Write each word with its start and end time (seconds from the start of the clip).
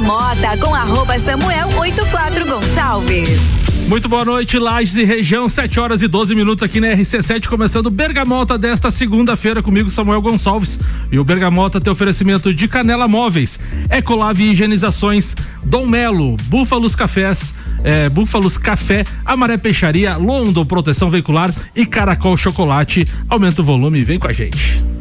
Bergamota 0.00 0.56
com 0.56 0.74
arroba 0.74 1.18
Samuel 1.18 1.68
84 1.76 2.46
Gonçalves. 2.46 3.38
Muito 3.86 4.08
boa 4.08 4.24
noite, 4.24 4.58
Lages 4.58 4.96
e 4.96 5.04
região, 5.04 5.46
7 5.46 5.78
horas 5.78 6.00
e 6.00 6.08
12 6.08 6.34
minutos 6.34 6.62
aqui 6.62 6.80
na 6.80 6.86
RC7, 6.88 7.46
começando 7.46 7.90
Bergamota 7.90 8.56
desta 8.56 8.90
segunda-feira 8.90 9.62
comigo, 9.62 9.90
Samuel 9.90 10.22
Gonçalves. 10.22 10.80
E 11.12 11.18
o 11.18 11.24
Bergamota 11.24 11.82
tem 11.82 11.92
oferecimento 11.92 12.54
de 12.54 12.66
Canela 12.66 13.06
Móveis, 13.06 13.60
Ecolave 13.90 14.50
Higienizações, 14.50 15.36
Dom 15.66 15.86
Melo, 15.86 16.38
Búfalos 16.44 16.96
Cafés, 16.96 17.52
é, 17.84 18.08
Búfalos 18.08 18.56
Café, 18.56 19.04
Amaré 19.22 19.58
Peixaria, 19.58 20.16
Londo 20.16 20.64
Proteção 20.64 21.10
Veicular 21.10 21.52
e 21.76 21.84
Caracol 21.84 22.38
Chocolate. 22.38 23.06
Aumenta 23.28 23.60
o 23.60 23.64
volume 23.64 23.98
e 23.98 24.04
vem 24.04 24.18
com 24.18 24.28
a 24.28 24.32
gente. 24.32 24.99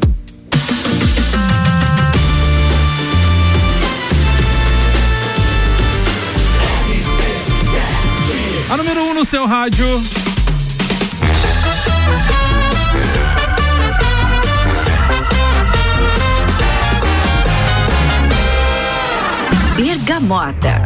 Seu 9.29 9.45
rádio. 9.45 9.85
Bergamota. 19.77 20.81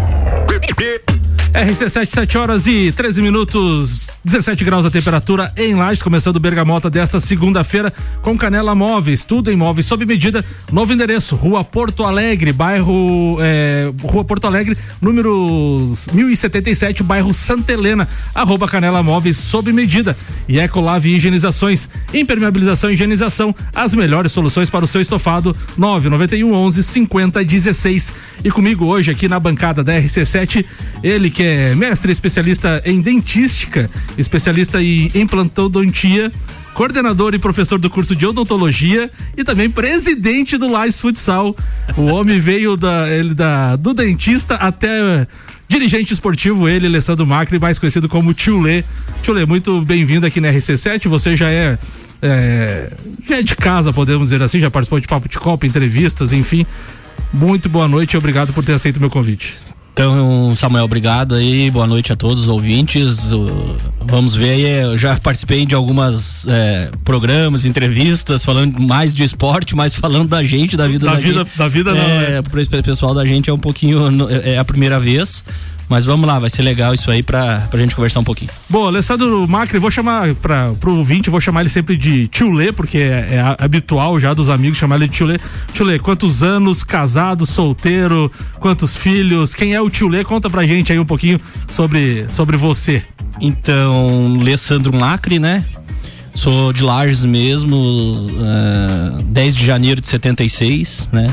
RC7, 1.53 2.05
7 2.05 2.37
horas 2.37 2.67
e 2.67 2.91
13 2.91 3.21
minutos, 3.21 4.12
17 4.23 4.63
graus 4.63 4.85
a 4.85 4.89
temperatura 4.89 5.51
em 5.57 5.75
Lages, 5.75 6.01
começando 6.01 6.39
Bergamota 6.39 6.89
desta 6.89 7.19
segunda-feira 7.19 7.91
com 8.21 8.37
Canela 8.37 8.73
Móveis, 8.73 9.21
tudo 9.21 9.51
em 9.51 9.55
móveis 9.57 9.85
sob 9.85 10.05
medida. 10.05 10.45
Novo 10.71 10.93
endereço, 10.93 11.35
Rua 11.35 11.61
Porto 11.61 12.05
Alegre, 12.05 12.53
bairro 12.53 13.37
é, 13.41 13.91
Rua 14.01 14.23
Porto 14.23 14.47
Alegre, 14.47 14.77
número 15.01 15.93
1077, 16.13 17.03
bairro 17.03 17.33
Santa 17.33 17.73
Helena. 17.73 18.07
Arroba 18.33 18.65
Canela 18.65 19.03
Móveis 19.03 19.35
sob 19.35 19.73
medida. 19.73 20.15
E 20.47 20.57
Ecolave 20.57 21.13
Higienizações, 21.13 21.89
impermeabilização 22.13 22.89
e 22.89 22.93
higienização, 22.93 23.53
as 23.75 23.93
melhores 23.93 24.31
soluções 24.31 24.69
para 24.69 24.85
o 24.85 24.87
seu 24.87 25.01
estofado. 25.01 25.55
991 25.77 26.53
11 26.53 26.81
50 26.81 27.43
16. 27.43 28.13
E 28.43 28.51
comigo 28.51 28.85
hoje 28.85 29.11
aqui 29.11 29.27
na 29.27 29.39
bancada 29.39 29.83
da 29.83 29.93
RC7, 29.93 30.65
ele 31.01 31.29
que 31.29 31.43
é 31.43 31.75
mestre 31.75 32.11
especialista 32.11 32.81
em 32.85 33.01
dentística, 33.01 33.89
especialista 34.17 34.81
em 34.81 35.11
implantodontia, 35.15 36.31
coordenador 36.73 37.33
e 37.33 37.39
professor 37.39 37.79
do 37.79 37.89
curso 37.89 38.15
de 38.15 38.25
odontologia 38.25 39.09
e 39.37 39.43
também 39.43 39.69
presidente 39.69 40.57
do 40.57 40.69
Lais 40.69 40.99
Futsal. 40.99 41.55
O 41.95 42.05
homem 42.05 42.39
veio 42.39 42.75
da, 42.75 43.09
ele, 43.09 43.33
da, 43.33 43.75
do 43.75 43.93
dentista 43.93 44.55
até 44.55 45.27
dirigente 45.67 46.13
esportivo, 46.13 46.67
ele, 46.67 46.87
Alessandro 46.87 47.25
Macri, 47.25 47.59
mais 47.59 47.79
conhecido 47.79 48.07
como 48.09 48.33
Tio 48.33 48.59
Lê. 48.59 48.83
Tio 49.21 49.33
Lê, 49.33 49.45
muito 49.45 49.81
bem-vindo 49.81 50.25
aqui 50.25 50.39
na 50.39 50.49
RC7. 50.49 51.07
Você 51.07 51.35
já 51.35 51.49
é, 51.49 51.77
é, 52.21 52.91
já 53.27 53.37
é 53.37 53.41
de 53.41 53.55
casa, 53.55 53.93
podemos 53.93 54.29
dizer 54.29 54.43
assim, 54.43 54.59
já 54.59 54.69
participou 54.69 54.99
de 54.99 55.07
papo 55.07 55.29
de 55.29 55.39
copa, 55.39 55.65
entrevistas, 55.65 56.33
enfim. 56.33 56.65
Muito 57.31 57.67
boa 57.69 57.87
noite 57.87 58.13
e 58.13 58.17
obrigado 58.17 58.53
por 58.53 58.63
ter 58.63 58.73
aceito 58.73 58.97
o 58.97 58.99
meu 58.99 59.09
convite. 59.09 59.55
Então, 59.93 60.55
Samuel, 60.55 60.85
obrigado 60.85 61.35
aí, 61.35 61.69
boa 61.69 61.85
noite 61.85 62.11
a 62.11 62.15
todos 62.15 62.41
os 62.41 62.49
ouvintes. 62.49 63.29
Vamos 64.01 64.33
ver 64.33 64.49
aí, 64.49 64.63
eu 64.63 64.97
já 64.97 65.15
participei 65.17 65.67
de 65.67 65.75
algumas 65.75 66.47
é, 66.47 66.89
programas, 67.05 67.63
entrevistas, 67.63 68.43
falando 68.43 68.81
mais 68.81 69.13
de 69.13 69.23
esporte, 69.23 69.75
mas 69.75 69.93
falando 69.93 70.29
da 70.29 70.41
gente, 70.41 70.75
da 70.75 70.87
vida 70.87 71.05
da, 71.05 71.13
da 71.13 71.19
vida, 71.19 71.43
gente. 71.43 71.57
Da 71.57 71.67
vida 71.67 71.93
não, 71.93 72.01
é, 72.01 72.39
é. 72.39 72.81
pessoal 72.81 73.13
da 73.13 73.23
gente 73.23 73.51
é 73.51 73.53
um 73.53 73.59
pouquinho, 73.59 73.99
é 74.43 74.57
a 74.57 74.65
primeira 74.65 74.99
vez. 74.99 75.43
Mas 75.93 76.05
vamos 76.05 76.25
lá, 76.25 76.39
vai 76.39 76.49
ser 76.49 76.63
legal 76.63 76.91
isso 76.91 77.11
aí 77.11 77.21
pra, 77.21 77.67
pra 77.69 77.79
gente 77.79 77.95
conversar 77.95 78.19
um 78.19 78.23
pouquinho. 78.23 78.49
Bom, 78.67 78.87
Alessandro 78.87 79.47
Macri, 79.47 79.77
vou 79.77 79.91
chamar 79.91 80.33
para 80.33 80.73
pro 80.79 80.95
ouvinte, 80.95 81.29
vou 81.29 81.39
chamar 81.39 81.59
ele 81.59 81.69
sempre 81.69 81.95
de 81.95 82.27
Tio 82.29 82.51
Lê, 82.51 82.71
porque 82.71 82.97
é, 82.97 83.27
é, 83.29 83.55
habitual 83.63 84.19
já 84.19 84.33
dos 84.33 84.49
amigos 84.49 84.79
chamar 84.79 84.95
ele 84.95 85.07
de 85.07 85.13
Tio 85.15 85.27
Lê. 85.27 85.37
Tio 85.71 85.85
Lê, 85.85 85.99
quantos 85.99 86.41
anos, 86.41 86.83
casado, 86.83 87.45
solteiro, 87.45 88.31
quantos 88.59 88.97
filhos, 88.97 89.53
quem 89.53 89.75
é 89.75 89.81
o 89.81 89.87
Tio 89.87 90.07
Lê? 90.07 90.23
Conta 90.23 90.49
pra 90.49 90.65
gente 90.65 90.91
aí 90.91 90.97
um 90.97 91.05
pouquinho 91.05 91.39
sobre, 91.69 92.25
sobre 92.27 92.57
você. 92.57 93.03
Então, 93.39 94.39
Alessandro 94.41 94.91
Macri, 94.91 95.37
né? 95.37 95.63
Sou 96.33 96.73
de 96.73 96.83
Lages 96.83 97.23
mesmo, 97.23 97.77
uh, 97.77 99.23
10 99.23 99.55
de 99.55 99.65
janeiro 99.65 100.01
de 100.01 100.07
76, 100.07 101.07
né? 101.11 101.27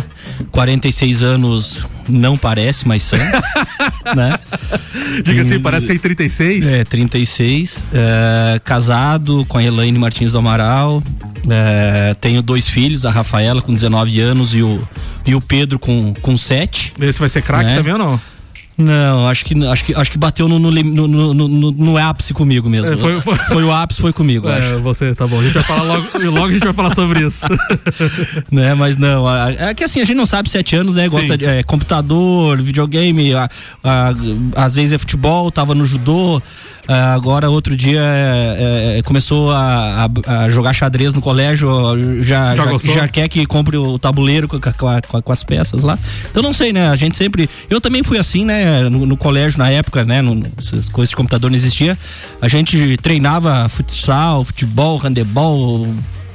46 0.50 1.22
anos 1.22 1.86
não 2.08 2.36
parece, 2.36 2.86
mas 2.86 3.02
são, 3.02 3.18
né? 4.14 4.38
Diga 5.24 5.42
assim, 5.42 5.58
parece 5.58 5.86
que 5.86 5.92
tem 5.92 5.98
36. 5.98 6.66
É, 6.66 6.84
36. 6.84 7.78
Uh, 7.78 8.60
casado 8.62 9.44
com 9.46 9.58
a 9.58 9.62
Elaine 9.62 9.98
Martins 9.98 10.32
do 10.32 10.38
Amaral. 10.38 10.98
Uh, 10.98 12.14
tenho 12.20 12.42
dois 12.42 12.68
filhos, 12.68 13.06
a 13.06 13.10
Rafaela 13.10 13.62
com 13.62 13.72
19 13.72 14.20
anos 14.20 14.54
e 14.54 14.62
o, 14.62 14.86
e 15.26 15.34
o 15.34 15.40
Pedro 15.40 15.78
com, 15.78 16.12
com 16.20 16.36
7. 16.36 16.92
Esse 17.00 17.18
vai 17.18 17.28
ser 17.28 17.42
craque 17.42 17.70
né? 17.70 17.76
também 17.76 17.92
ou 17.94 17.98
não? 17.98 18.20
Não, 18.80 19.28
acho 19.28 19.44
que, 19.44 19.66
acho 19.66 19.84
que, 19.84 19.94
acho 19.94 20.10
que 20.10 20.16
bateu 20.16 20.48
no, 20.48 20.58
no, 20.58 20.70
no, 20.70 21.34
no, 21.34 21.72
no 21.72 21.96
ápice 21.98 22.32
comigo 22.32 22.68
mesmo. 22.68 22.94
É, 22.94 22.96
foi, 22.96 23.20
foi... 23.20 23.36
foi, 23.36 23.62
o 23.62 23.70
ápice, 23.70 24.00
foi 24.00 24.12
comigo. 24.12 24.48
É, 24.48 24.56
acho. 24.56 24.80
você, 24.80 25.14
tá 25.14 25.26
bom. 25.26 25.38
A 25.38 25.42
gente 25.42 25.52
vai 25.52 25.62
falar 25.62 25.82
logo, 25.82 26.04
logo 26.32 26.46
a 26.46 26.52
gente 26.52 26.64
vai 26.64 26.72
falar 26.72 26.94
sobre 26.94 27.20
isso. 27.20 27.46
né, 28.50 28.74
mas 28.74 28.96
não, 28.96 29.26
é 29.28 29.74
que 29.74 29.84
assim, 29.84 30.00
a 30.00 30.04
gente 30.04 30.16
não 30.16 30.26
sabe 30.26 30.48
sete 30.48 30.74
anos, 30.74 30.94
né? 30.94 31.08
Gosta 31.08 31.36
de 31.36 31.44
é, 31.44 31.62
computador, 31.62 32.60
videogame, 32.62 33.34
a, 33.34 33.48
a, 33.84 34.14
às 34.56 34.74
vezes 34.76 34.92
é 34.92 34.98
futebol, 34.98 35.50
tava 35.50 35.74
no 35.74 35.84
judô. 35.84 36.42
Uh, 36.90 37.14
agora, 37.14 37.48
outro 37.48 37.76
dia, 37.76 38.00
é, 38.00 38.96
é, 38.98 39.02
começou 39.04 39.52
a, 39.52 40.10
a, 40.26 40.42
a, 40.42 40.50
jogar 40.50 40.72
xadrez 40.72 41.14
no 41.14 41.20
colégio, 41.20 41.68
já, 42.20 42.56
já, 42.56 42.66
já, 42.66 42.92
já 42.94 43.06
quer 43.06 43.28
que 43.28 43.46
compre 43.46 43.76
o 43.76 43.96
tabuleiro 43.96 44.48
com, 44.48 44.58
com, 44.58 45.22
com, 45.22 45.32
as 45.32 45.44
peças 45.44 45.84
lá. 45.84 45.96
Então, 46.28 46.42
não 46.42 46.52
sei, 46.52 46.72
né? 46.72 46.88
A 46.88 46.96
gente 46.96 47.16
sempre. 47.16 47.48
Eu 47.70 47.80
também 47.80 48.02
fui 48.02 48.18
assim, 48.18 48.44
né? 48.44 48.88
No, 48.88 49.06
no 49.06 49.16
colégio, 49.16 49.56
na 49.56 49.70
época, 49.70 50.04
né? 50.04 50.20
No, 50.20 50.44
essas 50.58 50.88
coisas 50.88 51.10
de 51.10 51.16
computador 51.16 51.48
não 51.48 51.56
existia. 51.56 51.96
A 52.42 52.48
gente 52.48 52.96
treinava 52.96 53.68
futsal, 53.68 54.44
futebol, 54.44 54.98
handebol, 54.98 55.86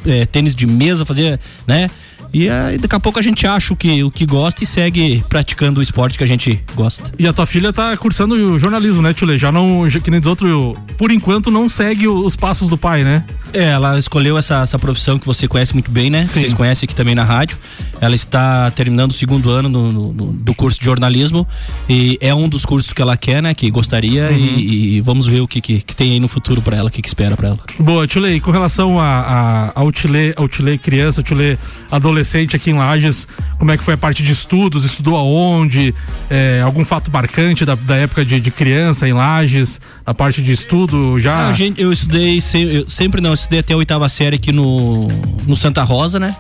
é, 0.06 0.26
tênis 0.26 0.56
de 0.56 0.66
mesa, 0.66 1.04
fazia, 1.04 1.38
né? 1.68 1.90
E 2.35 2.50
aí 2.50 2.78
daqui 2.78 2.94
a 2.94 3.00
pouco 3.00 3.18
a 3.18 3.22
gente 3.22 3.47
acha 3.47 3.73
o 3.73 3.78
que, 3.78 4.03
o 4.03 4.12
que 4.12 4.25
gosta 4.25 4.62
e 4.62 4.68
segue 4.68 5.23
praticando 5.29 5.79
o 5.79 5.84
esporte 5.84 6.18
que 6.18 6.23
a 6.23 6.28
gente 6.28 6.59
gosta. 6.75 7.09
E 7.18 7.25
a 7.25 7.31
tua 7.31 7.46
filha 7.46 7.72
tá 7.72 7.96
cursando 7.96 8.35
o 8.35 8.59
jornalismo, 8.59 9.01
né, 9.01 9.13
Tchule? 9.13 9.38
Já 9.38 9.53
não, 9.53 9.90
já, 9.90 10.01
que 10.01 10.12
nem 10.12 10.19
dos 10.19 10.28
outros, 10.28 10.78
por 10.97 11.12
enquanto 11.12 11.50
não 11.50 11.69
segue 11.69 12.09
os 12.09 12.35
passos 12.35 12.68
do 12.68 12.78
pai, 12.78 13.06
né? 13.06 13.23
É, 13.53 13.69
ela 13.69 13.97
escolheu 13.97 14.38
essa, 14.38 14.63
essa 14.63 14.78
profissão 14.78 15.18
que 15.18 15.25
você 15.25 15.47
conhece 15.47 15.72
muito 15.72 15.90
bem, 15.90 16.09
né? 16.09 16.25
Sim. 16.25 16.41
Vocês 16.41 16.53
conhecem 16.53 16.85
aqui 16.85 16.94
também 16.94 17.16
na 17.16 17.23
rádio. 17.23 17.57
Ela 18.01 18.16
está 18.16 18.69
terminando 18.72 19.12
o 19.12 19.13
segundo 19.13 19.50
ano 19.50 19.69
no, 19.69 20.12
no, 20.12 20.34
do 20.34 20.53
curso 20.53 20.78
de 20.78 20.84
jornalismo 20.84 21.47
e 21.88 22.17
é 22.19 22.35
um 22.35 22.50
dos 22.50 22.66
cursos 22.66 22.91
que 22.91 23.02
ela 23.02 23.16
quer, 23.16 23.41
né? 23.41 23.53
Que 23.53 23.72
gostaria 23.72 24.29
uhum. 24.29 24.38
e, 24.38 24.97
e, 24.97 25.02
vamos 25.02 25.25
ver 25.25 25.40
o 25.40 25.47
que, 25.47 25.62
que, 25.62 25.79
que, 25.79 25.96
tem 25.96 26.12
aí 26.12 26.19
no 26.19 26.28
futuro 26.28 26.62
para 26.62 26.75
ela, 26.75 26.90
o 26.90 26.91
que, 26.91 27.02
que 27.02 27.07
espera 27.07 27.38
para 27.38 27.50
ela. 27.50 27.59
Boa, 27.79 28.06
Tchule, 28.06 28.41
com 28.41 28.52
relação 28.52 29.00
a, 29.00 29.06
a, 29.06 29.72
ao 29.73 29.90
Tchule, 29.90 30.34
ao 30.35 30.50
Tchule 30.50 30.78
criança, 30.78 31.23
Tchule 31.23 31.57
adolescente 31.90 32.25
aqui 32.56 32.72
em 32.72 32.74
Lages, 32.74 33.28
como 33.58 33.72
é 33.72 33.78
que 33.78 33.84
foi 33.84 33.94
a 33.94 33.97
parte 33.97 34.24
de 34.24 34.31
estudos? 34.31 34.84
Estudou 34.84 35.16
aonde? 35.16 35.94
É, 36.30 36.62
algum 36.63 36.84
fato 36.84 37.12
marcante 37.12 37.66
da, 37.66 37.75
da 37.75 37.96
época 37.96 38.25
de, 38.25 38.40
de 38.40 38.52
criança 38.52 39.08
em 39.08 39.13
Lages? 39.13 39.80
A 40.06 40.13
parte 40.13 40.41
de 40.41 40.52
estudo 40.52 41.19
já? 41.19 41.47
Não, 41.47 41.53
gente, 41.53 41.81
eu 41.81 41.91
estudei, 41.91 42.40
eu 42.69 42.90
sempre 42.90 43.22
não, 43.22 43.34
estudei 43.34 43.59
até 43.59 43.74
a 43.74 43.78
oitava 43.78 44.08
série 44.09 44.35
aqui 44.35 44.52
no, 44.52 45.08
no 45.46 45.56
Santa 45.56 45.84
Rosa, 45.84 46.19
né? 46.19 46.35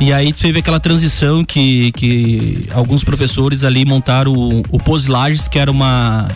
E 0.00 0.12
aí 0.12 0.32
teve 0.32 0.58
aquela 0.58 0.78
transição 0.78 1.44
que, 1.44 1.90
que 1.92 2.68
alguns 2.74 3.02
professores 3.02 3.64
ali 3.64 3.84
montaram 3.84 4.32
o, 4.32 4.62
o 4.70 4.78
Pose 4.78 5.08
Lages, 5.10 5.48
que 5.48 5.58
era 5.58 5.70
uma 5.70 6.28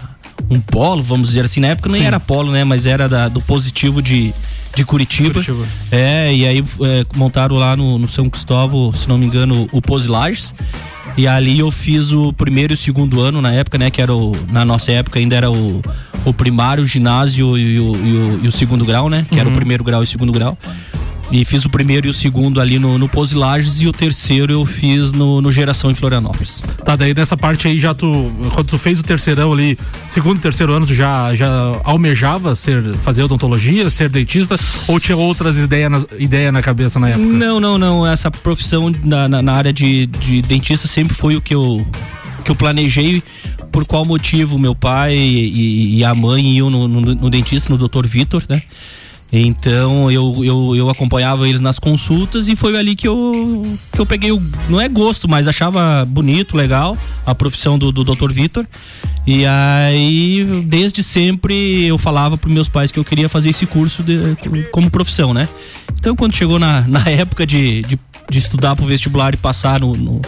um 0.49 0.61
polo, 0.61 1.01
vamos 1.01 1.29
dizer 1.29 1.45
assim, 1.45 1.61
na 1.61 1.69
época 1.69 1.89
nem 1.89 2.01
Sim. 2.01 2.07
era 2.07 2.19
polo, 2.19 2.51
né? 2.51 2.65
Mas 2.65 2.85
era 2.85 3.09
da, 3.09 3.29
do 3.29 3.41
positivo 3.41 4.03
de, 4.03 4.35
de 4.75 4.85
Curitiba. 4.85 5.33
Curitiba. 5.33 5.67
É, 5.91 6.33
e 6.33 6.47
aí 6.47 6.65
é, 6.83 7.05
montaram 7.17 7.57
lá 7.57 7.77
no, 7.77 7.99
no, 7.99 8.09
São 8.09 8.29
Cristóvão, 8.29 8.93
se 8.93 9.09
não 9.09 9.19
me 9.19 9.27
engano, 9.27 9.69
o 9.73 9.83
Pose 9.83 10.09
Lages. 10.09 10.55
E 11.17 11.27
ali 11.27 11.59
eu 11.59 11.71
fiz 11.71 12.13
o 12.13 12.33
primeiro 12.33 12.73
e 12.73 12.75
o 12.75 12.77
segundo 12.77 13.21
ano 13.21 13.43
na 13.43 13.53
época, 13.53 13.77
né? 13.77 13.91
Que 13.91 14.01
era 14.01 14.15
o, 14.15 14.33
na 14.51 14.65
nossa 14.65 14.93
época 14.93 15.19
ainda 15.19 15.35
era 15.35 15.51
o, 15.51 15.83
o 16.25 16.33
primário, 16.33 16.85
o 16.85 16.87
ginásio 16.87 17.59
e 17.59 17.81
o, 17.81 17.97
e 17.97 18.17
o, 18.17 18.41
e 18.45 18.49
o 18.49 18.53
segundo 18.53 18.85
grau, 18.85 19.11
né? 19.11 19.27
Que 19.29 19.35
uhum. 19.35 19.41
era 19.41 19.49
o 19.49 19.53
uhum. 19.53 19.57
primeiro 19.57 19.85
grau 19.85 20.03
e 20.03 20.05
o 20.05 20.07
segundo 20.07 20.33
grau. 20.33 20.57
E 21.31 21.45
fiz 21.45 21.65
o 21.65 21.71
primeiro 21.71 22.07
e 22.07 22.11
o 22.11 22.13
segundo 22.13 22.61
ali 22.61 22.79
no, 22.79 22.99
no 22.99 23.09
Posilages 23.09 23.81
e 23.81 23.87
o 23.87 23.93
terceiro 23.93 24.53
eu 24.53 24.67
fiz 24.67 25.13
no, 25.13 25.41
no 25.41 25.53
Geração 25.53 25.91
em 25.91 25.95
Florianópolis. 25.95 26.61
Tá, 26.85 26.97
daí 26.97 27.15
nessa 27.15 27.37
parte 27.37 27.69
aí 27.69 27.79
já 27.79 27.95
tu, 27.95 28.31
quando 28.53 28.67
tu 28.67 28.79
fez 28.79 28.99
o 28.99 29.03
terceirão 29.03 29.53
ali, 29.53 29.79
segundo 30.09 30.39
e 30.39 30.41
terceiro 30.41 30.73
ano, 30.73 30.87
tu 30.87 30.95
já, 30.95 31.33
já 31.35 31.49
almejava 31.85 32.55
ser, 32.55 32.95
fazer 32.97 33.23
odontologia, 33.23 33.89
ser 33.91 34.09
dentista 34.09 34.57
ou 34.89 34.99
tinha 34.99 35.17
outras 35.17 35.57
ideias 35.57 35.91
na, 35.91 36.03
ideia 36.19 36.51
na 36.51 36.63
cabeça 36.63 36.99
na 36.99 37.11
época? 37.11 37.25
Não, 37.25 37.61
não, 37.61 37.79
não. 37.79 38.07
Essa 38.07 38.31
profissão 38.31 38.91
na, 39.05 39.29
na, 39.29 39.41
na 39.41 39.53
área 39.53 39.73
de, 39.73 40.07
de 40.07 40.43
dentista 40.43 40.89
sempre 40.89 41.15
foi 41.15 41.37
o 41.37 41.41
que 41.41 41.55
eu 41.55 41.87
que 42.45 42.51
eu 42.51 42.57
planejei 42.57 43.23
por 43.71 43.85
qual 43.85 44.05
motivo 44.05 44.59
meu 44.59 44.75
pai 44.75 45.15
e, 45.15 45.99
e 45.99 46.05
a 46.05 46.15
mãe 46.15 46.57
iam 46.57 46.71
no, 46.71 46.89
no, 46.89 47.01
no 47.15 47.31
dentista, 47.31 47.73
no 47.73 47.89
Dr. 47.89 48.07
Vitor, 48.07 48.43
né? 48.49 48.63
Então 49.33 50.11
eu, 50.11 50.45
eu, 50.45 50.75
eu 50.77 50.91
acompanhava 50.91 51.49
eles 51.49 51.61
nas 51.61 51.79
consultas 51.79 52.49
e 52.49 52.57
foi 52.57 52.77
ali 52.77 52.97
que 52.97 53.07
eu, 53.07 53.63
que 53.93 54.01
eu 54.01 54.07
peguei 54.07 54.33
o. 54.33 54.43
Não 54.69 54.81
é 54.81 54.89
gosto, 54.89 55.29
mas 55.29 55.47
achava 55.47 56.05
bonito, 56.05 56.57
legal 56.57 56.97
a 57.25 57.35
profissão 57.35 57.79
do, 57.79 57.93
do 57.93 58.05
Dr. 58.05 58.33
Vitor. 58.33 58.67
E 59.27 59.45
aí, 59.47 60.45
desde 60.65 61.03
sempre, 61.03 61.87
eu 61.87 61.99
falava 61.99 62.37
para 62.37 62.51
meus 62.51 62.69
pais 62.69 62.91
que 62.91 62.99
eu 62.99 63.05
queria 63.05 63.29
fazer 63.29 63.51
esse 63.51 63.67
curso 63.67 64.03
de, 64.03 64.37
como 64.73 64.91
profissão, 64.91 65.33
né? 65.33 65.49
Então, 65.95 66.17
quando 66.17 66.35
chegou 66.35 66.59
na, 66.59 66.81
na 66.89 67.09
época 67.09 67.47
de, 67.47 67.83
de, 67.83 67.99
de 68.29 68.39
estudar 68.39 68.75
para 68.75 68.85
o 68.85 68.89
vestibular 68.89 69.33
e 69.35 69.37
passar 69.37 69.81
no, 69.81 69.95
no 69.95 70.21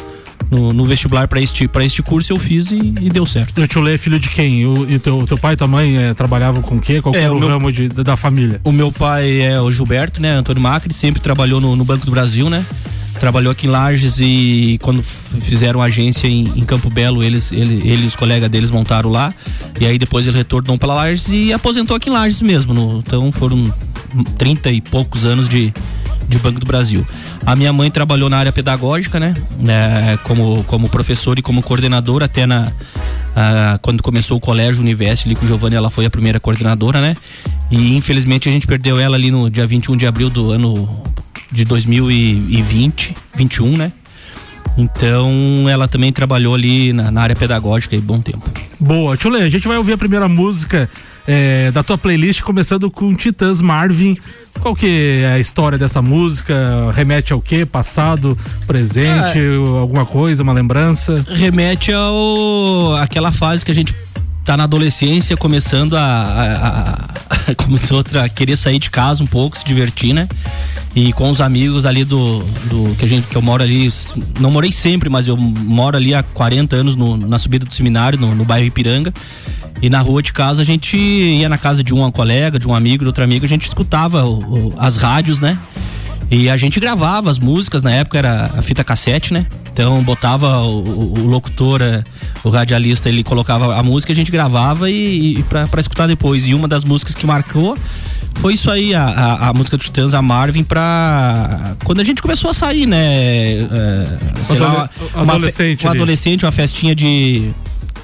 no, 0.52 0.70
no 0.70 0.84
vestibular 0.84 1.26
para 1.26 1.40
este, 1.40 1.66
pra 1.66 1.82
este 1.82 2.02
curso, 2.02 2.30
eu 2.30 2.38
fiz 2.38 2.70
e, 2.72 2.76
e 3.00 3.08
deu 3.08 3.24
certo. 3.24 3.58
O 3.58 3.66
Tchulê 3.66 3.94
é 3.94 3.98
filho 3.98 4.20
de 4.20 4.28
quem? 4.28 4.66
O, 4.66 4.88
e 4.88 4.98
teu, 4.98 5.26
teu 5.26 5.38
pai 5.38 5.54
e 5.54 5.56
tua 5.56 5.66
mãe 5.66 5.96
é, 5.96 6.12
trabalhavam 6.12 6.60
com 6.60 6.76
o 6.76 6.80
quê? 6.80 7.00
Qual 7.00 7.14
é, 7.14 7.30
o, 7.30 7.38
meu, 7.38 7.48
ramo 7.48 7.72
de, 7.72 7.88
da 7.88 8.18
família? 8.18 8.60
O 8.62 8.70
meu 8.70 8.92
pai 8.92 9.40
é 9.40 9.58
o 9.58 9.70
Gilberto, 9.70 10.20
né? 10.20 10.34
Antônio 10.34 10.62
Macri, 10.62 10.92
sempre 10.92 11.22
trabalhou 11.22 11.58
no, 11.58 11.74
no 11.74 11.86
Banco 11.86 12.04
do 12.04 12.12
Brasil, 12.12 12.50
né? 12.50 12.64
trabalhou 13.18 13.52
aqui 13.52 13.68
em 13.68 13.70
Lages 13.70 14.18
e 14.18 14.80
quando 14.82 15.00
fizeram 15.00 15.80
agência 15.80 16.26
em, 16.26 16.42
em 16.56 16.64
Campo 16.64 16.90
Belo, 16.90 17.22
eles, 17.22 17.52
ele, 17.52 17.74
ele 17.88 18.02
e 18.02 18.06
os 18.06 18.16
colegas 18.16 18.50
deles 18.50 18.68
montaram 18.68 19.10
lá. 19.10 19.32
E 19.80 19.86
aí 19.86 19.96
depois 19.96 20.26
ele 20.26 20.36
retornou 20.36 20.76
para 20.76 20.92
Lages 20.92 21.28
e 21.28 21.52
aposentou 21.52 21.96
aqui 21.96 22.10
em 22.10 22.12
Lages 22.12 22.40
mesmo. 22.40 22.74
No, 22.74 22.98
então 22.98 23.30
foram 23.30 23.72
30 24.36 24.72
e 24.72 24.80
poucos 24.80 25.24
anos 25.24 25.48
de, 25.48 25.72
de 26.32 26.38
Banco 26.38 26.58
do 26.58 26.66
Brasil. 26.66 27.06
A 27.44 27.54
minha 27.54 27.72
mãe 27.72 27.90
trabalhou 27.90 28.28
na 28.28 28.38
área 28.38 28.52
pedagógica, 28.52 29.20
né? 29.20 29.34
É, 29.68 30.16
como, 30.24 30.64
como 30.64 30.88
professor 30.88 31.38
e 31.38 31.42
como 31.42 31.62
coordenador 31.62 32.22
até 32.22 32.46
na. 32.46 32.70
Quando 33.80 34.02
começou 34.02 34.36
o 34.36 34.40
colégio 34.40 34.82
Univest 34.82 35.26
ali 35.26 35.34
com 35.34 35.44
o 35.44 35.48
Giovanni, 35.48 35.74
ela 35.74 35.88
foi 35.88 36.04
a 36.04 36.10
primeira 36.10 36.38
coordenadora, 36.38 37.00
né? 37.00 37.14
E 37.70 37.96
infelizmente 37.96 38.48
a 38.48 38.52
gente 38.52 38.66
perdeu 38.66 38.98
ela 38.98 39.16
ali 39.16 39.30
no 39.30 39.50
dia 39.50 39.66
21 39.66 39.96
de 39.96 40.06
abril 40.06 40.28
do 40.28 40.52
ano 40.52 41.02
de 41.50 41.64
2020, 41.64 43.14
21, 43.34 43.76
né? 43.76 43.92
Então 44.76 45.66
ela 45.68 45.88
também 45.88 46.12
trabalhou 46.12 46.54
ali 46.54 46.92
na, 46.92 47.10
na 47.10 47.22
área 47.22 47.36
pedagógica 47.36 47.96
e 47.96 48.00
bom 48.00 48.20
tempo. 48.20 48.50
Boa, 48.78 49.16
Tchule, 49.16 49.38
a 49.38 49.48
gente 49.48 49.66
vai 49.66 49.78
ouvir 49.78 49.92
a 49.92 49.98
primeira 49.98 50.28
música 50.28 50.88
é, 51.26 51.70
da 51.70 51.82
tua 51.82 51.96
playlist, 51.96 52.42
começando 52.42 52.90
com 52.90 53.14
Titãs 53.14 53.60
Marvin. 53.60 54.16
Qual 54.60 54.76
que 54.76 55.20
é 55.22 55.32
a 55.34 55.38
história 55.38 55.78
dessa 55.78 56.02
música? 56.02 56.54
Remete 56.92 57.32
ao 57.32 57.40
quê? 57.40 57.64
Passado, 57.64 58.36
presente, 58.66 59.38
é, 59.38 59.54
alguma 59.78 60.04
coisa, 60.04 60.42
uma 60.42 60.52
lembrança? 60.52 61.24
Remete 61.28 61.92
ao 61.92 62.96
aquela 62.96 63.32
fase 63.32 63.64
que 63.64 63.70
a 63.70 63.74
gente 63.74 63.94
tá 64.44 64.56
na 64.56 64.64
adolescência, 64.64 65.36
começando 65.36 65.96
a, 65.96 66.02
a, 66.02 67.50
a, 67.50 67.54
começou 67.56 68.02
querer 68.34 68.56
sair 68.56 68.78
de 68.78 68.90
casa 68.90 69.22
um 69.22 69.26
pouco, 69.26 69.56
se 69.56 69.64
divertir, 69.64 70.12
né? 70.12 70.28
E 70.94 71.12
com 71.12 71.30
os 71.30 71.40
amigos 71.40 71.86
ali 71.86 72.04
do, 72.04 72.40
do 72.68 72.94
que 72.96 73.04
a 73.04 73.08
gente 73.08 73.26
que 73.26 73.36
eu 73.36 73.42
moro 73.42 73.62
ali, 73.62 73.90
não 74.38 74.50
morei 74.50 74.70
sempre, 74.70 75.08
mas 75.08 75.26
eu 75.26 75.36
moro 75.36 75.96
ali 75.96 76.14
há 76.14 76.22
40 76.22 76.76
anos 76.76 76.96
no, 76.96 77.16
na 77.16 77.38
subida 77.38 77.64
do 77.64 77.72
seminário, 77.72 78.18
no, 78.18 78.34
no 78.34 78.44
bairro 78.44 78.66
Ipiranga. 78.66 79.12
E 79.80 79.88
na 79.88 80.00
rua 80.00 80.22
de 80.22 80.32
casa 80.32 80.62
a 80.62 80.64
gente 80.64 80.96
ia 80.96 81.48
na 81.48 81.58
casa 81.58 81.82
de 81.82 81.94
um 81.94 82.10
colega, 82.10 82.58
de 82.58 82.68
um 82.68 82.74
amigo, 82.74 83.04
de 83.04 83.08
outro 83.08 83.24
amigo, 83.24 83.44
a 83.44 83.48
gente 83.48 83.62
escutava 83.62 84.24
o, 84.24 84.68
o, 84.68 84.74
as 84.78 84.96
rádios, 84.96 85.40
né? 85.40 85.58
E 86.32 86.48
a 86.48 86.56
gente 86.56 86.80
gravava 86.80 87.30
as 87.30 87.38
músicas, 87.38 87.82
na 87.82 87.92
época 87.92 88.16
era 88.16 88.50
a 88.56 88.62
fita 88.62 88.82
cassete, 88.82 89.34
né? 89.34 89.46
Então 89.70 90.02
botava 90.02 90.60
o, 90.60 91.12
o 91.12 91.26
locutor, 91.26 91.82
eh, 91.82 92.02
o 92.42 92.48
radialista, 92.48 93.10
ele 93.10 93.22
colocava 93.22 93.76
a 93.76 93.82
música, 93.82 94.14
a 94.14 94.16
gente 94.16 94.32
gravava 94.32 94.90
e, 94.90 95.38
e 95.38 95.42
pra, 95.42 95.68
pra 95.68 95.82
escutar 95.82 96.06
depois. 96.06 96.48
E 96.48 96.54
uma 96.54 96.66
das 96.66 96.86
músicas 96.86 97.14
que 97.14 97.26
marcou 97.26 97.76
foi 98.36 98.54
isso 98.54 98.70
aí, 98.70 98.94
a, 98.94 99.04
a, 99.04 99.48
a, 99.50 99.52
música 99.52 99.76
do 99.76 99.84
Titãs, 99.84 100.14
a 100.14 100.22
Marvin, 100.22 100.64
pra. 100.64 101.74
Quando 101.84 102.00
a 102.00 102.04
gente 102.04 102.22
começou 102.22 102.50
a 102.50 102.54
sair, 102.54 102.86
né? 102.86 102.96
É, 102.98 104.06
sei 104.46 104.58
lá, 104.58 104.88
uma, 105.14 105.34
adolescente, 105.34 105.84
uma, 105.84 105.90
uma 105.90 105.96
adolescente, 105.96 106.44
uma 106.46 106.52
festinha 106.52 106.94
de, 106.94 107.50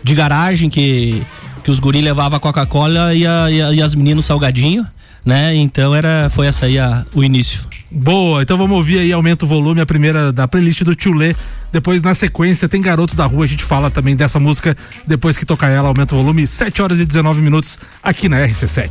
de 0.05 0.15
garagem 0.15 0.69
que 0.69 1.23
que 1.65 1.71
os 1.71 1.79
guri 1.79 2.01
levavam 2.01 2.41
Coca-Cola 2.41 3.15
e, 3.15 3.27
a, 3.27 3.51
e, 3.51 3.61
a, 3.61 3.73
e 3.73 3.83
as 3.83 3.95
meninas 3.95 4.25
salgadinho, 4.25 4.87
né? 5.25 5.55
Então 5.55 5.95
era, 5.95 6.31
foi 6.31 6.47
essa 6.47 6.67
aí 6.67 6.79
a, 6.79 7.05
o 7.15 7.25
início. 7.25 7.61
Boa, 7.91 8.43
então 8.43 8.57
vamos 8.59 8.77
ouvir 8.77 8.99
aí, 8.99 9.13
aumenta 9.13 9.47
o 9.47 9.49
volume, 9.49 9.81
a 9.81 9.87
primeira 9.87 10.31
da 10.31 10.47
playlist 10.47 10.83
do 10.83 10.95
Tchulê. 10.95 11.35
Depois, 11.73 12.03
na 12.03 12.15
sequência, 12.15 12.69
tem 12.69 12.83
Garotos 12.83 13.15
da 13.15 13.25
Rua, 13.25 13.45
a 13.45 13.49
gente 13.49 13.65
fala 13.65 13.91
também 13.91 14.15
dessa 14.15 14.39
música 14.39 14.77
depois 15.07 15.37
que 15.39 15.47
tocar 15.47 15.69
ela, 15.69 15.89
aumenta 15.89 16.15
o 16.15 16.19
volume, 16.19 16.47
7 16.47 16.83
horas 16.83 17.01
e 17.01 17.07
19 17.07 17.41
minutos 17.41 17.79
aqui 18.03 18.29
na 18.29 18.47
RC7. 18.47 18.91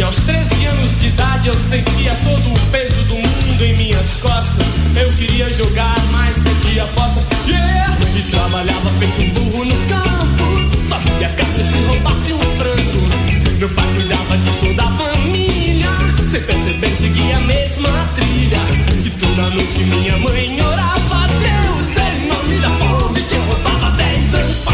E 0.00 0.02
aos 0.02 0.16
13 0.16 0.64
anos 0.64 0.98
de 0.98 1.08
idade 1.08 1.48
eu 1.48 1.54
sentia 1.54 2.16
todo 2.24 2.54
o 2.54 2.70
peso 2.70 3.02
do 3.04 3.16
mundo 3.16 3.62
em 3.62 3.76
minhas 3.76 4.14
costas. 4.22 4.66
Eu 4.98 5.12
queria 5.12 5.52
jogar 5.52 5.94
mais 6.10 6.36
do 6.36 6.48
que 6.62 6.80
aposta. 6.80 7.20
Yeah! 7.46 7.98
E 8.16 8.22
trabalhava 8.30 8.90
feito 8.98 9.20
um 9.20 9.28
burro 9.28 9.64
nos 9.66 9.84
campos. 9.84 10.88
Só 10.88 10.96
via 11.00 11.28
carne 11.28 11.64
se 11.64 11.76
roubasse 11.86 12.32
um 12.32 12.38
frango. 12.56 13.58
Meu 13.58 13.68
pai 13.68 13.86
cuidava 13.94 14.38
de 14.38 14.50
toda 14.66 14.82
a 14.84 14.90
família. 14.90 15.90
Sem 16.30 16.40
perceber, 16.44 16.96
seguia 16.96 17.36
a 17.36 17.40
mesma 17.40 17.90
trilha. 18.16 18.58
E 19.04 19.10
toda 19.10 19.50
noite 19.50 19.84
minha 19.84 20.16
mãe 20.16 20.62
orava 20.62 21.24
a 21.24 21.26
Deus 21.26 21.96
em 21.98 22.26
nome 22.26 22.58
da 22.58 22.70
fome 22.70 23.20
que 23.20 23.34
eu 23.34 23.42
roubava 23.42 24.09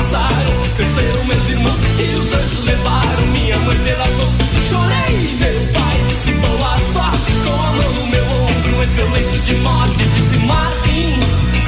passaram, 0.07 0.53
cresceram 0.77 1.25
meus 1.25 1.49
irmãos 1.49 1.81
e 1.99 2.15
os 2.15 2.33
anjos 2.33 2.65
levaram 2.65 3.27
minha 3.33 3.59
mãe 3.59 3.77
pelas 3.79 4.11
mãos. 4.15 4.33
Chorei, 4.69 5.37
meu 5.39 5.73
pai 5.73 6.05
disse 6.07 6.33
boa 6.33 6.79
sorte, 6.93 7.33
com 7.45 7.63
a 7.63 7.73
mão 7.73 7.93
no 7.93 8.07
meu 8.07 8.25
ombro, 8.25 8.83
em 8.83 8.87
seu 8.87 9.11
leito 9.11 9.39
de 9.39 9.55
morte. 9.57 10.05
Disse 10.15 10.37
Martim, 10.39 11.19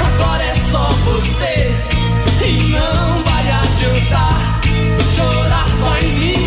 agora 0.07 0.43
é 0.43 0.55
só 0.71 0.89
você 1.05 1.73
e 2.47 2.71
não 2.71 3.23
vai 3.25 3.51
adiantar 3.51 4.61
chorar 5.17 5.67
só 5.81 5.99
em 5.99 6.13
mim. 6.13 6.38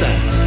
在 0.00 0.37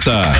Bergamota. 0.00 0.32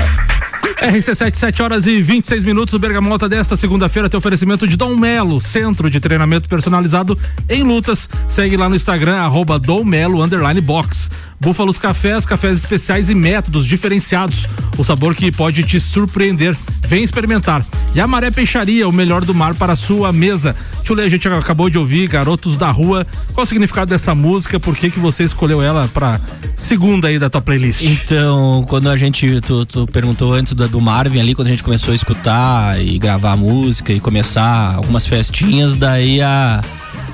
RC7, 0.81 1.35
7 1.35 1.63
horas 1.63 1.87
e 1.87 2.01
26 2.01 2.43
minutos. 2.45 2.73
O 2.73 2.79
Bergamota 2.79 3.29
desta 3.29 3.57
segunda-feira 3.57 4.09
tem 4.09 4.17
oferecimento 4.17 4.67
de 4.67 4.77
Dom 4.77 4.97
Melo, 4.97 5.41
centro 5.41 5.91
de 5.91 6.01
treinamento 6.01 6.49
personalizado 6.49 7.19
em 7.49 7.63
lutas. 7.63 8.09
Segue 8.27 8.57
lá 8.57 8.69
no 8.69 8.77
Instagram, 8.77 9.17
arroba 9.17 9.59
Dom 9.59 9.85
Melo, 9.85 10.23
box. 10.63 11.11
Búfalos 11.41 11.79
Cafés, 11.79 12.27
cafés 12.27 12.59
especiais 12.59 13.09
e 13.09 13.15
métodos 13.15 13.65
diferenciados. 13.65 14.47
O 14.77 14.85
sabor 14.85 15.15
que 15.15 15.33
pode 15.33 15.63
te 15.63 15.81
surpreender. 15.81 16.55
Vem 16.87 17.03
experimentar. 17.03 17.65
E 17.95 18.01
a 18.01 18.07
Maré 18.07 18.31
Peixaria, 18.31 18.87
o 18.87 18.93
melhor 18.93 19.25
do 19.25 19.35
mar 19.35 19.55
para 19.55 19.73
a 19.73 19.77
sua 19.77 20.13
mesa. 20.13 20.55
Tchule, 20.83 21.01
a 21.01 21.09
gente 21.09 21.27
acabou 21.27 21.71
de 21.71 21.79
ouvir 21.79 22.09
Garotos 22.09 22.59
da 22.59 22.71
Rua. 22.71 23.07
Qual 23.33 23.45
o 23.45 23.47
significado 23.47 23.89
dessa 23.89 24.15
música? 24.15 24.61
Por 24.61 24.77
que 24.77 24.91
que 24.91 25.01
você 25.01 25.25
escolheu 25.25 25.63
ela 25.63 25.89
para 25.89 26.21
segunda 26.55 27.09
aí 27.09 27.19
da 27.19 27.31
tua 27.31 27.41
playlist? 27.41 27.83
Então, 27.85 28.67
quando 28.69 28.91
a 28.91 28.97
gente, 28.99 29.41
tu, 29.41 29.65
tu 29.65 29.87
perguntou 29.87 30.35
antes 30.35 30.53
do, 30.53 30.69
do 30.69 30.81
Marvin 30.81 31.21
ali, 31.21 31.35
quando 31.35 31.49
a 31.49 31.51
gente 31.51 31.63
começou 31.63 31.93
a 31.93 31.95
escutar 31.95 32.79
e 32.79 32.99
gravar 32.99 33.35
música 33.35 33.95
e 33.95 33.99
começar 33.99 34.75
algumas 34.75 35.07
festinhas, 35.07 35.75
daí 35.75 36.21
a, 36.21 36.61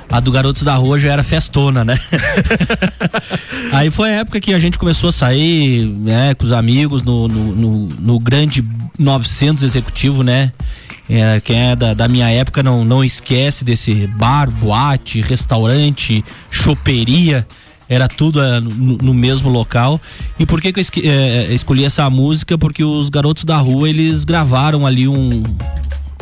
a 0.09 0.19
do 0.19 0.31
Garotos 0.31 0.63
da 0.63 0.75
Rua 0.75 0.99
já 0.99 1.11
era 1.11 1.23
festona, 1.23 1.83
né? 1.83 1.99
Aí 3.71 3.91
foi 3.91 4.09
a 4.09 4.19
época 4.19 4.39
que 4.39 4.53
a 4.53 4.59
gente 4.59 4.79
começou 4.79 5.09
a 5.09 5.11
sair, 5.11 5.85
né, 5.85 6.33
com 6.33 6.45
os 6.45 6.51
amigos 6.51 7.03
no, 7.03 7.27
no, 7.27 7.55
no, 7.55 7.87
no 7.99 8.19
grande 8.19 8.63
900 8.97 9.63
executivo, 9.63 10.23
né? 10.23 10.51
É, 11.09 11.39
quem 11.39 11.69
é 11.69 11.75
da, 11.75 11.93
da, 11.93 12.07
minha 12.07 12.29
época 12.29 12.61
não, 12.61 12.83
não 12.83 13.03
esquece 13.03 13.63
desse 13.63 14.07
bar, 14.07 14.51
boate, 14.51 15.21
restaurante, 15.21 16.23
choperia 16.51 17.47
era 17.89 18.07
tudo 18.07 18.41
é, 18.41 18.59
no, 18.59 18.97
no, 18.97 19.13
mesmo 19.13 19.49
local. 19.49 19.99
E 20.37 20.45
por 20.45 20.59
que, 20.59 20.73
que 20.73 20.79
eu 20.79 20.81
esque, 20.81 21.07
é, 21.07 21.53
escolhi 21.53 21.85
essa 21.85 22.09
música? 22.09 22.57
Porque 22.57 22.83
os 22.83 23.09
garotos 23.09 23.45
da 23.45 23.57
rua 23.57 23.89
eles 23.89 24.25
gravaram 24.25 24.85
ali 24.85 25.07
um. 25.07 25.43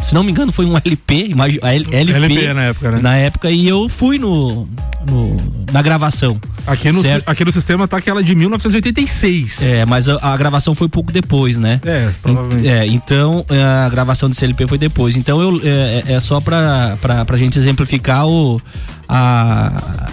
Se 0.04 0.14
não 0.14 0.24
me 0.24 0.32
engano, 0.32 0.52
foi 0.52 0.66
um 0.66 0.76
LP, 0.78 1.34
LP, 1.62 1.96
LP 1.96 2.54
na 2.54 2.64
época, 2.64 2.92
né? 2.92 3.00
Na 3.02 3.16
época, 3.16 3.50
e 3.50 3.68
eu 3.68 3.90
fui 3.90 4.20
no, 4.20 4.68
no 5.10 5.38
na 5.72 5.82
gravação. 5.82 6.40
Aqui 6.68 6.92
no, 6.92 7.02
aqui 7.26 7.46
no 7.46 7.52
sistema 7.52 7.88
tá 7.88 7.98
aquela 7.98 8.24
de 8.24 8.34
1986. 8.34 9.62
É, 9.62 9.86
mas 9.86 10.10
a, 10.10 10.18
a 10.22 10.38
gravação 10.38 10.74
foi 10.74 10.88
pouco 10.90 11.12
depois, 11.12 11.58
né? 11.58 11.80
É, 11.86 12.10
provavelmente. 12.22 12.68
É, 12.68 12.88
então 12.88 13.46
a 13.86 13.90
gravação 13.90 14.30
desse 14.30 14.44
LP 14.44 14.68
foi 14.68 14.78
depois. 14.78 15.16
Então 15.16 15.42
eu, 15.42 15.62
é, 15.64 16.14
é 16.14 16.20
só 16.20 16.40
pra, 16.40 16.98
pra, 17.02 17.26
pra 17.26 17.38
gente 17.38 17.58
exemplificar 17.60 18.28
o, 18.28 18.60
a, 19.08 20.08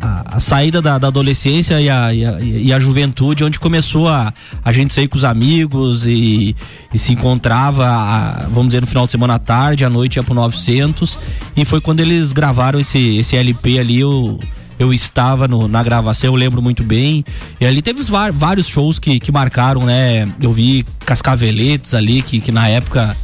a, 0.00 0.36
a 0.36 0.40
saída 0.40 0.80
da, 0.80 0.98
da 0.98 1.08
adolescência 1.08 1.80
e 1.80 1.88
a, 1.88 2.14
e 2.14 2.24
a, 2.24 2.40
e, 2.40 2.72
a, 2.72 2.78
juventude, 2.78 3.44
onde 3.44 3.58
começou 3.58 4.08
a, 4.08 4.32
a 4.64 4.72
gente 4.72 4.92
sair 4.92 5.08
com 5.08 5.16
os 5.16 5.24
amigos 5.24 6.06
e, 6.06 6.54
e 6.92 6.98
se 6.98 7.12
encontrava, 7.12 7.86
a, 7.86 8.46
vamos 8.48 8.68
dizer, 8.68 8.80
no 8.80 8.86
final 8.86 9.06
de 9.06 9.12
semana 9.12 9.34
à 9.34 9.38
tarde, 9.38 9.84
à 9.84 9.90
noite 9.90 10.16
ia 10.16 10.22
pro 10.22 10.34
900. 10.34 11.18
E 11.56 11.64
foi 11.64 11.80
quando 11.80 12.00
eles 12.00 12.32
gravaram 12.32 12.78
esse, 12.78 13.16
esse 13.16 13.36
LP 13.36 13.78
ali, 13.78 14.00
eu, 14.00 14.38
eu 14.78 14.92
estava 14.92 15.48
no, 15.48 15.66
na 15.66 15.82
gravação, 15.82 16.30
eu 16.30 16.34
lembro 16.34 16.62
muito 16.62 16.82
bem. 16.82 17.24
E 17.60 17.66
ali 17.66 17.82
teve 17.82 18.02
vários 18.32 18.66
shows 18.66 18.98
que, 18.98 19.18
que 19.18 19.32
marcaram, 19.32 19.82
né? 19.82 20.28
Eu 20.40 20.52
vi 20.52 20.86
Cascaveletes 21.04 21.94
ali, 21.94 22.22
que, 22.22 22.40
que 22.40 22.52
na 22.52 22.68
época 22.68 23.16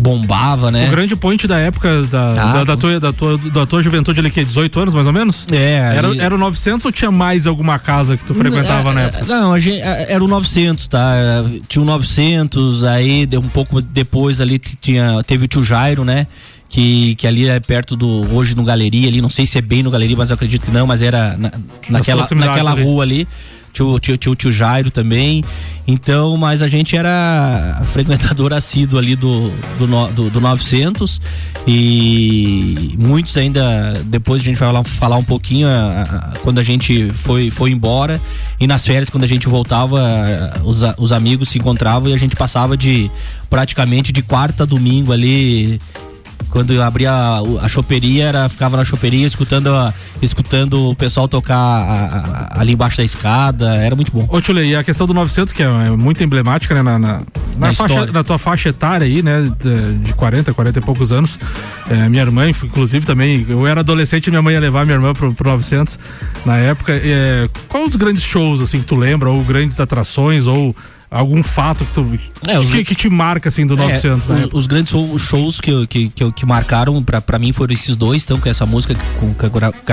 bombava, 0.00 0.70
né? 0.70 0.88
O 0.88 0.90
grande 0.90 1.14
point 1.14 1.46
da 1.46 1.58
época 1.58 2.02
da, 2.04 2.30
ah, 2.30 2.52
da, 2.52 2.64
da, 2.64 2.76
tua, 2.76 3.00
da, 3.00 3.12
tua, 3.12 3.38
da 3.38 3.66
tua 3.66 3.82
juventude 3.82 4.18
ali, 4.20 4.30
que 4.30 4.44
18 4.44 4.80
anos 4.80 4.94
mais 4.94 5.06
ou 5.06 5.12
menos? 5.12 5.46
É. 5.52 5.96
Era, 5.96 6.08
e... 6.08 6.18
era 6.18 6.34
o 6.34 6.38
900 6.38 6.84
ou 6.84 6.92
tinha 6.92 7.10
mais 7.10 7.46
alguma 7.46 7.78
casa 7.78 8.16
que 8.16 8.24
tu 8.24 8.34
frequentava 8.34 8.90
é, 8.90 8.94
na 8.94 9.00
época? 9.02 9.24
Não, 9.26 9.52
a 9.52 9.60
gente, 9.60 9.80
é, 9.80 10.06
era 10.08 10.24
o 10.24 10.28
900, 10.28 10.88
tá? 10.88 11.14
Tinha 11.68 11.82
o 11.82 11.84
900, 11.84 12.84
aí 12.84 13.28
um 13.34 13.48
pouco 13.48 13.82
depois 13.82 14.40
ali 14.40 14.58
tinha, 14.58 15.22
teve 15.24 15.44
o 15.44 15.48
tio 15.48 15.62
Jairo, 15.62 16.04
né? 16.04 16.26
que, 16.70 17.16
que 17.16 17.26
ali 17.26 17.48
é 17.48 17.58
perto 17.58 17.96
do 17.96 18.32
hoje 18.32 18.54
no 18.54 18.62
Galeria 18.62 19.08
ali, 19.08 19.20
não 19.20 19.28
sei 19.28 19.44
se 19.44 19.58
é 19.58 19.60
bem 19.60 19.82
no 19.82 19.90
Galeria, 19.90 20.16
mas 20.16 20.30
eu 20.30 20.34
acredito 20.34 20.64
que 20.64 20.70
não, 20.70 20.86
mas 20.86 21.02
era 21.02 21.36
na, 21.36 21.50
naquela, 21.88 22.26
naquela 22.32 22.70
ali. 22.70 22.82
rua 22.84 23.02
ali 23.02 23.28
tio, 23.72 23.98
tio, 23.98 24.34
tio, 24.34 24.52
Jairo 24.52 24.90
também. 24.90 25.42
Então, 25.86 26.36
mas 26.36 26.62
a 26.62 26.68
gente 26.68 26.96
era 26.96 27.80
frequentador 27.92 28.52
assíduo 28.52 28.98
ali 28.98 29.16
do, 29.16 29.50
do, 29.78 30.08
do, 30.14 30.30
do 30.30 30.40
900 30.40 31.20
e 31.66 32.94
muitos 32.96 33.36
ainda, 33.36 33.94
depois 34.04 34.40
a 34.40 34.44
gente 34.44 34.56
vai 34.56 34.68
falar, 34.68 34.84
falar 34.84 35.16
um 35.16 35.24
pouquinho, 35.24 35.66
a, 35.66 36.02
a, 36.02 36.38
quando 36.42 36.58
a 36.58 36.62
gente 36.62 37.10
foi, 37.12 37.50
foi 37.50 37.70
embora 37.70 38.20
e 38.60 38.66
nas 38.66 38.86
férias, 38.86 39.10
quando 39.10 39.24
a 39.24 39.26
gente 39.26 39.48
voltava, 39.48 40.00
os, 40.64 40.78
os 40.96 41.12
amigos 41.12 41.48
se 41.48 41.58
encontravam 41.58 42.10
e 42.10 42.14
a 42.14 42.18
gente 42.18 42.36
passava 42.36 42.76
de 42.76 43.10
praticamente 43.48 44.12
de 44.12 44.22
quarta 44.22 44.62
a 44.62 44.66
domingo 44.66 45.12
ali 45.12 45.80
quando 46.48 46.72
eu 46.72 46.82
abria 46.82 47.12
a, 47.12 47.40
a 47.62 47.68
choperia, 47.68 48.24
era, 48.24 48.48
ficava 48.48 48.76
na 48.76 48.84
choperia 48.84 49.26
escutando, 49.26 49.68
a, 49.68 49.92
escutando 50.22 50.90
o 50.90 50.94
pessoal 50.94 51.28
tocar 51.28 51.56
a, 51.56 52.60
ali 52.60 52.72
embaixo 52.72 52.98
da 52.98 53.04
escada, 53.04 53.76
era 53.76 53.94
muito 53.94 54.10
bom. 54.12 54.26
Ô 54.28 54.40
Tchule, 54.40 54.62
e 54.62 54.74
a 54.74 54.82
questão 54.82 55.06
do 55.06 55.14
900, 55.14 55.52
que 55.52 55.62
é, 55.62 55.66
é 55.66 55.90
muito 55.90 56.22
emblemática, 56.22 56.74
né, 56.74 56.82
na, 56.82 56.98
na, 56.98 57.22
na, 57.56 57.74
faixa, 57.74 58.06
na 58.06 58.24
tua 58.24 58.38
faixa 58.38 58.68
etária 58.70 59.06
aí, 59.06 59.22
né, 59.22 59.50
de, 59.58 59.98
de 59.98 60.14
40, 60.14 60.52
40 60.54 60.78
e 60.78 60.82
poucos 60.82 61.12
anos, 61.12 61.38
é, 61.88 62.08
minha 62.08 62.22
irmã, 62.22 62.48
inclusive 62.48 63.04
também, 63.06 63.44
eu 63.48 63.66
era 63.66 63.80
adolescente 63.80 64.28
e 64.28 64.30
minha 64.30 64.42
mãe 64.42 64.54
ia 64.54 64.60
levar 64.60 64.84
minha 64.84 64.96
irmã 64.96 65.12
pro, 65.12 65.34
pro 65.34 65.50
900 65.50 65.98
na 66.44 66.56
época, 66.56 66.92
é, 66.92 67.48
qual 67.68 67.84
os 67.84 67.96
grandes 67.96 68.22
shows, 68.22 68.60
assim, 68.60 68.80
que 68.80 68.86
tu 68.86 68.96
lembra, 68.96 69.30
ou 69.30 69.42
grandes 69.42 69.78
atrações, 69.78 70.46
ou 70.46 70.74
algum 71.10 71.42
fato 71.42 71.84
que, 71.84 71.92
tu, 71.92 72.18
é, 72.46 72.58
os, 72.58 72.70
que, 72.70 72.84
que, 72.84 72.94
te 72.94 73.10
marca 73.10 73.48
assim 73.48 73.66
do 73.66 73.76
900, 73.76 74.30
é, 74.30 74.32
né? 74.32 74.44
Os, 74.46 74.60
os, 74.60 74.66
grandes 74.66 74.92
shows 75.18 75.60
que, 75.60 75.86
que, 75.88 76.08
que, 76.08 76.32
que 76.32 76.46
marcaram 76.46 77.02
para 77.02 77.38
mim 77.38 77.52
foram 77.52 77.74
esses 77.74 77.96
dois, 77.96 78.22
então, 78.22 78.38
com 78.38 78.48
essa 78.48 78.64
música 78.64 78.94
com, 79.18 79.34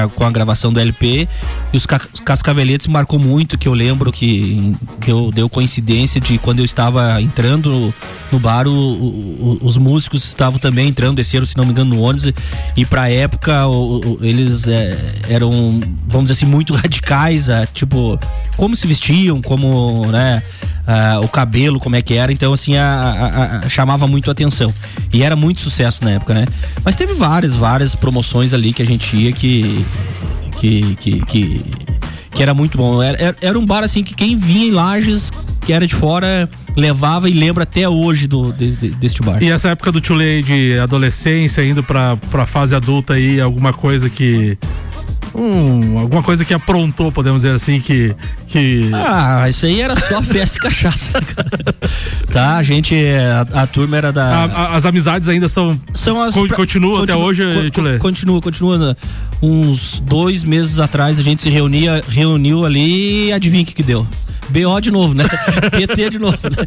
com 0.10 0.24
a 0.24 0.32
gravação 0.32 0.72
do 0.72 0.80
LP 0.80 1.28
e 1.74 1.78
os 1.78 1.88
Cascaveletes 2.24 2.86
marcou 2.86 3.18
muito, 3.18 3.58
que 3.58 3.68
eu 3.68 3.74
lembro 3.74 4.12
que 4.12 4.76
deu, 5.04 5.32
deu 5.32 5.50
coincidência 5.50 6.22
de 6.22 6.38
quando 6.38 6.60
eu 6.60 6.66
estava 6.66 7.20
entrando 7.20 7.92
no 8.32 8.40
bar, 8.40 8.68
o, 8.68 8.72
o, 8.72 9.60
os 9.62 9.78
músicos 9.78 10.24
estavam 10.24 10.60
também 10.60 10.90
entrando, 10.90 11.16
desceram, 11.16 11.46
se 11.46 11.58
não 11.58 11.66
me 11.66 11.72
engano, 11.72 11.96
no 11.96 12.02
ônibus 12.02 12.32
e 12.76 12.86
pra 12.86 13.10
época 13.10 13.68
o, 13.68 14.20
eles 14.22 14.68
é, 14.68 14.98
eram, 15.30 15.82
vamos 16.08 16.30
dizer 16.30 16.34
assim, 16.34 16.46
muito 16.46 16.76
radicais, 16.76 17.50
é, 17.50 17.66
tipo, 17.66 18.20
como 18.56 18.76
se 18.76 18.86
vestiam, 18.86 19.42
como, 19.42 20.06
né, 20.12 20.44
uh, 21.16 21.24
o 21.24 21.28
cabelo, 21.28 21.80
como 21.80 21.96
é 21.96 22.02
que 22.02 22.14
era. 22.14 22.32
Então, 22.32 22.54
assim, 22.54 22.76
a, 22.78 22.84
a, 22.84 23.58
a, 23.58 23.70
chamava 23.70 24.08
muito 24.08 24.30
atenção. 24.30 24.74
E 25.14 25.24
era 25.24 25.36
muito 25.36 25.62
sucesso 25.62 26.04
na 26.04 26.12
época, 26.12 26.34
né? 26.34 26.46
Mas 26.84 26.96
teve 26.96 27.14
várias, 27.14 27.56
várias 27.56 27.96
promoções 27.96 28.54
ali 28.54 28.74
que 28.74 28.82
a 28.82 28.86
gente 28.86 29.16
ia 29.16 29.32
que. 29.32 29.86
que, 30.60 30.96
que, 30.96 31.26
que, 31.26 31.66
que 32.32 32.44
era 32.44 32.54
muito 32.54 32.78
bom. 32.78 33.02
Era, 33.02 33.36
era 33.42 33.58
um 33.58 33.66
bar, 33.66 33.84
assim, 33.84 34.04
que 34.04 34.14
quem 34.14 34.36
vinha 34.36 34.68
em 34.68 34.72
Lages, 34.72 35.32
que 35.66 35.74
era 35.74 35.86
de 35.88 35.96
fora 35.96 36.50
levava 36.78 37.28
e 37.28 37.34
lembra 37.34 37.64
até 37.64 37.90
hoje 37.90 38.28
do, 38.28 38.54
de, 38.54 38.72
de, 38.76 38.90
deste 38.92 39.24
bar. 39.24 39.42
E 39.42 39.50
essa 39.50 39.70
época 39.70 39.92
do 39.92 40.00
Tulei 40.00 40.44
de 40.44 40.78
adolescência, 40.78 41.64
indo 41.64 41.82
pra, 41.82 42.16
pra 42.30 42.46
fase 42.46 42.76
adulta 42.76 43.16
aí, 43.16 43.42
alguma 43.42 43.74
coisa 43.74 44.10
que 44.10 44.58
um, 45.38 46.00
alguma 46.00 46.24
coisa 46.24 46.44
que 46.44 46.54
aprontou, 46.54 47.12
podemos 47.12 47.44
dizer 47.44 47.54
assim, 47.54 47.80
que. 47.80 48.16
que... 48.48 48.90
Ah, 48.94 49.48
isso 49.48 49.66
aí 49.66 49.80
era 49.82 49.96
só 50.00 50.22
festa 50.22 50.58
e 50.58 50.62
cachaça, 50.62 51.22
cara. 51.22 51.76
Tá, 52.32 52.58
a 52.58 52.64
gente. 52.64 52.94
A, 53.54 53.64
a 53.64 53.68
turma 53.68 53.98
era 53.98 54.12
da. 54.12 54.26
A, 54.26 54.44
a, 54.46 54.76
as 54.76 54.86
amizades 54.86 55.30
ainda 55.30 55.48
são. 55.48 55.80
São 55.94 56.22
as. 56.22 56.34
Co, 56.34 56.48
continua 56.50 57.04
até 57.04 57.16
hoje, 57.16 57.44
co, 57.72 58.00
Continua, 58.00 58.42
continua. 58.42 58.98
Uns 59.42 60.00
dois 60.00 60.44
meses 60.44 60.80
atrás 60.80 61.20
a 61.20 61.24
gente 61.24 61.42
se 61.42 61.50
reunia, 61.50 62.04
reuniu 62.10 62.66
ali 62.66 63.28
e 63.28 63.34
adivinha 63.34 63.64
o 63.64 63.66
que, 63.66 63.74
que 63.74 63.84
deu? 63.84 64.06
BO 64.50 64.80
de 64.80 64.92
novo, 64.92 65.14
né? 65.14 65.26
PT 65.72 66.12
de 66.12 66.20
novo. 66.20 66.38
Né? 66.44 66.66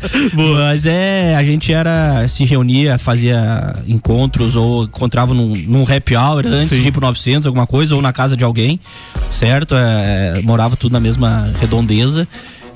Mas 0.54 0.86
é, 0.86 1.34
a 1.36 1.42
gente 1.42 1.72
era, 1.72 2.26
se 2.28 2.44
reunia, 2.44 2.98
fazia 2.98 3.74
encontros 3.86 4.56
ou 4.56 4.84
encontrava 4.84 5.34
num, 5.34 5.52
num 5.66 5.82
happy 5.82 6.16
hour 6.16 6.46
antes 6.46 6.70
Sim. 6.70 6.80
de 6.80 6.88
ir 6.88 6.92
pro 6.92 7.00
900, 7.00 7.46
alguma 7.46 7.66
coisa, 7.66 7.94
ou 7.94 8.02
na 8.02 8.12
casa 8.12 8.36
de 8.36 8.44
alguém, 8.44 8.80
certo? 9.30 9.74
É, 9.74 10.40
morava 10.42 10.76
tudo 10.76 10.92
na 10.92 11.00
mesma 11.00 11.50
redondeza 11.60 12.26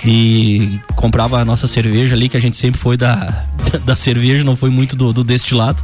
e 0.05 0.79
comprava 0.97 1.39
a 1.39 1.45
nossa 1.45 1.67
cerveja 1.67 2.15
ali, 2.15 2.29
que 2.29 2.37
a 2.37 2.41
gente 2.41 2.57
sempre 2.57 2.79
foi 2.79 2.97
da, 2.97 3.45
da 3.85 3.97
cerveja, 3.97 4.45
não 4.45 4.57
foi 4.57 4.71
muito 4.71 4.95
do, 4.97 5.13
do 5.13 5.25
destilado 5.25 5.83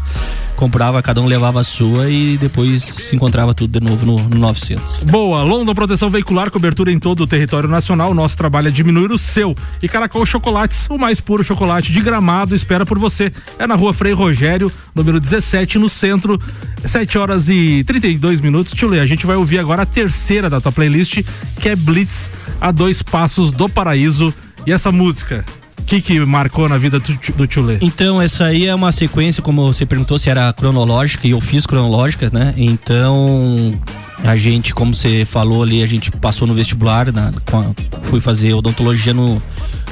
comprava, 0.60 1.02
cada 1.02 1.22
um 1.22 1.26
levava 1.26 1.60
a 1.60 1.64
sua 1.64 2.10
e 2.10 2.36
depois 2.36 2.82
se 2.82 3.16
encontrava 3.16 3.54
tudo 3.54 3.80
de 3.80 3.82
novo 3.82 4.04
no, 4.04 4.28
no 4.28 4.38
900. 4.38 5.04
Boa, 5.04 5.42
London 5.42 5.74
Proteção 5.74 6.10
Veicular, 6.10 6.50
cobertura 6.50 6.92
em 6.92 6.98
todo 6.98 7.22
o 7.22 7.26
território 7.26 7.66
nacional. 7.66 8.12
Nosso 8.12 8.36
trabalho 8.36 8.68
é 8.68 8.70
diminuir 8.70 9.10
o 9.10 9.16
seu. 9.16 9.56
E 9.82 9.88
Caracol 9.88 10.26
Chocolates, 10.26 10.86
o 10.90 10.98
mais 10.98 11.18
puro 11.18 11.42
chocolate 11.42 11.90
de 11.90 12.00
gramado, 12.02 12.54
espera 12.54 12.84
por 12.84 12.98
você. 12.98 13.32
É 13.58 13.66
na 13.66 13.74
rua 13.74 13.94
Frei 13.94 14.12
Rogério, 14.12 14.70
número 14.94 15.18
17, 15.18 15.78
no 15.78 15.88
centro, 15.88 16.38
7 16.84 17.16
horas 17.16 17.48
e 17.48 17.82
32 17.84 18.42
minutos. 18.42 18.74
Tchule, 18.74 19.00
a 19.00 19.06
gente 19.06 19.24
vai 19.24 19.36
ouvir 19.36 19.60
agora 19.60 19.84
a 19.84 19.86
terceira 19.86 20.50
da 20.50 20.60
tua 20.60 20.70
playlist, 20.70 21.22
que 21.58 21.70
é 21.70 21.74
Blitz, 21.74 22.30
a 22.60 22.70
dois 22.70 23.00
passos 23.00 23.50
do 23.50 23.66
paraíso. 23.66 24.34
E 24.66 24.72
essa 24.72 24.92
música, 24.92 25.42
que 25.90 26.00
que 26.00 26.20
marcou 26.20 26.68
na 26.68 26.78
vida 26.78 27.00
do, 27.00 27.46
Tchulê? 27.48 27.78
Então, 27.80 28.22
essa 28.22 28.44
aí 28.44 28.66
é 28.66 28.74
uma 28.74 28.92
sequência, 28.92 29.42
como 29.42 29.66
você 29.66 29.84
perguntou 29.84 30.20
se 30.20 30.30
era 30.30 30.52
cronológica, 30.52 31.26
e 31.26 31.30
eu 31.30 31.40
fiz 31.40 31.66
cronológica, 31.66 32.30
né? 32.32 32.54
Então, 32.56 33.74
a 34.22 34.36
gente, 34.36 34.72
como 34.72 34.94
você 34.94 35.24
falou 35.24 35.64
ali, 35.64 35.82
a 35.82 35.86
gente 35.86 36.12
passou 36.12 36.46
no 36.46 36.54
vestibular, 36.54 37.12
na, 37.12 37.30
a, 37.52 38.04
fui 38.04 38.20
fazer 38.20 38.54
odontologia 38.54 39.12
no, 39.12 39.42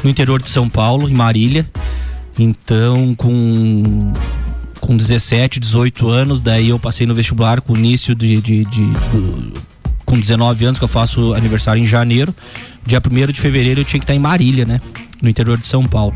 no 0.04 0.08
interior 0.08 0.40
de 0.40 0.48
São 0.48 0.68
Paulo, 0.68 1.08
em 1.08 1.14
Marília. 1.14 1.66
Então, 2.38 3.12
com 3.16 4.12
com 4.80 4.96
17, 4.96 5.58
18 5.58 6.08
anos, 6.08 6.40
daí 6.40 6.68
eu 6.68 6.78
passei 6.78 7.04
no 7.08 7.14
vestibular 7.14 7.60
com 7.60 7.76
início 7.76 8.14
de, 8.14 8.40
de, 8.40 8.64
de, 8.64 8.86
de 8.86 9.52
com 10.06 10.16
19 10.16 10.64
anos, 10.64 10.78
que 10.78 10.84
eu 10.84 10.88
faço 10.88 11.34
aniversário 11.34 11.82
em 11.82 11.86
janeiro. 11.86 12.32
Dia 12.86 13.02
1 13.04 13.32
de 13.32 13.40
fevereiro 13.40 13.80
eu 13.80 13.84
tinha 13.84 13.98
que 13.98 14.04
estar 14.04 14.14
em 14.14 14.20
Marília, 14.20 14.64
né? 14.64 14.80
No 15.20 15.28
interior 15.28 15.58
de 15.58 15.66
São 15.66 15.86
Paulo. 15.86 16.14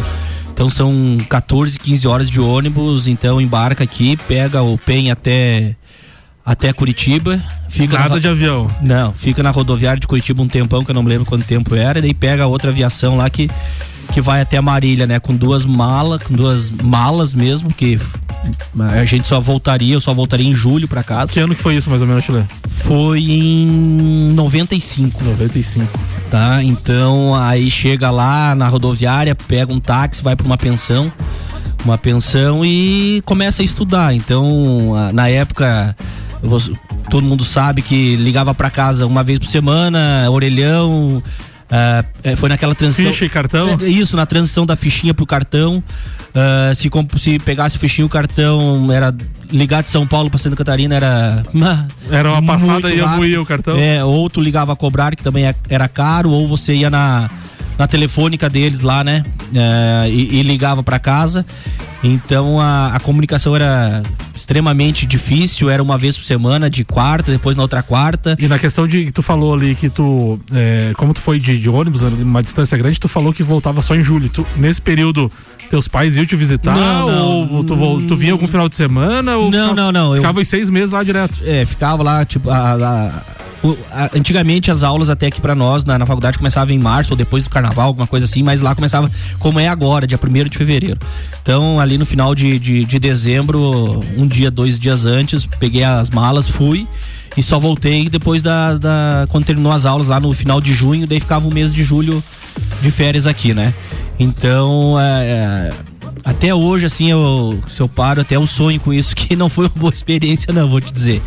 Então 0.53 0.71
são 0.71 1.19
14, 1.29 1.79
15 1.79 2.07
horas 2.07 2.31
de 2.31 2.39
ônibus, 2.41 3.07
então 3.07 3.41
embarca 3.41 3.83
aqui, 3.83 4.17
pega 4.29 4.63
o 4.63 4.79
PEN 4.79 5.11
até 5.11 5.75
até 6.45 6.73
Curitiba. 6.73 7.43
Fica 7.69 7.99
Nada 7.99 8.15
na, 8.15 8.21
de 8.21 8.29
avião. 8.29 8.71
Não, 8.81 9.13
fica 9.13 9.43
na 9.43 9.51
rodoviária 9.51 10.01
de 10.01 10.07
Curitiba 10.07 10.43
um 10.43 10.49
tempão, 10.49 10.85
que 10.85 10.91
eu 10.91 10.95
não 10.95 11.03
me 11.03 11.09
lembro 11.09 11.25
quanto 11.25 11.45
tempo 11.45 11.75
era, 11.75 11.99
e 11.99 12.03
daí 12.03 12.15
pega 12.15 12.47
outra 12.47 12.71
aviação 12.71 13.17
lá 13.17 13.31
que, 13.31 13.51
que 14.13 14.21
vai 14.21 14.41
até 14.41 14.61
Marília, 14.61 15.07
né? 15.07 15.21
Com 15.21 15.35
duas 15.35 15.65
malas, 15.65 16.23
com 16.23 16.35
duas 16.35 16.71
malas 16.71 17.35
mesmo, 17.35 17.73
que 17.73 17.99
a 18.79 19.05
gente 19.05 19.27
só 19.27 19.41
voltaria, 19.41 19.95
eu 19.95 20.01
só 20.01 20.13
voltaria 20.13 20.49
em 20.49 20.55
julho 20.55 20.89
para 20.89 21.03
casa. 21.03 21.33
Que 21.33 21.41
ano 21.41 21.55
que 21.55 21.63
foi 21.63 21.77
isso, 21.77 21.89
mais 21.89 22.03
ou 22.03 22.09
menos, 22.09 22.25
Chile? 22.25 22.45
Foi 22.69 23.21
em 23.21 24.33
95. 24.35 25.23
95. 25.23 25.99
Tá? 26.31 26.63
Então 26.63 27.35
aí 27.35 27.71
chega 27.71 28.11
lá 28.11 28.55
na 28.55 28.69
rodoviária, 28.69 29.35
pega 29.35 29.73
um 29.73 29.79
táxi, 29.79 30.23
vai 30.23 30.35
para 30.35 30.47
uma 30.47 30.57
pensão, 30.57 31.13
uma 31.85 31.99
pensão 31.99 32.65
e 32.65 33.23
começa 33.27 33.61
a 33.63 33.65
estudar. 33.65 34.15
Então, 34.15 34.95
na 35.13 35.29
época 35.29 35.95
todo 37.11 37.27
mundo 37.27 37.45
sabe 37.45 37.83
que 37.83 38.17
ligava 38.17 38.55
para 38.55 38.71
casa 38.71 39.07
uma 39.07 39.23
vez 39.23 39.39
por 39.39 39.47
semana, 39.47 40.27
orelhão, 40.31 41.23
Uh, 41.73 42.37
foi 42.37 42.51
naquela 42.51 42.75
transição. 42.75 43.07
Ficha 43.07 43.25
e 43.25 43.31
cartão? 43.31 43.79
É, 43.81 43.89
isso, 43.89 44.15
na 44.15 44.27
transição 44.27 44.67
da 44.67 44.77
fichinha 44.77 45.15
pro 45.15 45.25
cartão. 45.25 45.83
Uh, 46.35 46.75
se, 46.75 46.91
se 47.19 47.39
pegasse 47.39 47.79
fichinha 47.79 48.07
o 48.07 48.11
cartão, 48.11 48.93
era 48.93 49.15
ligar 49.51 49.83
de 49.83 49.89
São 49.89 50.07
Paulo 50.07 50.29
para 50.29 50.39
Santa 50.39 50.57
Catarina 50.57 50.95
era. 50.95 51.43
Era 52.11 52.31
uma 52.33 52.43
passada 52.43 52.93
e 52.93 52.99
ia 52.99 53.41
o 53.41 53.47
cartão. 53.47 53.79
É, 53.79 54.05
ou 54.05 54.29
tu 54.29 54.41
ligava 54.41 54.75
a 54.75 54.77
cobrar, 54.77 55.17
que 55.17 55.23
também 55.23 55.47
é, 55.47 55.55
era 55.71 55.89
caro, 55.89 56.31
ou 56.31 56.47
você 56.47 56.75
ia 56.75 56.91
na, 56.91 57.31
na 57.83 57.89
telefônica 57.89 58.49
deles 58.49 58.83
lá, 58.83 59.03
né? 59.03 59.25
Uh, 59.51 60.09
e, 60.09 60.39
e, 60.39 60.43
ligava 60.45 60.85
para 60.85 61.01
casa. 61.01 61.45
Então 62.05 62.61
a, 62.61 62.95
a 62.95 63.01
comunicação 63.01 63.57
era 63.57 64.05
extremamente 64.35 65.05
difícil, 65.05 65.69
era 65.69 65.83
uma 65.83 65.99
vez 65.99 66.17
por 66.17 66.25
semana, 66.25 66.71
de 66.71 66.85
quarta, 66.85 67.33
depois 67.33 67.57
na 67.57 67.63
outra 67.63 67.83
quarta. 67.83 68.37
E 68.39 68.47
na 68.47 68.57
questão 68.57 68.87
de 68.87 69.07
que 69.07 69.13
tu 69.13 69.21
falou 69.21 69.55
ali 69.55 69.75
que 69.75 69.91
tu, 69.91 70.39
é, 70.53 70.93
como 70.97 71.13
tu 71.13 71.21
foi 71.21 71.41
de, 71.41 71.59
de 71.59 71.69
ônibus, 71.69 72.03
uma 72.03 72.41
distância 72.41 72.79
grande, 72.79 73.01
tu 73.01 73.09
falou 73.09 73.33
que 73.33 73.43
voltava 73.43 73.83
só 73.83 73.97
em 73.97 74.05
julho. 74.05 74.29
Tu, 74.31 74.47
nesse 74.57 74.81
período, 74.81 75.31
teus 75.69 75.89
pais 75.89 76.17
iam 76.17 76.25
te 76.25 76.37
visitar? 76.37 76.77
Não, 76.77 77.09
não, 77.09 77.53
ou 77.53 77.65
tu, 77.65 78.07
tu 78.07 78.17
vinha 78.17 78.33
algum 78.33 78.47
final 78.47 78.69
de 78.69 78.77
semana? 78.77 79.37
Ou 79.37 79.51
não, 79.51 79.75
não, 79.75 79.91
não. 79.91 80.15
Ficava 80.15 80.41
eu, 80.41 80.45
seis 80.45 80.71
meses 80.71 80.93
lá 80.93 81.03
direto? 81.03 81.41
É, 81.45 81.67
ficava 81.67 82.01
lá, 82.05 82.25
tipo, 82.25 82.49
a, 82.49 82.75
a, 82.75 83.23
antigamente 84.15 84.71
as 84.71 84.83
aulas 84.83 85.09
até 85.09 85.27
aqui 85.27 85.41
para 85.41 85.55
nós 85.55 85.85
na, 85.85 85.99
na, 85.99 86.05
faculdade 86.05 86.37
começavam 86.37 86.75
em 86.75 86.79
março 86.79 87.13
ou 87.13 87.17
depois 87.17 87.45
do 87.45 87.51
carnaval, 87.51 87.87
alguma 87.87 88.07
coisa 88.07 88.27
assim, 88.27 88.43
mas 88.43 88.61
lá 88.61 88.75
começava 88.75 89.11
como 89.39 89.61
é 89.61 89.69
agora, 89.69 90.07
dia 90.07 90.19
1 90.19 90.49
de 90.49 90.59
fevereiro. 90.59 90.99
Então, 91.41 91.79
ali 91.79 91.97
no 91.97 92.05
final 92.05 92.35
de, 92.35 92.59
de, 92.59 92.85
de 92.85 92.99
dezembro, 92.99 94.01
um 94.17 94.27
dia, 94.27 94.51
dois 94.51 94.79
dias 94.79 95.07
antes, 95.07 95.47
peguei 95.47 95.85
as 95.85 96.11
malas, 96.11 96.49
fui 96.49 96.89
e 97.37 97.43
só 97.43 97.59
voltei 97.59 98.09
depois 98.09 98.43
da, 98.43 98.77
da 98.77 99.27
quando 99.29 99.45
terminou 99.45 99.73
as 99.73 99.87
aulas 99.87 100.09
lá 100.09 100.19
no 100.19 100.33
final 100.33 100.61
de 100.61 100.75
junho, 100.75 101.07
daí 101.07 101.21
ficava 101.21 101.47
o 101.47 101.53
mês 101.53 101.73
de 101.73 101.85
julho 101.85 102.23
de 102.83 102.91
férias 102.91 103.27
aqui, 103.27 103.55
né? 103.55 103.73
Então, 104.19 105.01
é, 105.01 105.25
é, 105.25 105.71
até 106.25 106.55
hoje, 106.55 106.87
assim, 106.87 107.11
eu, 107.11 107.63
se 107.69 107.81
eu 107.81 107.89
paro, 107.89 108.21
até 108.21 108.37
eu 108.37 108.47
sonho 108.47 108.79
com 108.81 108.93
isso, 108.93 109.15
que 109.17 109.35
não 109.37 109.49
foi 109.49 109.67
uma 109.67 109.75
boa 109.77 109.93
experiência, 109.93 110.53
não, 110.53 110.69
vou 110.69 110.81
te 110.81 110.93
dizer 110.93 111.23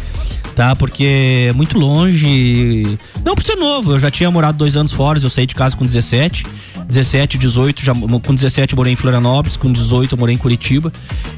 tá? 0.56 0.76
Porque 0.76 1.48
é 1.50 1.54
muito 1.54 1.78
longe. 1.78 2.98
Não 3.24 3.36
por 3.36 3.44
ser 3.44 3.56
novo, 3.56 3.94
eu 3.94 4.00
já 4.00 4.10
tinha 4.10 4.32
morado 4.32 4.58
dois 4.58 4.76
anos 4.76 4.92
fora, 4.94 5.20
eu 5.20 5.30
saí 5.30 5.46
de 5.46 5.54
casa 5.54 5.76
com 5.76 5.86
17. 5.86 6.46
17, 6.88 7.40
18, 7.40 7.84
já, 7.84 7.94
com 7.96 8.36
17 8.36 8.74
eu 8.74 8.78
morei 8.78 8.94
em 8.94 8.96
Florianópolis, 8.96 9.58
com 9.58 9.72
18 9.72 10.14
eu 10.14 10.18
morei 10.20 10.36
em 10.36 10.38
Curitiba 10.38 10.94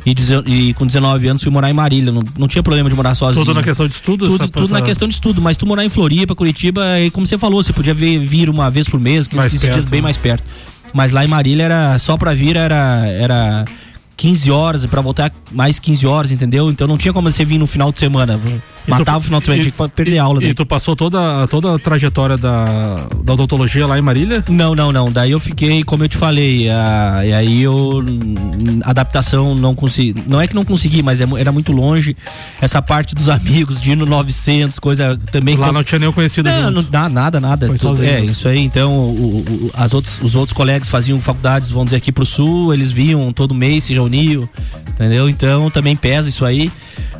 e, 0.05 0.13
e 0.45 0.73
com 0.73 0.85
19 0.85 1.27
anos 1.27 1.41
fui 1.41 1.51
morar 1.51 1.69
em 1.69 1.73
Marília. 1.73 2.11
Não, 2.11 2.21
não 2.37 2.47
tinha 2.47 2.61
problema 2.61 2.89
de 2.89 2.95
morar 2.95 3.15
sozinho. 3.15 3.45
Tudo 3.45 3.55
na 3.55 3.63
questão 3.63 3.87
de 3.87 3.93
estudo? 3.93 4.27
Tudo, 4.27 4.47
tudo 4.49 4.73
na 4.73 4.81
questão 4.81 5.07
de 5.07 5.13
estudo, 5.13 5.41
mas 5.41 5.55
tu 5.55 5.65
morar 5.65 5.85
em 5.85 5.89
Floripa, 5.89 6.35
Curitiba, 6.35 6.99
e 6.99 7.09
como 7.09 7.25
você 7.25 7.37
falou, 7.37 7.63
você 7.63 7.71
podia 7.71 7.93
vir, 7.93 8.19
vir 8.19 8.49
uma 8.49 8.69
vez 8.69 8.89
por 8.89 8.99
mês, 8.99 9.25
15, 9.27 9.49
15 9.49 9.69
dias 9.69 9.85
bem 9.85 10.01
mais 10.01 10.17
perto. 10.17 10.43
Mas 10.93 11.11
lá 11.11 11.23
em 11.23 11.27
Marília 11.27 11.63
era 11.63 11.99
só 11.99 12.17
pra 12.17 12.33
vir 12.33 12.55
era 12.55 13.05
era 13.07 13.65
15 14.17 14.51
horas 14.51 14.85
para 14.85 14.99
voltar 14.99 15.31
mais 15.51 15.79
15 15.79 16.07
horas, 16.07 16.31
entendeu? 16.31 16.69
Então 16.69 16.87
não 16.87 16.97
tinha 16.97 17.13
como 17.13 17.31
você 17.31 17.45
vir 17.45 17.57
no 17.57 17.67
final 17.67 17.91
de 17.91 17.99
semana. 17.99 18.39
Matava 18.87 19.19
tu, 19.19 19.21
o 19.21 19.23
final 19.25 19.39
de 19.39 19.45
semana, 19.45 19.63
tinha 19.63 19.71
que 19.71 19.95
perder 19.95 20.13
e, 20.13 20.19
aula. 20.19 20.41
Daí. 20.41 20.49
E 20.49 20.53
tu 20.53 20.65
passou 20.65 20.95
toda, 20.95 21.47
toda 21.47 21.75
a 21.75 21.79
trajetória 21.79 22.37
da, 22.37 23.07
da 23.23 23.33
odontologia 23.33 23.85
lá 23.85 23.97
em 23.97 24.01
Marília? 24.01 24.43
Não, 24.49 24.73
não, 24.73 24.91
não. 24.91 25.11
Daí 25.11 25.31
eu 25.31 25.39
fiquei, 25.39 25.83
como 25.83 26.03
eu 26.03 26.09
te 26.09 26.17
falei, 26.17 26.69
a, 26.69 27.21
e 27.25 27.33
aí 27.33 27.63
eu. 27.63 28.03
Adaptação 28.83 29.55
não 29.55 29.75
consegui. 29.75 30.23
Não 30.27 30.39
é 30.39 30.47
que 30.47 30.55
não 30.55 30.65
consegui, 30.65 31.01
mas 31.03 31.21
é, 31.21 31.27
era 31.37 31.51
muito 31.51 31.71
longe. 31.71 32.15
Essa 32.61 32.81
parte 32.81 33.13
dos 33.13 33.29
amigos, 33.29 33.79
de 33.81 33.91
ir 33.91 33.95
no 33.95 34.05
900, 34.05 34.79
coisa 34.79 35.19
também. 35.31 35.55
Lá 35.55 35.71
não 35.71 35.83
tinha 35.83 35.99
nenhum 35.99 36.11
conhecido 36.11 36.49
não, 36.49 36.71
não, 36.71 37.09
nada, 37.09 37.39
nada. 37.39 37.67
Foi 37.67 37.77
sozinho. 37.77 38.09
É, 38.09 38.23
isso 38.23 38.47
aí. 38.47 38.59
Então, 38.59 38.93
o, 38.93 39.39
o, 39.39 39.71
as 39.73 39.93
outros, 39.93 40.19
os 40.21 40.35
outros 40.35 40.55
colegas 40.55 40.89
faziam 40.89 41.19
faculdades, 41.21 41.69
vamos 41.69 41.87
dizer, 41.87 41.97
aqui 41.97 42.11
pro 42.11 42.25
sul, 42.25 42.73
eles 42.73 42.91
vinham 42.91 43.31
todo 43.33 43.53
mês, 43.53 43.85
se 43.85 43.93
reuniam, 43.93 44.47
entendeu? 44.87 45.29
Então 45.29 45.69
também 45.69 45.95
pesa 45.95 46.29
isso 46.29 46.45
aí. 46.45 46.71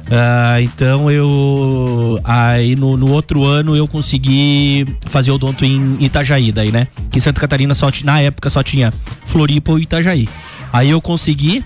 Uh, 0.08 0.62
então 0.62 1.12
eu. 1.12 1.57
Aí 2.24 2.76
no, 2.76 2.98
no, 2.98 3.12
outro 3.12 3.43
ano 3.43 3.76
eu 3.76 3.88
consegui 3.88 4.86
fazer 5.06 5.32
odonto 5.32 5.65
em 5.65 5.98
Itajaí, 6.00 6.52
daí, 6.52 6.72
né? 6.72 6.88
Que 7.12 7.20
em 7.20 7.22
Santa 7.22 7.39
Catarina 7.39 7.74
só 7.74 7.89
na 8.04 8.20
época 8.22 8.50
só 8.50 8.63
tinha 8.63 8.93
Floripa 9.26 9.72
ou 9.72 9.80
Itajaí. 9.80 10.28
Aí 10.72 10.89
eu 10.89 11.02
consegui. 11.02 11.63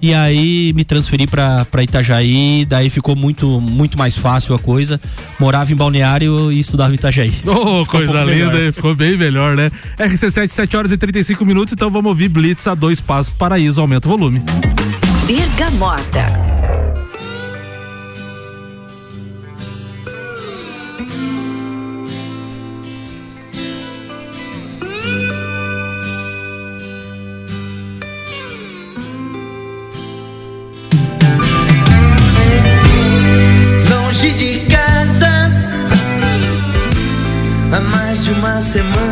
E 0.00 0.14
aí 0.14 0.72
me 0.74 0.84
transferi 0.84 1.26
para 1.26 1.82
Itajaí, 1.82 2.64
daí 2.64 2.88
ficou 2.88 3.16
muito 3.16 3.60
muito 3.60 3.98
mais 3.98 4.16
fácil 4.16 4.54
a 4.54 4.58
coisa. 4.58 5.00
Morava 5.40 5.72
em 5.72 5.76
Balneário 5.76 6.52
e 6.52 6.60
estudava 6.60 6.92
em 6.92 6.94
Itajaí. 6.94 7.34
Oh, 7.44 7.84
coisa 7.84 8.24
um 8.24 8.24
linda, 8.24 8.52
melhor. 8.52 8.72
ficou 8.72 8.94
bem 8.94 9.16
melhor, 9.16 9.56
né? 9.56 9.70
RC7, 9.98 10.48
7 10.48 10.76
horas 10.76 10.92
e 10.92 10.96
35 10.96 11.44
minutos, 11.44 11.72
então 11.72 11.90
vamos 11.90 12.08
ouvir 12.10 12.28
Blitz 12.28 12.68
a 12.68 12.74
dois 12.74 13.00
passos, 13.00 13.32
paraíso, 13.32 13.80
aumenta 13.80 14.06
o 14.06 14.10
volume. 14.16 14.40
Bergamota. 15.26 16.77
Semana. 38.60 39.07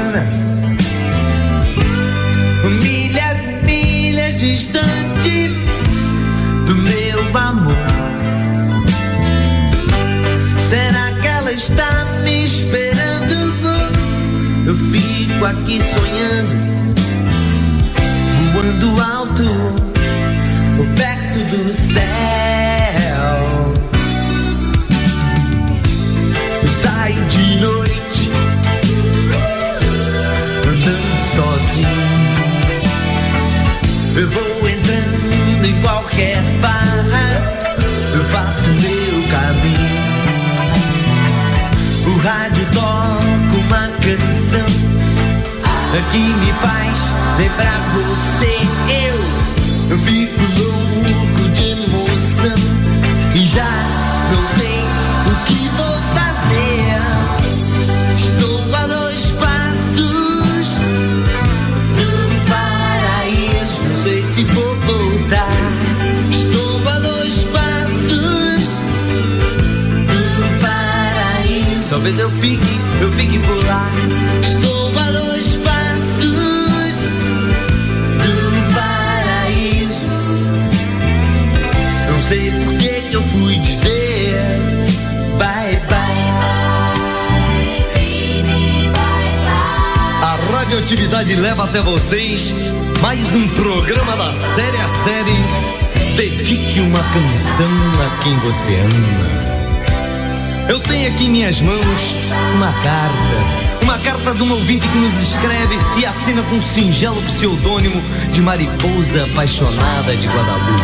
Com 106.48 106.56
um 106.56 106.62
singelo 106.74 107.20
pseudônimo 107.22 108.00
de 108.32 108.40
mariposa 108.40 109.24
apaixonada 109.24 110.16
de 110.16 110.26
Guadalupe. 110.26 110.82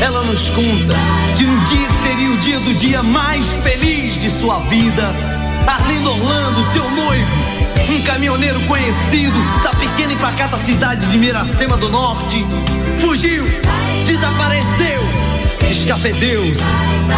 Ela 0.00 0.22
nos 0.24 0.50
conta 0.50 0.94
que 1.36 1.44
no 1.44 1.64
dia 1.66 1.86
que 1.86 2.08
seria 2.08 2.30
o 2.30 2.36
dia 2.38 2.60
do 2.60 2.74
dia 2.74 3.02
mais 3.02 3.44
feliz 3.62 4.14
de 4.18 4.30
sua 4.30 4.58
vida, 4.60 5.14
Arlindo 5.66 6.10
Orlando, 6.10 6.72
seu 6.72 6.90
noivo, 6.90 7.36
um 7.90 8.02
caminhoneiro 8.02 8.60
conhecido 8.62 9.38
da 9.62 9.70
pequena 9.70 10.12
e 10.12 10.16
pacata 10.16 10.58
cidade 10.58 11.06
de 11.06 11.18
Miracema 11.18 11.76
do 11.76 11.88
Norte, 11.88 12.44
fugiu, 13.00 13.44
desapareceu, 14.04 15.01
escafedeu-se. 15.72 16.60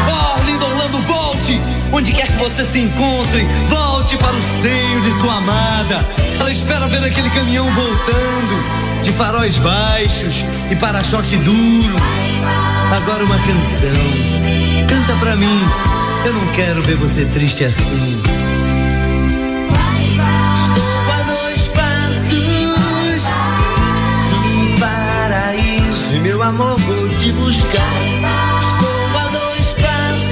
Oh, 0.08 0.38
Arlindo 0.38 0.64
Orlando, 0.64 0.98
volte! 1.00 1.60
Onde 1.92 2.12
quer 2.12 2.26
que 2.26 2.38
você 2.38 2.64
se 2.64 2.80
encontre, 2.80 3.44
volte 3.68 4.16
para 4.16 4.34
o 4.34 4.42
seio 4.62 5.00
de 5.00 5.20
sua 5.20 5.36
amada. 5.36 6.04
Ela 6.40 6.50
espera 6.50 6.86
ver 6.86 7.04
aquele 7.04 7.30
caminhão 7.30 7.70
voltando, 7.72 9.02
de 9.02 9.12
faróis 9.12 9.56
baixos 9.58 10.44
e 10.70 10.76
para-choque 10.76 11.36
duro. 11.36 11.96
Agora 12.96 13.24
uma 13.24 13.36
canção. 13.38 14.88
Canta 14.88 15.18
pra 15.18 15.36
mim. 15.36 15.60
Eu 16.24 16.32
não 16.32 16.46
quero 16.52 16.80
ver 16.82 16.96
você 16.96 17.24
triste 17.26 17.64
assim. 17.64 18.22
Meu 26.22 26.42
amor, 26.42 26.78
vou 26.78 27.08
te 27.10 27.30
buscar. 27.32 28.13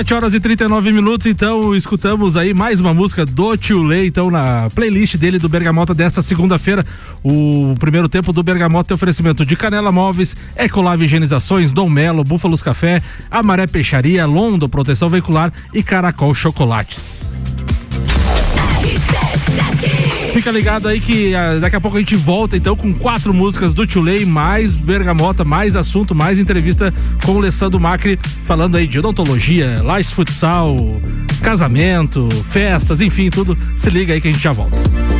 Sete 0.00 0.14
horas 0.14 0.32
e 0.32 0.40
39 0.40 0.92
minutos, 0.92 1.26
então 1.26 1.74
escutamos 1.74 2.34
aí 2.34 2.54
mais 2.54 2.80
uma 2.80 2.94
música 2.94 3.26
do 3.26 3.54
Tio 3.54 3.82
Lei, 3.82 4.06
então 4.06 4.30
na 4.30 4.70
playlist 4.74 5.18
dele 5.18 5.38
do 5.38 5.46
Bergamota 5.46 5.94
desta 5.94 6.22
segunda-feira. 6.22 6.86
O 7.22 7.74
primeiro 7.78 8.08
tempo 8.08 8.32
do 8.32 8.42
Bergamota 8.42 8.88
tem 8.88 8.94
oferecimento 8.94 9.44
de 9.44 9.54
Canela 9.56 9.92
Móveis, 9.92 10.34
Ecolave 10.56 11.04
Higienizações, 11.04 11.70
Dom 11.70 11.90
Melo, 11.90 12.24
Búfalos 12.24 12.62
Café, 12.62 13.02
Amaré 13.30 13.66
Peixaria, 13.66 14.24
Londo 14.24 14.70
Proteção 14.70 15.10
Veicular 15.10 15.52
e 15.74 15.82
Caracol 15.82 16.32
Chocolates. 16.32 17.28
Fica 20.32 20.50
ligado 20.52 20.86
aí 20.86 21.00
que 21.00 21.34
ah, 21.34 21.58
daqui 21.58 21.74
a 21.74 21.80
pouco 21.80 21.96
a 21.96 22.00
gente 22.00 22.14
volta 22.14 22.56
então 22.56 22.76
com 22.76 22.92
quatro 22.94 23.34
músicas 23.34 23.74
do 23.74 23.84
Tchulei, 23.84 24.24
mais 24.24 24.76
bergamota, 24.76 25.44
mais 25.44 25.74
assunto, 25.74 26.14
mais 26.14 26.38
entrevista 26.38 26.94
com 27.24 27.32
o 27.32 27.38
Alessandro 27.38 27.80
Macri, 27.80 28.18
falando 28.44 28.76
aí 28.76 28.86
de 28.86 28.98
odontologia, 29.00 29.82
lice 29.96 30.14
futsal, 30.14 30.76
casamento, 31.42 32.28
festas, 32.48 33.00
enfim, 33.00 33.28
tudo. 33.28 33.56
Se 33.76 33.90
liga 33.90 34.14
aí 34.14 34.20
que 34.20 34.28
a 34.28 34.32
gente 34.32 34.42
já 34.42 34.52
volta. 34.52 35.19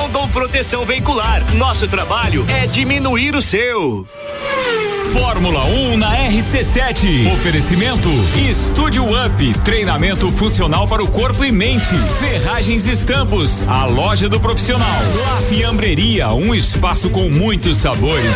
Proteção 0.51 0.85
Veicular. 0.85 1.53
Nosso 1.55 1.87
trabalho 1.87 2.45
é 2.47 2.65
diminuir 2.65 3.35
o 3.35 3.41
seu. 3.41 4.07
Fórmula 5.13 5.65
1 5.65 5.97
na 5.97 6.15
RC7. 6.29 7.33
Oferecimento 7.33 8.09
Estúdio 8.49 9.03
Up. 9.03 9.53
Treinamento 9.65 10.31
funcional 10.31 10.87
para 10.87 11.03
o 11.03 11.07
corpo 11.07 11.43
e 11.43 11.51
mente. 11.51 11.95
Ferragens 12.19 12.85
e 12.85 12.91
Estampos. 12.91 13.63
A 13.67 13.85
loja 13.85 14.29
do 14.29 14.39
profissional. 14.39 15.01
La 15.21 15.41
Fiambreria. 15.41 16.29
Um 16.29 16.55
espaço 16.55 17.09
com 17.09 17.29
muitos 17.29 17.77
sabores. 17.77 18.35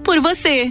por 0.00 0.20
você. 0.20 0.70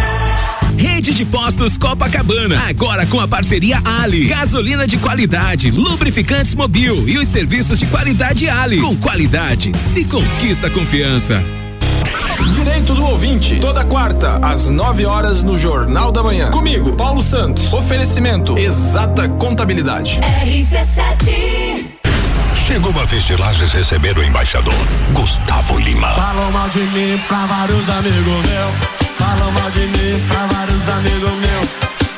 Rede 0.77 1.13
de 1.13 1.25
Postos 1.25 1.77
Copacabana, 1.77 2.61
agora 2.67 3.05
com 3.05 3.19
a 3.19 3.27
parceria 3.27 3.81
Ali. 3.83 4.25
Gasolina 4.27 4.87
de 4.87 4.97
qualidade, 4.97 5.71
lubrificantes 5.71 6.55
mobil 6.55 7.07
e 7.07 7.17
os 7.17 7.27
serviços 7.27 7.79
de 7.79 7.85
qualidade 7.85 8.49
Ali. 8.49 8.79
Com 8.79 8.95
qualidade, 8.95 9.71
se 9.77 10.05
conquista 10.05 10.69
confiança. 10.69 11.43
Direito 12.55 12.93
do 12.93 13.05
ouvinte, 13.05 13.59
toda 13.59 13.83
quarta, 13.83 14.37
às 14.37 14.67
9 14.67 15.05
horas 15.05 15.41
no 15.41 15.57
Jornal 15.57 16.11
da 16.11 16.23
Manhã. 16.23 16.51
Comigo, 16.51 16.93
Paulo 16.93 17.21
Santos. 17.21 17.71
Oferecimento, 17.71 18.57
exata 18.57 19.29
contabilidade. 19.29 20.19
RC7 20.19 21.60
Chegou 22.65 22.93
a 23.01 23.05
vez 23.05 23.23
de 23.23 23.35
Lages 23.35 23.73
receber 23.73 24.17
o 24.17 24.23
embaixador, 24.23 24.73
Gustavo 25.13 25.77
Lima. 25.79 26.09
Falam 26.09 26.51
mal 26.51 26.69
de 26.69 26.79
mim 26.79 27.21
pra 27.27 27.45
vários 27.45 27.89
amigos 27.89 28.25
meus. 28.25 28.75
Falam 29.17 29.51
mal 29.51 29.71
de 29.71 29.79
mim 29.79 30.23
pra 30.27 30.45
vários 30.45 30.87
amigos 30.87 31.33
meus. 31.33 31.69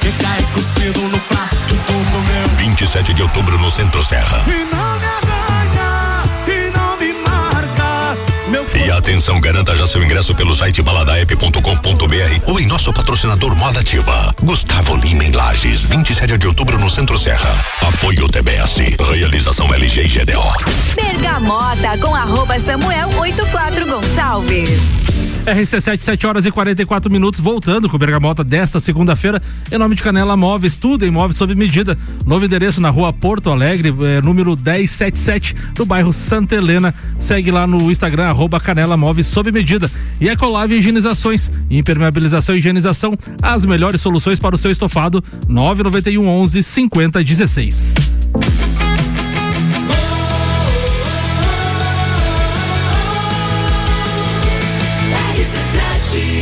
Que 0.02 0.12
cai 0.22 0.42
cuspido 0.54 1.00
no 1.00 1.20
prato 1.20 1.56
que 1.68 1.76
tu 1.76 1.94
comeu. 2.12 2.58
27 2.58 3.14
de 3.14 3.22
outubro 3.24 3.58
no 3.58 3.72
Centro 3.72 4.04
Serra. 4.04 4.44
E 4.48 4.76
não 4.76 5.00
me 5.00 5.33
Meu 8.54 8.68
E 8.76 8.92
atenção, 8.92 9.42
garanta 9.42 9.76
já 9.76 9.88
seu 9.88 10.04
ingresso 10.04 10.36
pelo 10.36 10.56
site 10.56 10.80
baladaep.com.br 10.84 12.52
ou 12.52 12.60
em 12.60 12.68
nosso 12.68 12.94
patrocinador 12.94 13.58
Moda 13.58 13.80
Ativa. 13.80 14.32
Gustavo 14.44 14.96
Lima 14.96 15.26
em 15.26 15.32
Lages, 15.32 15.82
27 15.82 16.38
de 16.38 16.46
outubro 16.46 16.78
no 16.78 16.88
Centro 16.88 17.18
Serra. 17.18 17.66
Apoio 17.82 18.30
TBS. 18.30 18.78
Realização 19.12 19.74
LG 19.74 20.02
e 20.02 20.08
GDO. 20.08 20.54
Bergamota 20.94 21.98
com 21.98 22.14
arroba 22.14 22.60
Samuel 22.60 23.10
84 23.18 23.88
Gonçalves. 23.88 24.80
RC7, 25.46 26.00
7 26.00 26.26
horas 26.26 26.46
e 26.46 26.52
44 26.52 27.12
minutos, 27.12 27.42
voltando 27.42 27.90
com 27.90 27.98
o 27.98 28.00
Bergamota 28.00 28.44
desta 28.44 28.80
segunda-feira, 28.80 29.42
em 29.70 29.78
nome 29.78 29.94
de 29.94 30.02
Canela 30.02 30.38
Móveis, 30.38 30.78
tudo 30.78 31.06
em 31.06 31.12
móveis 31.12 31.38
sob 31.38 31.54
medida. 31.54 31.98
Novo 32.26 32.46
endereço 32.46 32.80
na 32.80 32.90
rua 32.90 33.12
Porto 33.12 33.50
Alegre, 33.50 33.90
eh, 33.90 34.22
número 34.22 34.56
1077, 34.56 35.54
no 35.78 35.86
bairro 35.86 36.14
Santa 36.14 36.56
Helena. 36.56 36.96
Segue 37.20 37.52
lá 37.52 37.68
no 37.68 37.92
Instagram, 37.92 38.28
arroba 38.28 38.60
Canela 38.60 38.96
Móveis 38.96 39.28
sob 39.28 39.52
medida. 39.52 39.92
E 40.20 40.30
Ecolave 40.30 40.76
Higienizações, 40.76 41.52
impermeabilização 41.70 42.56
e 42.56 42.60
higienização, 42.60 43.14
as 43.42 43.66
melhores 43.66 44.00
soluções 44.00 44.40
para 44.40 44.56
o 44.56 44.58
seu 44.58 44.72
estofado, 44.72 45.22
991 45.48 46.26
11 46.26 46.64
50 46.64 47.24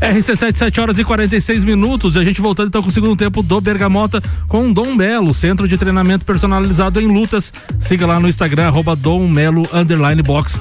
RC7, 0.00 0.56
7 0.56 0.80
horas 0.80 0.98
e 0.98 1.04
46 1.04 1.64
minutos. 1.64 2.14
E 2.14 2.18
a 2.18 2.24
gente 2.24 2.40
voltando 2.40 2.68
então 2.68 2.82
com 2.82 2.88
o 2.88 2.92
segundo 2.92 3.16
tempo 3.16 3.42
do 3.42 3.60
Bergamota 3.60 4.22
com 4.46 4.72
Dom 4.72 4.94
Melo, 4.94 5.34
centro 5.34 5.66
de 5.66 5.76
treinamento 5.76 6.24
personalizado 6.24 7.00
em 7.00 7.06
lutas. 7.06 7.52
Siga 7.80 8.06
lá 8.06 8.20
no 8.20 8.28
Instagram, 8.28 8.66
arroba 8.68 8.94
Dom 8.94 9.28
Melo 9.28 9.66
underline 9.72 10.22
box. 10.22 10.60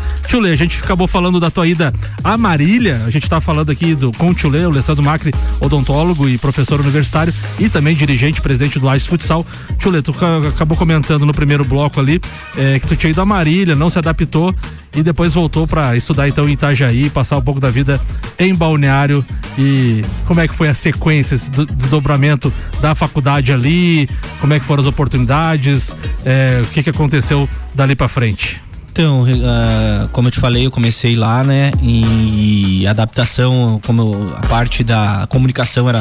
A 0.52 0.56
gente 0.56 0.84
acabou 0.84 1.08
falando 1.08 1.40
da 1.40 1.50
tua 1.52 1.68
ida 1.68 1.94
a 2.24 2.38
Marília. 2.38 3.02
A 3.06 3.10
gente 3.10 3.30
tá 3.30 3.40
falando 3.40 3.72
aqui 3.72 3.94
do, 3.96 4.12
com 4.14 4.30
o 4.30 4.34
Tchulê, 4.34 4.66
o 4.66 4.70
Alessandro 4.70 5.04
Macri, 5.04 5.34
odontólogo 5.60 6.28
e 6.28 6.38
professor 6.38 6.80
universitário 6.80 7.34
e 7.60 7.70
também 7.70 7.96
dirigente, 7.96 8.42
presidente 8.42 8.80
do 8.80 8.86
Lages 8.86 9.06
Futsal. 9.08 9.46
Tchulê, 9.78 10.02
tu 10.02 10.14
ca- 10.14 10.48
acabou 10.50 10.78
comentando 10.78 11.26
no 11.26 11.34
primeiro 11.34 11.64
bloco 11.64 12.00
ali 12.00 12.20
eh, 12.58 12.80
que 12.80 12.88
tu 12.88 12.96
tinha 12.96 13.12
ido 13.12 13.22
a 13.22 13.26
Marília, 13.26 13.76
não 13.76 13.90
se 13.90 14.00
adaptou 14.00 14.54
e 14.96 15.04
depois 15.04 15.34
voltou 15.34 15.68
para 15.68 15.96
estudar 15.96 16.28
então 16.28 16.48
em 16.48 16.54
Itajaí, 16.54 17.10
passar 17.10 17.38
um 17.38 17.42
pouco 17.42 17.60
da 17.60 17.70
vida 17.70 18.00
em 18.40 18.54
Balneário 18.54 19.24
e 19.58 20.04
como 20.26 20.40
é 20.42 20.48
que 20.48 20.56
foi 20.56 20.70
a 20.70 20.74
sequência, 20.74 21.36
esse 21.36 21.52
do- 21.52 21.66
desdobramento 21.66 22.52
da 22.82 22.96
faculdade 22.96 23.52
ali, 23.54 24.10
como 24.40 24.54
é 24.54 24.60
que 24.60 24.66
foram 24.66 24.82
as 24.82 24.88
oportunidades, 24.88 25.96
é, 26.26 26.62
o 26.64 26.68
que 26.68 26.84
que 26.84 26.90
aconteceu 26.90 27.48
dali 27.76 27.96
para 27.96 28.08
frente? 28.08 28.60
Então, 28.92 29.26
ah, 29.46 30.08
como 30.12 30.28
eu 30.28 30.32
te 30.32 30.40
falei, 30.40 30.66
eu 30.66 30.72
comecei 30.72 31.16
lá, 31.16 31.44
né? 31.44 31.72
E 31.84 32.84
adaptação, 32.88 33.80
como 33.86 34.28
a 34.36 34.48
parte 34.48 34.84
da 34.84 35.28
comunicação 35.30 35.88
era 35.88 36.00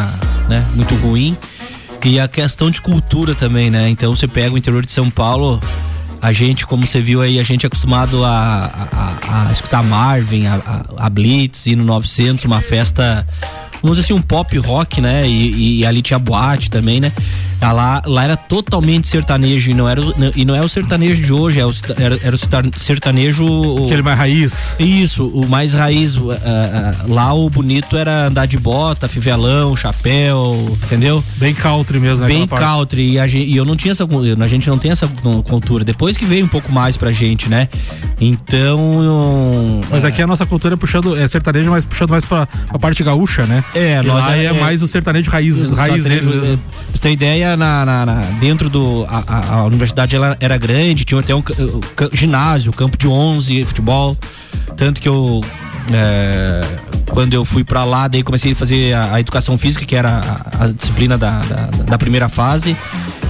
né, 0.49 0.65
muito 0.75 0.95
ruim. 0.95 1.37
E 2.03 2.19
a 2.19 2.27
questão 2.27 2.71
de 2.71 2.81
cultura 2.81 3.35
também, 3.35 3.71
né? 3.71 3.87
Então 3.91 4.17
você 4.17 4.27
pega 4.27 4.55
o 4.55 4.57
interior 4.57 4.83
de 4.87 4.93
São 4.93 5.11
Paulo, 5.11 5.61
a 6.23 6.33
gente, 6.33 6.67
como 6.67 6.87
você 6.87 7.01
viu 7.01 7.21
aí, 7.23 7.39
a 7.39 7.43
gente 7.43 7.65
é 7.65 7.69
acostumado 7.69 8.25
a, 8.25 8.65
a- 8.93 9.47
a 9.49 9.53
escutar 9.53 9.83
Marvin, 9.83 10.47
a, 10.47 10.61
a, 10.99 11.11
Blitz, 11.11 11.67
ir 11.67 11.77
no 11.77 11.85
900, 11.85 12.45
uma 12.45 12.61
festa, 12.61 13.27
vamos 13.83 13.97
dizer 13.99 14.07
assim, 14.07 14.13
um 14.19 14.23
pop 14.23 14.57
rock, 14.59 15.01
né? 15.01 15.27
E, 15.29 15.81
e 15.81 15.87
ali 15.87 16.03
tinha 16.03 16.19
boate 16.19 16.71
também, 16.71 17.01
né? 17.01 17.13
Ah, 17.61 17.73
Lá, 17.73 18.03
lá 18.07 18.25
era 18.25 18.37
totalmente 18.37 19.09
sertanejo 19.09 19.71
e 19.71 19.75
não 19.75 19.89
era, 19.89 20.01
o- 20.01 20.15
e 20.35 20.45
não 20.45 20.55
é 20.55 20.61
o 20.63 20.69
sertanejo 20.69 21.23
de 21.23 21.33
hoje, 21.33 21.59
é 21.61 21.67
o, 21.67 21.73
era, 21.99 22.19
era 22.23 22.35
o 22.35 22.39
serta- 22.39 22.71
sertanejo. 22.79 23.85
Aquele 23.87 24.03
mais 24.03 24.19
raiz. 24.19 24.77
Isso, 24.79 25.27
o 25.29 25.47
mais 25.49 25.73
raiz. 25.75 26.17
ah, 26.17 26.39
ah, 26.45 27.05
lá 27.09 27.33
o 27.35 27.49
bonito 27.51 27.97
era 27.97 28.27
andar 28.27 28.47
de 28.47 28.59
bota, 28.59 29.09
fivelão, 29.09 29.75
chapéu, 29.77 30.77
entendeu? 30.85 31.23
Bem 31.37 31.55
country 31.55 31.99
mesmo, 31.99 32.23
né? 32.27 32.29
Bem 32.35 32.47
country. 32.47 33.13
E 33.13 33.19
a, 33.19 33.27
gente, 33.27 33.47
e 33.51 33.57
eu 33.57 33.65
não 33.65 33.77
tinha 33.77 33.93
essa. 33.93 34.05
A 34.41 34.49
gente 34.49 34.69
não 34.69 34.79
tem 34.79 34.91
essa 34.91 35.09
cultura. 35.45 35.85
Depois 35.85 36.17
que 36.17 36.25
veio 36.25 36.45
um 36.45 36.49
pouco 36.49 36.71
mais 36.71 36.97
pra 36.97 37.11
gente, 37.13 37.49
né? 37.49 37.69
Então. 38.21 39.81
Mas 39.91 40.05
aqui 40.05 40.23
a 40.23 40.27
nossa 40.27 40.47
cultura 40.47 40.75
é 40.75 40.77
puxando, 40.77 41.17
é 41.17 41.27
sertanejo, 41.27 41.71
mas 41.71 41.85
puxando 41.85 42.11
mais 42.11 42.25
pra, 42.25 42.47
pra 42.47 42.79
parte 42.79 43.03
gaúcha, 43.03 43.45
né? 43.45 43.63
É, 43.75 44.01
e 44.03 44.07
nós 44.07 44.25
lá 44.25 44.37
é, 44.37 44.45
é- 44.47 44.53
mais 44.53 44.83
o 44.83 44.89
sertanejo 44.89 45.31
raiz, 45.31 45.71
O 45.71 45.75
raiz 45.75 46.03
deles. 46.05 46.25
mesmo. 46.25 46.41
Pra 46.59 46.93
você 46.93 46.99
ter 47.01 47.13
ideia, 47.13 47.46
na, 47.55 47.85
na- 47.85 48.07
na- 48.07 48.21
dentro 48.41 48.71
do. 48.71 49.05
A, 49.09 49.23
a- 49.27 49.55
a 49.61 49.65
universidade 49.67 50.17
ela 50.17 50.35
era 50.41 50.57
grande, 50.57 51.05
tinha 51.05 51.21
até 51.21 51.35
um 51.35 51.41
uh, 51.41 51.81
ca- 51.95 52.09
ginásio, 52.13 52.73
campo 52.73 52.97
de 52.97 53.07
11, 53.07 53.65
futebol. 53.67 54.17
Tanto 54.77 55.01
que 55.01 55.09
eu 55.09 55.43
É, 55.93 56.61
quando 57.11 57.35
eu 57.35 57.45
fui 57.45 57.65
pra 57.65 57.85
lá, 57.85 58.09
daí 58.09 58.23
comecei 58.23 58.53
a 58.53 58.57
fazer 58.57 58.95
a, 58.95 59.15
a 59.15 59.21
educação 59.21 59.57
física, 59.57 59.85
que 59.85 59.95
era 59.95 60.21
a, 60.21 60.65
a 60.65 60.69
disciplina 60.69 61.17
da, 61.17 61.41
da, 61.41 61.67
da 61.85 61.99
primeira 61.99 62.29
fase. 62.29 62.77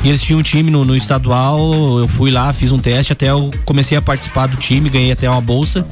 E 0.03 0.09
eles 0.09 0.23
tinham 0.23 0.41
um 0.41 0.43
time 0.43 0.71
no, 0.71 0.85
no 0.85 0.95
estadual, 0.95 1.99
eu 1.99 2.09
fui 2.09 2.31
lá, 2.31 2.53
fiz 2.53 2.71
um 2.71 2.79
teste, 2.79 3.13
até 3.13 3.31
eu 3.31 3.51
comecei 3.65 3.99
a 3.99 4.03
participar 4.03 4.47
do 4.47 4.57
time, 4.57 4.89
ganhei 4.89 5.13
até 5.13 5.29
uma 5.29 5.41
bolsa. 5.41 5.87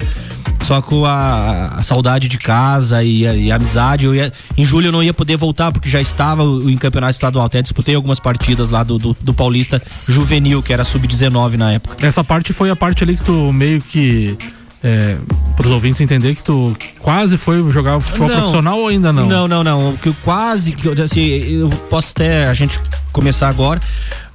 Só 0.64 0.80
com 0.80 1.04
a, 1.04 1.74
a 1.76 1.80
saudade 1.82 2.26
de 2.26 2.38
casa 2.38 3.02
e 3.02 3.26
a, 3.26 3.34
e 3.34 3.52
amizade, 3.52 4.06
eu 4.06 4.14
ia, 4.14 4.32
em 4.56 4.64
julho 4.64 4.86
eu 4.86 4.92
não 4.92 5.02
ia 5.02 5.12
poder 5.12 5.36
voltar 5.36 5.70
porque 5.70 5.90
já 5.90 6.00
estava 6.00 6.42
em 6.42 6.76
campeonato 6.78 7.12
estadual. 7.12 7.44
Até 7.44 7.60
disputei 7.60 7.94
algumas 7.94 8.18
partidas 8.18 8.70
lá 8.70 8.82
do, 8.82 8.96
do, 8.96 9.14
do 9.20 9.34
Paulista 9.34 9.82
Juvenil, 10.08 10.62
que 10.62 10.72
era 10.72 10.82
sub-19 10.82 11.56
na 11.56 11.72
época. 11.72 12.06
Essa 12.06 12.24
parte 12.24 12.54
foi 12.54 12.70
a 12.70 12.76
parte 12.76 13.04
ali 13.04 13.16
que 13.16 13.24
tu 13.24 13.52
meio 13.52 13.78
que. 13.80 14.38
É, 14.87 15.16
pros 15.57 15.72
ouvintes 15.72 15.99
entender 16.03 16.35
que 16.35 16.43
tu 16.43 16.76
quase 16.99 17.39
foi 17.39 17.70
jogar 17.70 17.99
futebol 18.01 18.28
Não. 18.28 18.37
profissional 18.37 18.78
ou 18.78 18.89
ainda 18.89 19.14
não? 19.14 19.26
Não, 19.26 19.49
não, 19.49 19.64
não. 19.64 19.95
O 19.95 19.99
que 19.99 20.12
quase, 20.22 20.72
que 20.72 20.87
eu, 20.87 20.93
assim, 21.03 21.22
eu 21.22 21.70
posso 21.89 22.12
até 22.12 22.47
a 22.47 22.53
gente 22.53 22.78
começar 23.11 23.49
agora 23.49 23.80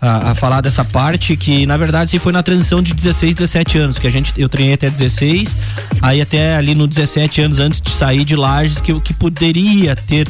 a, 0.01 0.31
a 0.31 0.35
falar 0.35 0.61
dessa 0.61 0.83
parte 0.83 1.37
que 1.37 1.67
na 1.67 1.77
verdade 1.77 2.05
assim, 2.05 2.17
foi 2.17 2.31
na 2.31 2.41
transição 2.41 2.81
de 2.81 2.95
16, 2.95 3.35
17 3.35 3.77
anos 3.77 3.99
que 3.99 4.07
a 4.07 4.09
gente 4.09 4.33
eu 4.41 4.49
treinei 4.49 4.73
até 4.73 4.89
16, 4.89 5.55
aí 6.01 6.19
até 6.19 6.55
ali 6.55 6.73
no 6.73 6.87
17 6.87 7.41
anos 7.41 7.59
antes 7.59 7.79
de 7.79 7.91
sair 7.91 8.25
de 8.25 8.35
Lages 8.35 8.81
que 8.81 8.91
eu 8.91 8.99
que 8.99 9.13
poderia 9.13 9.95
ter 9.95 10.27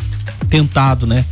tentado, 0.49 1.07
né? 1.07 1.23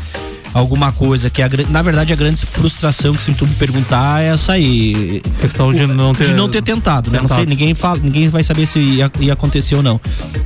Alguma 0.58 0.92
coisa 0.92 1.30
que 1.30 1.44
a, 1.44 1.48
gran- 1.48 1.68
na 1.70 1.84
verdade 1.84 2.12
a 2.12 2.16
grande 2.16 2.44
frustração 2.44 3.14
que 3.14 3.22
se 3.22 3.32
tu 3.36 3.46
me 3.46 3.54
perguntar 3.54 4.24
é 4.24 4.30
essa 4.30 4.54
aí. 4.54 5.22
Questão 5.40 5.72
de 5.72 5.86
não 5.86 6.16
ter- 6.16 6.26
de 6.30 6.34
não 6.34 6.50
ter 6.50 6.64
tentado, 6.64 7.12
né? 7.12 7.20
Não 7.22 7.30
sei, 7.30 7.46
ninguém 7.46 7.76
fala, 7.76 8.00
ninguém 8.02 8.28
vai 8.28 8.44
saber 8.44 8.66
se 8.66 8.80
ia, 8.80 9.12
ia 9.20 9.34
acontecer 9.34 9.76
ou 9.76 9.84
não. 9.84 10.02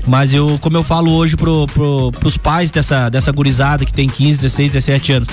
Mas 0.05 0.33
eu, 0.33 0.59
como 0.59 0.75
eu 0.75 0.83
falo 0.83 1.13
hoje 1.13 1.37
pro, 1.37 1.65
pro, 1.67 2.11
pros 2.19 2.35
pais 2.35 2.69
dessa, 2.69 3.07
dessa 3.07 3.31
gurizada 3.31 3.85
que 3.85 3.93
tem 3.93 4.05
15, 4.09 4.39
16, 4.39 4.71
17 4.73 5.11
anos, 5.13 5.29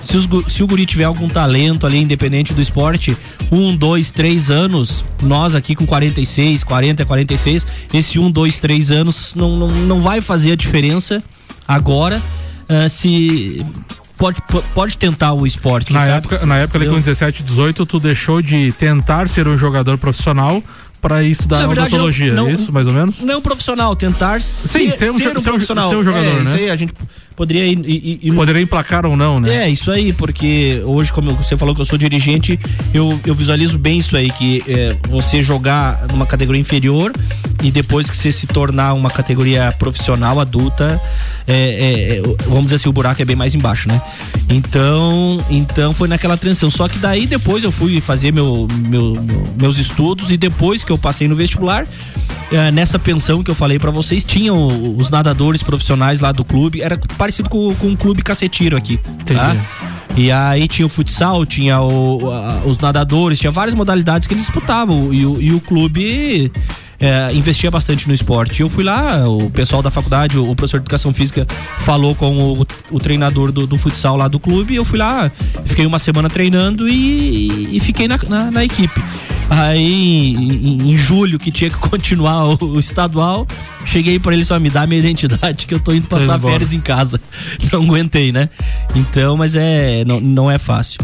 se, 0.00 0.16
os 0.16 0.26
se 0.50 0.62
o 0.62 0.66
guri 0.66 0.86
tiver 0.86 1.04
algum 1.04 1.28
talento 1.28 1.86
ali, 1.86 1.98
independente 1.98 2.54
do 2.54 2.62
esporte, 2.62 3.14
um, 3.50 3.76
dois, 3.76 4.10
três 4.10 4.50
anos, 4.50 5.04
nós 5.22 5.54
aqui 5.54 5.74
com 5.74 5.84
46, 5.84 6.64
40, 6.64 7.04
46, 7.04 7.66
esse 7.92 8.18
um, 8.18 8.30
dois, 8.30 8.58
três 8.58 8.90
anos 8.90 9.34
não, 9.36 9.58
não, 9.58 9.68
não 9.68 10.00
vai 10.00 10.22
fazer 10.22 10.52
a 10.52 10.56
diferença 10.56 11.22
agora 11.68 12.22
ah, 12.68 12.88
se 12.88 13.62
pode, 14.22 14.40
pode 14.72 14.96
tentar 14.96 15.32
o 15.32 15.44
esporte. 15.44 15.92
Na 15.92 16.00
sabe? 16.00 16.12
época, 16.12 16.46
na 16.46 16.56
época 16.58 16.78
ali 16.78 16.88
com 16.88 17.00
17, 17.00 17.42
18, 17.42 17.84
tu 17.84 17.98
deixou 17.98 18.40
de 18.40 18.70
tentar 18.72 19.28
ser 19.28 19.48
um 19.48 19.58
jogador 19.58 19.98
profissional 19.98 20.62
pra 21.00 21.24
ir 21.24 21.32
estudar 21.32 21.66
verdade, 21.66 21.88
odontologia, 21.88 22.32
não- 22.32 22.46
é 22.48 22.52
isso, 22.52 22.72
mais 22.72 22.86
ou 22.86 22.94
menos? 22.94 23.20
Não 23.22 23.42
profissional, 23.42 23.96
tentar 23.96 24.40
Sim, 24.40 24.92
ser 24.92 25.10
um 25.10 25.18
jo- 25.18 25.22
ser 25.24 25.30
um- 25.30 25.42
profissional. 25.42 25.88
ser 25.88 25.96
um 25.96 26.04
jogador, 26.04 26.28
é, 26.28 26.34
né? 26.34 26.42
Isso 26.44 26.54
aí, 26.54 26.70
a 26.70 26.76
gente 26.76 26.94
poderia 27.36 27.66
ir, 27.66 27.78
ir- 27.84 28.18
ir- 28.22 28.34
Poderia 28.34 28.62
emplacar 28.62 29.06
ou 29.06 29.16
não, 29.16 29.38
né? 29.40 29.64
É, 29.64 29.68
isso 29.70 29.90
aí, 29.90 30.12
porque 30.12 30.80
hoje, 30.84 31.12
como 31.12 31.34
você 31.34 31.56
falou 31.56 31.74
que 31.74 31.80
eu 31.80 31.84
sou 31.84 31.98
dirigente, 31.98 32.58
eu, 32.92 33.18
eu 33.26 33.34
visualizo 33.34 33.78
bem 33.78 33.98
isso 33.98 34.16
aí, 34.16 34.30
que 34.30 34.62
é, 34.66 34.96
você 35.08 35.42
jogar 35.42 36.06
numa 36.10 36.26
categoria 36.26 36.60
inferior 36.60 37.12
e 37.62 37.70
depois 37.70 38.10
que 38.10 38.16
você 38.16 38.32
se 38.32 38.46
tornar 38.46 38.94
uma 38.94 39.10
categoria 39.10 39.72
profissional, 39.78 40.40
adulta, 40.40 41.00
é, 41.46 41.52
é, 41.54 42.16
é, 42.18 42.22
vamos 42.48 42.64
dizer 42.64 42.76
assim, 42.76 42.88
o 42.88 42.92
buraco 42.92 43.20
é 43.22 43.24
bem 43.24 43.36
mais 43.36 43.54
embaixo, 43.54 43.88
né? 43.88 44.00
Então, 44.48 45.44
então 45.50 45.94
foi 45.94 46.08
naquela 46.08 46.36
transição. 46.36 46.70
Só 46.70 46.88
que 46.88 46.98
daí 46.98 47.26
depois 47.26 47.64
eu 47.64 47.72
fui 47.72 48.00
fazer 48.00 48.32
meu, 48.32 48.66
meu- 48.88 49.14
meu- 49.14 49.44
meus 49.60 49.78
estudos 49.78 50.30
e 50.30 50.36
depois 50.36 50.84
que 50.84 50.90
eu 50.92 50.98
passei 50.98 51.26
no 51.28 51.34
vestibular, 51.34 51.86
é, 52.50 52.70
nessa 52.70 52.98
pensão 52.98 53.42
que 53.42 53.50
eu 53.50 53.54
falei 53.54 53.78
pra 53.78 53.90
vocês, 53.90 54.24
tinham 54.24 54.96
os 54.96 55.08
nadadores 55.10 55.62
profissionais 55.62 56.20
lá 56.20 56.32
do 56.32 56.44
clube, 56.44 56.82
era 56.82 56.96
parecido 57.22 57.48
com, 57.48 57.72
com 57.76 57.86
um 57.86 57.94
clube 57.94 58.20
cacetiro 58.20 58.76
aqui, 58.76 58.98
tá? 59.24 59.54
E 60.16 60.28
aí 60.32 60.66
tinha 60.66 60.84
o 60.84 60.88
futsal, 60.88 61.46
tinha 61.46 61.80
o- 61.80 62.28
a- 62.32 62.62
os 62.66 62.78
nadadores, 62.78 63.38
tinha 63.38 63.52
várias 63.52 63.76
modalidades 63.76 64.26
que 64.26 64.34
eles 64.34 64.42
disputavam 64.44 65.14
e, 65.14 65.24
o- 65.24 65.40
e 65.40 65.52
o 65.54 65.60
clube 65.60 66.50
é, 66.98 67.32
investia 67.32 67.70
bastante 67.70 68.06
no 68.08 68.14
esporte. 68.14 68.60
Eu 68.60 68.68
fui 68.68 68.82
lá, 68.84 69.28
o 69.28 69.48
pessoal 69.50 69.82
da 69.82 69.90
faculdade, 69.90 70.36
o, 70.38 70.54
professor 70.56 70.78
de 70.78 70.84
educação 70.84 71.12
física 71.12 71.46
falou 71.78 72.14
com 72.16 72.36
o, 72.36 72.66
o 72.90 72.98
treinador 72.98 73.52
do, 73.52 73.66
do 73.68 73.76
futsal 73.78 74.16
lá 74.16 74.26
do 74.28 74.38
clube 74.40 74.72
e 74.74 74.76
eu 74.76 74.84
fui 74.84 74.98
lá, 74.98 75.30
fiquei 75.64 75.86
uma 75.86 75.98
semana 76.00 76.28
treinando 76.28 76.88
e, 76.88 77.76
e 77.76 77.80
fiquei 77.80 78.06
na, 78.08 78.18
na- 78.28 78.50
na 78.50 78.64
equipe. 78.64 79.00
Aí, 79.54 80.32
em, 80.34 80.92
em 80.92 80.96
julho, 80.96 81.38
que 81.38 81.50
tinha 81.50 81.68
que 81.68 81.76
continuar 81.90 82.44
o, 82.48 82.58
o 82.64 82.80
estadual, 82.80 83.46
cheguei 83.84 84.18
pra 84.18 84.32
ele 84.32 84.44
só 84.46 84.58
me 84.58 84.70
dar 84.70 84.88
minha 84.88 84.98
identidade, 84.98 85.66
que 85.66 85.74
eu 85.74 85.78
tô 85.80 85.92
indo 85.92 86.06
Tô 86.08 86.16
passar 86.16 86.36
embora. 86.38 86.52
férias 86.54 86.72
em 86.72 86.80
casa. 86.80 87.20
Não 87.70 87.82
aguentei, 87.82 88.32
né? 88.32 88.48
Então, 88.94 89.36
mas 89.36 89.54
é. 89.54 90.04
Não, 90.06 90.20
não 90.20 90.50
é 90.50 90.58
fácil. 90.58 91.00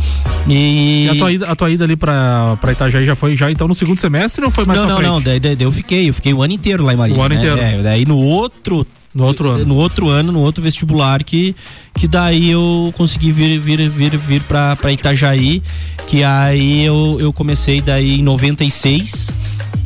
E. 0.49 1.05
E 1.07 1.11
a 1.11 1.15
tua 1.17 1.33
ida, 1.33 1.45
a 1.47 1.57
tua 1.57 1.71
ida 1.71 1.85
ali 1.85 1.95
pra, 1.97 2.57
pra 2.61 2.73
Itajaí 2.73 3.05
já 3.05 3.15
foi 3.15 3.37
já 3.37 3.51
então 3.51 3.69
no 3.69 3.75
segundo 3.75 4.01
semestre 4.01 4.43
ou 4.45 4.51
foi 4.51 4.65
mais 4.65 4.79
não, 4.81 4.89
não, 4.89 4.97
frente? 4.97 5.09
não, 5.09 5.21
daí, 5.23 5.39
daí- 5.41 5.57
daí 5.57 5.67
eu 5.67 5.73
fiquei, 5.73 6.09
eu 6.09 6.15
fiquei 6.15 6.33
o 6.33 6.43
ano 6.43 6.53
inteiro 6.55 6.85
lá 6.85 6.95
em 6.95 6.97
Marília. 6.97 7.21
O 7.21 7.25
ano 7.25 7.35
né? 7.35 7.41
inteiro. 7.41 7.61
É, 7.61 7.83
daí 7.83 8.07
no 8.07 8.17
outro. 8.17 8.87
No 9.15 9.25
outro 9.25 9.51
ano. 9.51 9.65
No 9.65 9.77
outro 9.77 10.09
ano, 10.09 10.33
no 10.33 10.41
outro 10.41 10.63
vestibular, 10.63 11.23
que, 11.25 11.55
que 11.95 12.07
daí 12.07 12.51
eu 12.51 12.93
consegui 12.97 13.33
vir, 13.33 13.59
vir, 13.59 13.89
vir, 13.89 14.17
vir 14.17 14.43
pra, 14.43 14.77
Itajaí, 14.93 15.63
que 16.07 16.23
aí 16.23 16.85
eu, 16.85 17.17
eu 17.19 17.33
comecei 17.33 17.81
daí 17.81 18.21
em 18.21 18.23
96, 18.23 19.31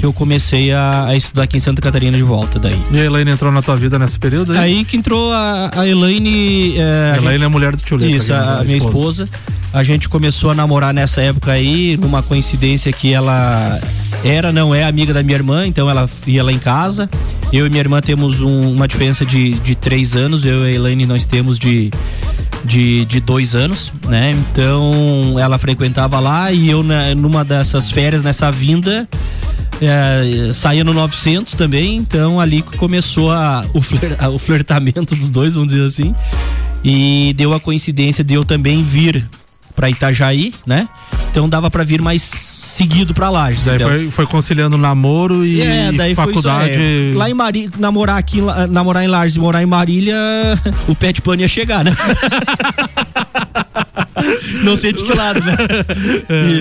que 0.03 0.07
eu 0.07 0.12
comecei 0.12 0.72
a, 0.72 1.05
a 1.07 1.16
estudar 1.16 1.44
aqui 1.44 1.57
em 1.57 1.61
Santa 1.61 1.80
Catarina 1.80 2.16
de 2.16 2.24
volta 2.24 2.59
daí. 2.59 2.76
E 2.90 2.98
a 2.98 3.05
Elaine 3.05 3.30
entrou 3.30 3.53
na 3.53 3.62
tua 3.62 3.76
vida 3.76 4.00
nesse 4.00 4.18
período 4.18 4.50
aí? 4.50 4.59
Aí 4.59 4.84
que 4.84 4.96
entrou 4.96 5.32
a, 5.32 5.70
a 5.76 5.86
Elaine. 5.86 6.76
É, 6.76 7.12
A 7.14 7.16
Elaine 7.18 7.44
é 7.44 7.46
a 7.46 7.48
mulher 7.48 7.76
do 7.76 7.80
tio 7.80 7.96
Leco, 7.96 8.12
Isso, 8.12 8.32
a, 8.34 8.59
a 8.59 8.64
minha 8.64 8.78
esposa. 8.78 9.22
esposa. 9.22 9.28
A 9.72 9.84
gente 9.84 10.09
começou 10.09 10.50
a 10.50 10.55
namorar 10.57 10.92
nessa 10.92 11.20
época 11.22 11.53
aí, 11.53 11.96
numa 11.98 12.20
coincidência 12.20 12.92
que 12.92 13.12
ela 13.12 13.78
era, 14.24 14.50
não 14.50 14.74
é 14.74 14.82
amiga 14.82 15.14
da 15.14 15.22
minha 15.22 15.36
irmã, 15.36 15.64
então 15.68 15.88
ela 15.88 16.11
ia 16.26 16.42
lá 16.42 16.50
em 16.53 16.59
casa. 16.59 17.09
Eu 17.53 17.64
e 17.64 17.70
minha 17.70 17.80
irmã 17.80 18.00
temos 18.00 18.40
um- 18.40 18.72
uma 18.72 18.88
diferença 18.88 19.24
de, 19.24 19.50
de 19.50 19.76
três 19.76 20.16
anos, 20.16 20.44
eu 20.44 20.66
e 20.66 20.72
a 20.72 20.74
Elaine 20.74 21.07
nós 21.07 21.24
temos 21.24 21.61
de, 21.61 21.92
de, 22.64 23.05
de 23.05 23.20
dois 23.20 23.55
anos, 23.55 23.92
né? 24.09 24.32
Então 24.50 25.36
ela 25.38 25.57
frequentava 25.59 26.18
lá 26.18 26.50
e 26.50 26.68
eu 26.68 26.82
na- 26.82 27.14
numa 27.14 27.44
dessas 27.44 27.88
férias, 27.88 28.20
nessa 28.20 28.50
vinda, 28.50 29.09
é, 29.81 30.53
saía 30.53 30.85
no 30.85 30.93
900 30.93 31.55
também, 31.55 31.97
então 31.97 32.39
ali 32.41 32.62
começou 32.62 33.31
a, 33.33 33.64
o, 33.75 33.81
fler- 33.83 34.16
a- 34.18 34.29
o 34.31 34.39
flertamento 34.39 35.14
dos 35.16 35.31
dois, 35.31 35.55
vamos 35.55 35.68
dizer 35.73 35.85
assim. 35.85 36.14
E 36.85 37.33
deu 37.37 37.53
a 37.55 37.61
coincidência 37.61 38.23
de 38.25 38.35
eu 38.35 38.45
também 38.45 38.83
vir 38.83 39.25
pra 39.75 39.89
Itajaí, 39.89 40.53
né? 40.66 40.89
Então 41.31 41.49
dava 41.49 41.70
pra 41.70 41.83
vir 41.85 42.03
mais 42.03 42.23
seguido 42.23 43.14
pra 43.14 43.29
Lages. 43.31 43.64
Daí 43.64 43.77
então. 43.77 43.89
foi, 43.89 44.11
foi 44.11 44.27
conciliando 44.27 44.77
namoro 44.77 45.45
e 45.47 45.61
É, 45.61 45.93
daí 45.93 46.14
foi 46.14 46.25
isso, 46.33 46.43
faculdade. 46.43 46.79
é. 46.81 47.12
Lá 47.14 47.31
em 47.31 47.35
Marília, 47.35 47.70
namorar 47.79 48.18
aqui, 48.18 48.41
namorar 48.70 49.05
em 49.05 49.09
Lages 49.09 49.37
e 49.37 49.39
morar 49.41 49.62
em 49.62 49.66
Marília, 49.66 50.16
o 50.89 50.95
pet 50.95 51.20
pan 51.23 51.37
ia 51.37 51.49
chegar, 51.49 51.85
né? 51.85 51.93
Não 54.64 54.77
sei 54.77 54.93
de 54.93 55.03
que 55.03 55.12
lado, 55.12 55.41
né? 55.41 55.57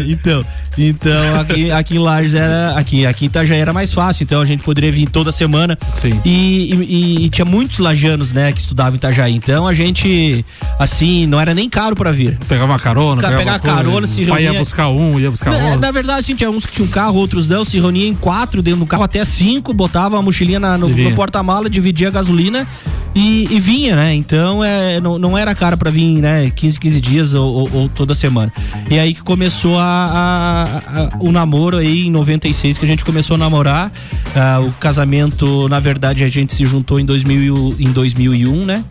E- 0.08 0.12
então, 0.12 0.46
então 0.78 1.40
aqui, 1.40 1.72
aqui 1.72 1.96
em 1.96 2.00
Lages 2.00 2.34
era. 2.34 2.72
Aqui, 2.78 3.06
aqui 3.06 3.26
em 3.26 3.28
Itajaí 3.28 3.60
era 3.60 3.74
mais 3.74 3.92
fácil, 3.94 4.24
então 4.24 4.42
a 4.42 4.46
gente 4.46 4.64
poderia 4.64 4.92
vir 4.92 5.10
toda 5.10 5.32
semana. 5.32 5.78
Sim. 5.96 6.20
E, 6.26 6.74
e- 6.74 7.26
e 7.26 7.30
tinha 7.30 7.46
muitos 7.46 7.80
lajanos, 7.80 8.32
né, 8.32 8.52
que 8.52 8.60
estudavam 8.60 8.94
em 8.94 8.96
Itajaí. 8.98 9.36
Então 9.36 9.68
a 9.68 9.74
gente, 9.74 10.46
assim, 10.80 11.26
não 11.28 11.40
era 11.40 11.54
nem 11.54 11.70
caro 11.70 11.96
pra 11.96 12.12
vir. 12.12 12.38
Pegava 12.48 12.72
uma 12.72 12.80
carona, 12.80 13.22
Ca- 13.22 13.28
pegava 13.30 13.44
pegar 13.44 13.60
coisa, 13.60 13.76
carona, 13.78 14.08
se 14.08 14.24
o 14.24 14.28
pai 14.28 14.42
ia 14.44 14.50
reunia- 14.50 14.60
buscar 14.60 14.90
um, 14.90 15.20
ia 15.20 15.30
buscar 15.32 15.52
na, 15.52 15.58
outro. 15.66 15.80
na 15.80 15.92
verdade, 15.92 16.20
assim, 16.20 16.36
tinha 16.36 16.50
uns 16.50 16.66
que 16.66 16.74
tinham 16.74 16.88
carro, 16.90 17.18
outros 17.18 17.48
não, 17.48 17.66
se 17.66 17.78
reuniam 17.80 18.08
em 18.10 18.16
quatro 18.16 18.62
dentro 18.62 18.80
do 18.82 18.86
carro, 18.86 19.04
até 19.04 19.24
cinco, 19.26 19.74
botava 19.74 20.18
a 20.18 20.22
mochilinha 20.22 20.60
na- 20.60 20.78
no, 20.78 20.88
no 21.10 21.16
porta-mala, 21.16 21.70
dividia 21.70 22.08
a 22.08 22.12
gasolina 22.12 22.68
e, 23.14 23.48
e 23.52 23.60
vinha, 23.60 23.96
né? 23.96 24.14
Então 24.16 24.64
é, 24.64 25.00
não, 25.02 25.20
não 25.20 25.38
era 25.38 25.54
caro 25.54 25.78
pra 25.78 25.92
vir, 25.92 26.22
né? 26.22 26.52
15, 26.56 26.80
15 26.80 27.02
dias 27.02 27.34
ou, 27.34 27.54
ou- 27.54 27.70
ou 27.74 27.90
toda 27.90 28.16
semana. 28.16 28.52
E 28.90 28.98
aí 29.00 29.14
que 29.14 29.22
começou 29.22 29.78
a, 29.78 29.84
a- 29.84 30.61
a- 30.64 31.10
o 31.20 31.32
namoro 31.32 31.78
aí 31.78 32.08
em 32.08 32.12
96, 32.12 32.78
que 32.78 32.86
a 32.86 32.88
gente 32.88 33.04
começou 33.06 33.36
a 33.36 33.38
namorar. 33.38 33.92
Ah, 34.36 34.60
o 34.60 34.72
casamento, 34.74 35.68
na 35.70 35.80
verdade, 35.80 36.24
a 36.24 36.28
gente 36.30 36.54
se 36.54 36.66
juntou 36.66 37.00
em, 37.00 37.06
2000, 37.06 37.42
e 37.44 37.52
o- 37.52 37.76
em 37.80 37.92
2001, 37.92 38.66
né? 38.66 38.84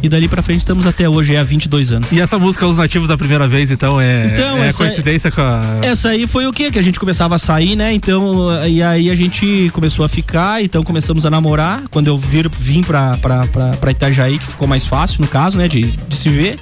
E 0.00 0.08
dali 0.08 0.28
pra 0.28 0.40
frente 0.42 0.58
estamos 0.58 0.86
até 0.86 1.08
hoje, 1.08 1.34
é 1.34 1.40
há 1.40 1.42
22 1.42 1.90
anos. 1.90 2.12
E 2.12 2.20
essa 2.20 2.38
música 2.38 2.64
Os 2.64 2.78
Nativos 2.78 3.08
da 3.08 3.18
primeira 3.18 3.48
vez, 3.48 3.72
então, 3.72 4.00
é, 4.00 4.30
Então, 4.32 4.56
é 4.62 4.68
essa 4.68 4.78
coincidência 4.78 5.28
com 5.28 5.40
a. 5.40 5.60
Essa 5.82 6.10
aí 6.10 6.24
foi 6.24 6.46
o 6.46 6.52
que? 6.52 6.70
Que 6.70 6.78
a 6.78 6.82
gente 6.82 7.00
começava 7.00 7.34
a 7.34 7.38
sair, 7.38 7.74
né? 7.74 7.92
Então, 7.92 8.46
e 8.64 8.80
aí 8.80 9.10
a 9.10 9.14
gente 9.16 9.68
começou 9.74 10.04
a 10.04 10.08
ficar, 10.08 10.62
então 10.62 10.84
começamos 10.84 11.26
a 11.26 11.30
namorar. 11.30 11.82
Quando 11.90 12.06
eu 12.06 12.16
vir, 12.16 12.48
vim 12.60 12.80
pra, 12.80 13.16
pra, 13.16 13.44
pra, 13.48 13.70
pra 13.70 13.90
Itajaí, 13.90 14.38
que 14.38 14.46
ficou 14.46 14.68
mais 14.68 14.86
fácil, 14.86 15.20
no 15.20 15.26
caso, 15.26 15.58
né? 15.58 15.66
De, 15.66 15.80
de 15.80 16.16
se 16.16 16.28
ver. 16.28 16.60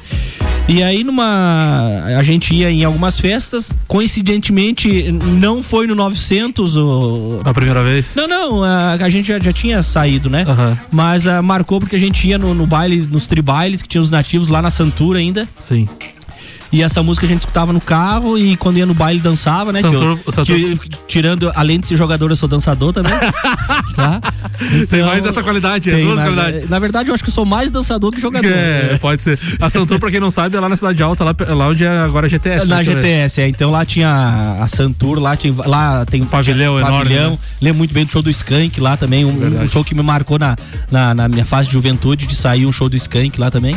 E 0.69 0.83
aí 0.83 1.05
numa 1.05 1.89
a 2.19 2.23
gente 2.23 2.53
ia 2.55 2.71
em 2.71 2.83
algumas 2.83 3.21
festas, 3.21 3.73
coincidentemente 3.87 5.13
não 5.13 5.63
foi 5.63 5.87
no 5.87 5.95
900 5.95 6.77
o 6.77 7.41
A 7.45 7.55
primeira 7.55 7.85
vez? 7.85 8.15
Não, 8.17 8.27
não, 8.27 8.65
a, 8.65 8.93
a 8.95 9.11
gente 9.11 9.29
já, 9.29 9.39
já 9.39 9.53
tinha 9.53 9.83
saído, 9.83 10.29
né? 10.29 10.45
Mas 10.91 11.27
ah, 11.27 11.41
marcou 11.41 11.79
porque 11.79 11.95
a 11.95 11.99
gente 12.01 12.27
ia 12.27 12.37
no, 12.37 12.53
no 12.53 12.67
baile, 12.67 13.01
nos 13.11 13.27
tribailes 13.27 13.81
que 13.81 13.89
tinha 13.89 14.03
os 14.03 14.11
nativos 14.11 14.49
lá 14.49 14.61
na 14.61 14.71
Santura 14.71 15.21
ainda. 15.21 15.47
Sim. 15.59 15.89
E 16.73 16.83
essa 16.83 17.03
música 17.03 17.27
a 17.27 17.29
gente 17.29 17.41
escutava 17.41 17.73
no 17.73 17.81
carro 17.81 18.37
e 18.37 18.57
quando 18.57 18.77
ia 18.79 18.87
no 18.87 18.95
baile 18.95 19.21
dançava, 19.21 19.73
né? 19.73 19.81
Que 19.81 19.87
eu- 19.87 20.19
que- 20.79 20.91
tirando, 21.07 21.51
além 21.55 21.79
de 21.81 21.87
ser 21.87 21.97
jogador, 21.97 22.31
eu 22.31 22.37
sou 22.37 22.49
dançador 22.49 22.93
também. 22.93 23.13
tá? 23.95 24.21
Tem 24.91 25.03
mais 25.03 25.25
essa 25.25 25.43
qualidade, 25.43 25.91
é 25.91 25.95
Tem, 25.95 26.05
duas 26.05 26.19
mas, 26.19 26.29
qualidades. 26.29 26.63
eh, 26.65 26.67
Na 26.69 26.79
verdade, 26.79 27.09
eu 27.11 27.15
acho 27.15 27.23
que 27.23 27.31
eu 27.31 27.35
sou 27.35 27.45
mais 27.45 27.71
dançador 27.71 28.11
que 28.13 28.21
jogador. 28.21 28.49
É, 28.51 28.99
pode 29.01 29.23
ser. 29.23 29.39
A 29.61 29.71
Santur, 29.71 29.99
pra 29.99 30.11
quem 30.11 30.21
não 30.21 30.31
sabe, 30.31 30.57
é 30.57 30.61
lá 30.61 30.69
na 30.69 30.77
Cidade 30.77 31.03
Alta, 31.03 31.25
lá, 31.25 31.35
lá 31.55 31.69
onde 31.69 31.85
é 31.85 31.99
agora 32.01 32.27
a 32.27 32.29
GTS. 32.29 32.67
Na 32.67 32.77
né? 32.77 32.83
GTS, 32.85 33.41
é. 33.43 33.49
Então 33.49 33.71
lá 33.71 33.85
tinha 33.85 34.59
a 34.61 34.69
Santur, 34.69 35.19
lá, 35.21 35.37
tinha, 35.37 35.55
lá 35.67 36.05
tem 36.07 36.25
Pavilhão 36.25 36.77
tinha 36.79 36.89
enorme, 36.89 37.15
né? 37.15 37.39
Lembro 37.63 37.79
muito 37.79 37.95
bem 37.95 38.05
do 38.05 38.13
show 38.13 38.23
do 38.23 38.31
Skank 38.31 38.81
lá 38.81 38.97
também. 38.97 39.25
Um, 39.25 39.63
um 39.63 39.69
show 39.69 39.85
que 39.85 39.95
me 39.95 40.03
marcou 40.03 40.39
na, 40.39 40.57
na, 40.91 41.15
na 41.15 41.29
minha 41.29 41.45
fase 41.45 41.69
de 41.69 41.75
juventude, 41.75 42.27
de 42.27 42.35
sair 42.35 42.67
um 42.67 42.73
show 42.73 42.89
do 42.89 42.97
Skank 42.97 43.41
lá 43.41 43.51
também. 43.51 43.77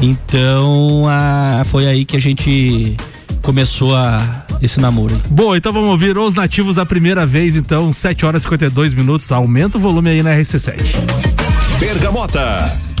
Então 0.00 1.04
a, 1.08 1.62
foi 1.66 1.86
aí 1.86 2.04
que 2.04 2.16
a 2.16 2.20
gente 2.22 2.96
começou 3.42 3.94
a, 3.94 4.46
esse 4.62 4.80
namoro. 4.80 5.20
Boa, 5.28 5.58
então 5.58 5.72
vamos 5.72 5.90
ouvir 5.90 6.16
os 6.16 6.34
nativos 6.34 6.78
a 6.78 6.86
primeira 6.86 7.26
vez, 7.26 7.56
então, 7.56 7.92
7 7.92 8.24
horas 8.24 8.42
e 8.42 8.44
52 8.44 8.94
minutos. 8.94 9.30
Aumenta 9.32 9.76
o 9.76 9.80
volume 9.80 10.10
aí 10.10 10.22
na 10.22 10.30
RC7. 10.30 10.76
Bergamota. 11.78 12.91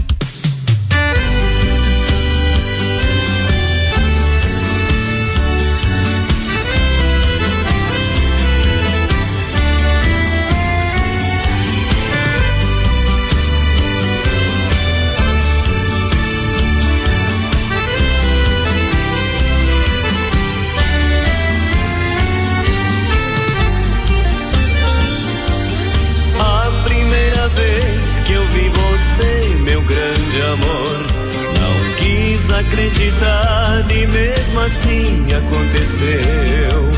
Acreditar 32.72 33.84
e 33.90 34.06
mesmo 34.06 34.60
assim 34.60 35.26
aconteceu. 35.34 36.90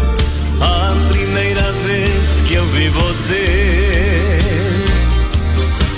A 0.61 1.09
primeira 1.09 1.72
vez 1.85 2.27
que 2.47 2.55
eu 2.55 2.64
vi 2.66 2.89
você, 2.91 4.39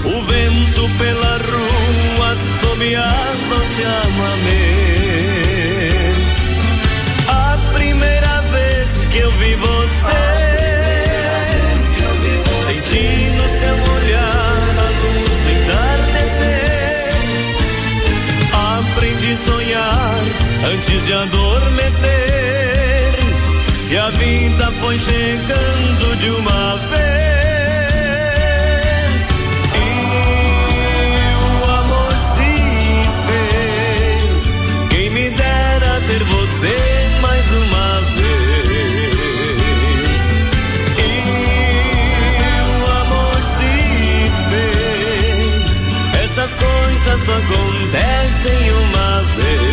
o 0.05 0.23
vento 0.25 0.89
pela 0.99 1.37
rua 1.37 2.33
assobiava 2.33 3.67
te 3.77 3.83
amamei. 3.85 4.66
De 21.07 21.13
adormecer. 21.13 22.07
E 23.89 23.97
a 23.97 24.11
vida 24.11 24.73
foi 24.81 24.99
chegando 24.99 26.17
de 26.17 26.31
uma 26.31 26.77
vez. 26.91 27.07
E 29.73 29.89
o 31.45 31.65
amor 31.71 32.13
se 32.35 32.53
fez. 33.27 34.43
Quem 34.91 35.11
me 35.11 35.31
dera 35.31 36.01
ter 36.09 36.25
você 36.25 36.77
mais 37.23 37.47
uma 37.53 38.01
vez. 38.17 39.15
E 40.99 41.01
o 42.83 42.85
amor 43.03 43.39
se 43.57 43.75
fez. 44.51 45.71
Essas 46.25 46.51
coisas 46.51 47.19
só 47.25 47.33
acontecem 47.33 48.73
uma 48.73 49.23
vez. 49.37 49.66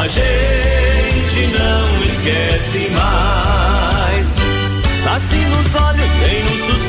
A 0.00 0.08
gente 0.08 1.46
não 1.58 2.04
esquece 2.06 2.88
mais. 2.90 4.26
Assim 5.14 5.44
nos 5.44 5.74
olhos, 5.74 6.10
um 6.42 6.56
suspiro, 6.66 6.79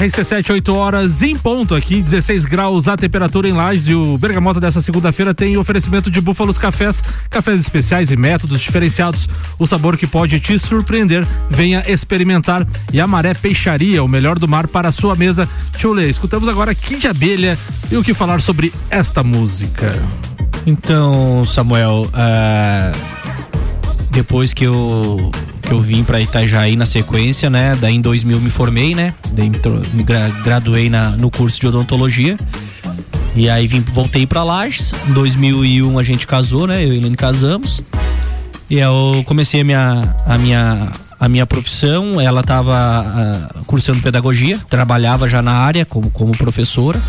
RC7, 0.00 0.54
8 0.54 0.74
horas 0.74 1.20
em 1.20 1.36
ponto 1.36 1.74
aqui, 1.74 2.00
16 2.00 2.46
graus 2.46 2.88
a 2.88 2.96
temperatura 2.96 3.46
em 3.46 3.52
Lages 3.52 3.88
e 3.88 3.94
o 3.94 4.16
Bergamota 4.16 4.58
dessa 4.58 4.80
segunda-feira 4.80 5.34
tem 5.34 5.58
oferecimento 5.58 6.10
de 6.10 6.22
Búfalos 6.22 6.56
Cafés, 6.56 7.04
cafés 7.28 7.60
especiais 7.60 8.10
e 8.10 8.16
métodos 8.16 8.62
diferenciados. 8.62 9.28
O 9.58 9.66
sabor 9.66 9.98
que 9.98 10.06
pode 10.06 10.40
te 10.40 10.58
surpreender, 10.58 11.26
venha 11.50 11.84
experimentar. 11.86 12.66
E 12.90 12.98
a 12.98 13.06
Maré 13.06 13.34
Peixaria, 13.34 14.02
o 14.02 14.08
melhor 14.08 14.38
do 14.38 14.48
mar 14.48 14.66
para 14.66 14.88
a 14.88 14.92
sua 14.92 15.14
mesa. 15.14 15.46
Tchule, 15.76 16.08
escutamos 16.08 16.48
agora 16.48 16.74
Kid 16.74 17.06
Abelha 17.06 17.58
e 17.92 17.96
o 17.98 18.02
que 18.02 18.14
falar 18.14 18.40
sobre 18.40 18.72
esta 18.88 19.22
música. 19.22 19.94
Então, 20.66 21.44
Samuel, 21.44 22.08
ah, 22.14 22.92
depois 24.10 24.52
que 24.52 24.64
eu 24.64 25.30
que 25.62 25.72
eu 25.72 25.80
vim 25.80 26.02
para 26.02 26.20
Itajaí 26.20 26.74
na 26.74 26.86
sequência, 26.86 27.48
né? 27.48 27.76
Daí 27.80 27.94
em 27.94 28.00
2000 28.00 28.40
me 28.40 28.50
formei, 28.50 28.94
né? 28.94 29.14
Daí 29.32 29.48
me, 29.48 30.02
graduei 30.42 30.90
na, 30.90 31.10
no 31.10 31.30
curso 31.30 31.60
de 31.60 31.68
odontologia. 31.68 32.36
E 33.36 33.48
aí 33.48 33.68
vim, 33.68 33.80
voltei 33.80 34.26
para 34.26 34.42
Lages. 34.42 34.92
Em 35.08 35.12
2001 35.12 35.98
a 35.98 36.02
gente 36.02 36.26
casou, 36.26 36.66
né? 36.66 36.84
Eu 36.84 36.92
e 36.92 36.96
Helene 36.96 37.16
casamos. 37.16 37.80
E 38.68 38.78
eu 38.78 39.22
comecei 39.26 39.60
a 39.60 39.64
minha, 39.64 40.16
a 40.26 40.38
minha, 40.38 40.88
a 41.20 41.28
minha 41.28 41.46
profissão. 41.46 42.20
Ela 42.20 42.40
estava 42.40 43.48
cursando 43.66 44.02
pedagogia, 44.02 44.58
trabalhava 44.68 45.28
já 45.28 45.40
na 45.40 45.52
área 45.52 45.84
como, 45.84 46.10
como 46.10 46.36
professora 46.36 47.00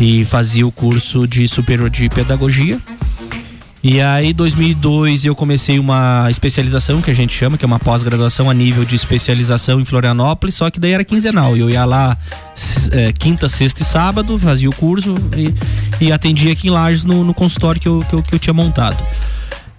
e 0.00 0.24
fazia 0.26 0.66
o 0.66 0.72
curso 0.72 1.26
de 1.26 1.48
superior 1.48 1.88
de 1.90 2.08
pedagogia. 2.08 2.78
E 3.82 4.00
aí, 4.00 4.30
em 4.30 4.34
2002, 4.34 5.24
eu 5.24 5.36
comecei 5.36 5.78
uma 5.78 6.26
especialização 6.28 7.00
que 7.00 7.10
a 7.10 7.14
gente 7.14 7.32
chama, 7.32 7.56
que 7.56 7.64
é 7.64 7.66
uma 7.66 7.78
pós-graduação 7.78 8.50
a 8.50 8.54
nível 8.54 8.84
de 8.84 8.96
especialização 8.96 9.80
em 9.80 9.84
Florianópolis, 9.84 10.56
só 10.56 10.68
que 10.68 10.80
daí 10.80 10.92
era 10.92 11.04
quinzenal. 11.04 11.56
Eu 11.56 11.70
ia 11.70 11.84
lá 11.84 12.16
eh, 12.90 13.12
quinta, 13.12 13.48
sexta 13.48 13.82
e 13.82 13.86
sábado, 13.86 14.36
fazia 14.38 14.68
o 14.68 14.74
curso 14.74 15.14
e, 15.36 16.06
e 16.06 16.12
atendia 16.12 16.52
aqui 16.52 16.66
em 16.66 16.70
Lages 16.70 17.04
no, 17.04 17.22
no 17.22 17.32
consultório 17.32 17.80
que 17.80 17.86
eu, 17.86 18.04
que, 18.08 18.14
eu, 18.14 18.22
que 18.22 18.34
eu 18.34 18.38
tinha 18.38 18.54
montado. 18.54 19.02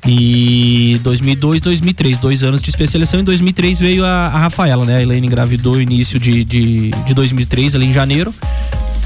E 0.08 0.98
2002, 1.04 1.60
2003, 1.60 2.20
dois 2.20 2.42
anos 2.42 2.62
de 2.62 2.70
especialização. 2.70 3.20
Em 3.20 3.24
2003 3.24 3.80
veio 3.80 4.06
a, 4.06 4.28
a 4.28 4.40
Rafaela, 4.40 4.86
né? 4.86 4.96
A 4.96 5.02
Elaine 5.02 5.28
engravidou 5.28 5.76
no 5.76 5.82
início 5.82 6.18
de, 6.18 6.46
de, 6.46 6.92
de 6.92 7.14
2003, 7.14 7.76
ali 7.76 7.88
em 7.88 7.94
janeiro. 7.94 8.34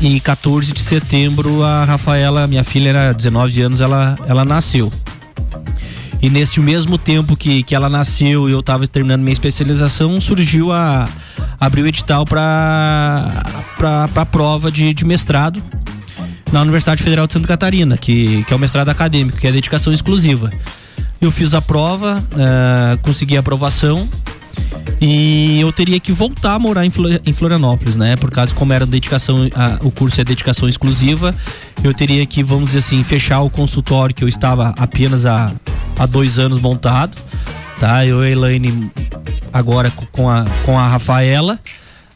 E 0.04 0.20
14 0.20 0.74
de 0.74 0.82
setembro, 0.82 1.64
a 1.64 1.86
Rafaela, 1.86 2.46
minha 2.46 2.66
filha 2.66 2.90
era 2.90 3.14
19 3.14 3.62
anos, 3.62 3.80
ela, 3.80 4.18
ela 4.28 4.44
nasceu. 4.44 4.92
E 6.22 6.30
nesse 6.30 6.60
mesmo 6.60 6.98
tempo 6.98 7.38
que, 7.38 7.64
que 7.64 7.74
ela 7.74 7.88
nasceu 7.88 8.50
e 8.50 8.52
eu 8.52 8.60
estava 8.60 8.86
terminando 8.86 9.22
minha 9.22 9.32
especialização, 9.32 10.20
surgiu 10.20 10.74
a. 10.74 11.08
abriu 11.58 11.86
o 11.86 11.88
edital 11.88 12.26
para 12.26 13.44
a 14.14 14.26
prova 14.26 14.70
de, 14.70 14.94
de 14.94 15.06
mestrado 15.06 15.64
na 16.52 16.62
Universidade 16.62 17.02
Federal 17.02 17.26
de 17.26 17.32
Santa 17.32 17.48
Catarina, 17.48 17.96
que, 17.96 18.44
que 18.44 18.54
é 18.54 18.58
o 18.58 18.60
mestrado 18.60 18.90
acadêmico, 18.90 19.38
que 19.38 19.48
é 19.48 19.54
dedicação 19.54 19.94
exclusiva. 19.94 20.52
Eu 21.22 21.32
fiz 21.32 21.54
a 21.54 21.62
prova, 21.62 22.22
eh, 22.38 22.98
consegui 23.04 23.38
a 23.38 23.40
aprovação 23.40 24.10
e 25.02 25.60
eu 25.60 25.72
teria 25.72 26.00
que 26.00 26.12
voltar 26.12 26.54
a 26.54 26.60
morar 26.60 26.86
em, 26.86 26.90
Flo- 26.90 27.20
em 27.26 27.34
Florianópolis, 27.34 27.96
né? 27.96 28.16
Por 28.16 28.32
causa 28.32 28.54
como 28.54 28.72
era 28.74 28.86
dedicação, 28.86 29.48
a- 29.56 29.78
o 29.82 29.92
curso 29.92 30.20
é 30.22 30.24
dedicação 30.24 30.68
exclusiva, 30.70 31.36
eu 31.84 31.94
teria 31.94 32.26
que, 32.26 32.44
vamos 32.44 32.68
dizer 32.68 32.80
assim, 32.80 33.04
fechar 33.04 33.42
o 33.42 33.50
consultório 33.50 34.14
que 34.16 34.24
eu 34.24 34.28
estava 34.30 34.74
apenas 34.78 35.26
há, 35.26 35.52
há 35.98 36.06
dois 36.06 36.40
anos 36.40 36.62
montado, 36.62 37.12
tá? 37.80 38.06
Eu 38.06 38.24
e 38.24 38.28
a 38.28 38.32
Elaine 38.32 38.90
agora 39.52 39.92
co- 39.92 40.08
com 40.12 40.30
a, 40.30 40.46
com 40.66 40.78
a 40.80 40.88
Rafaela, 40.88 41.60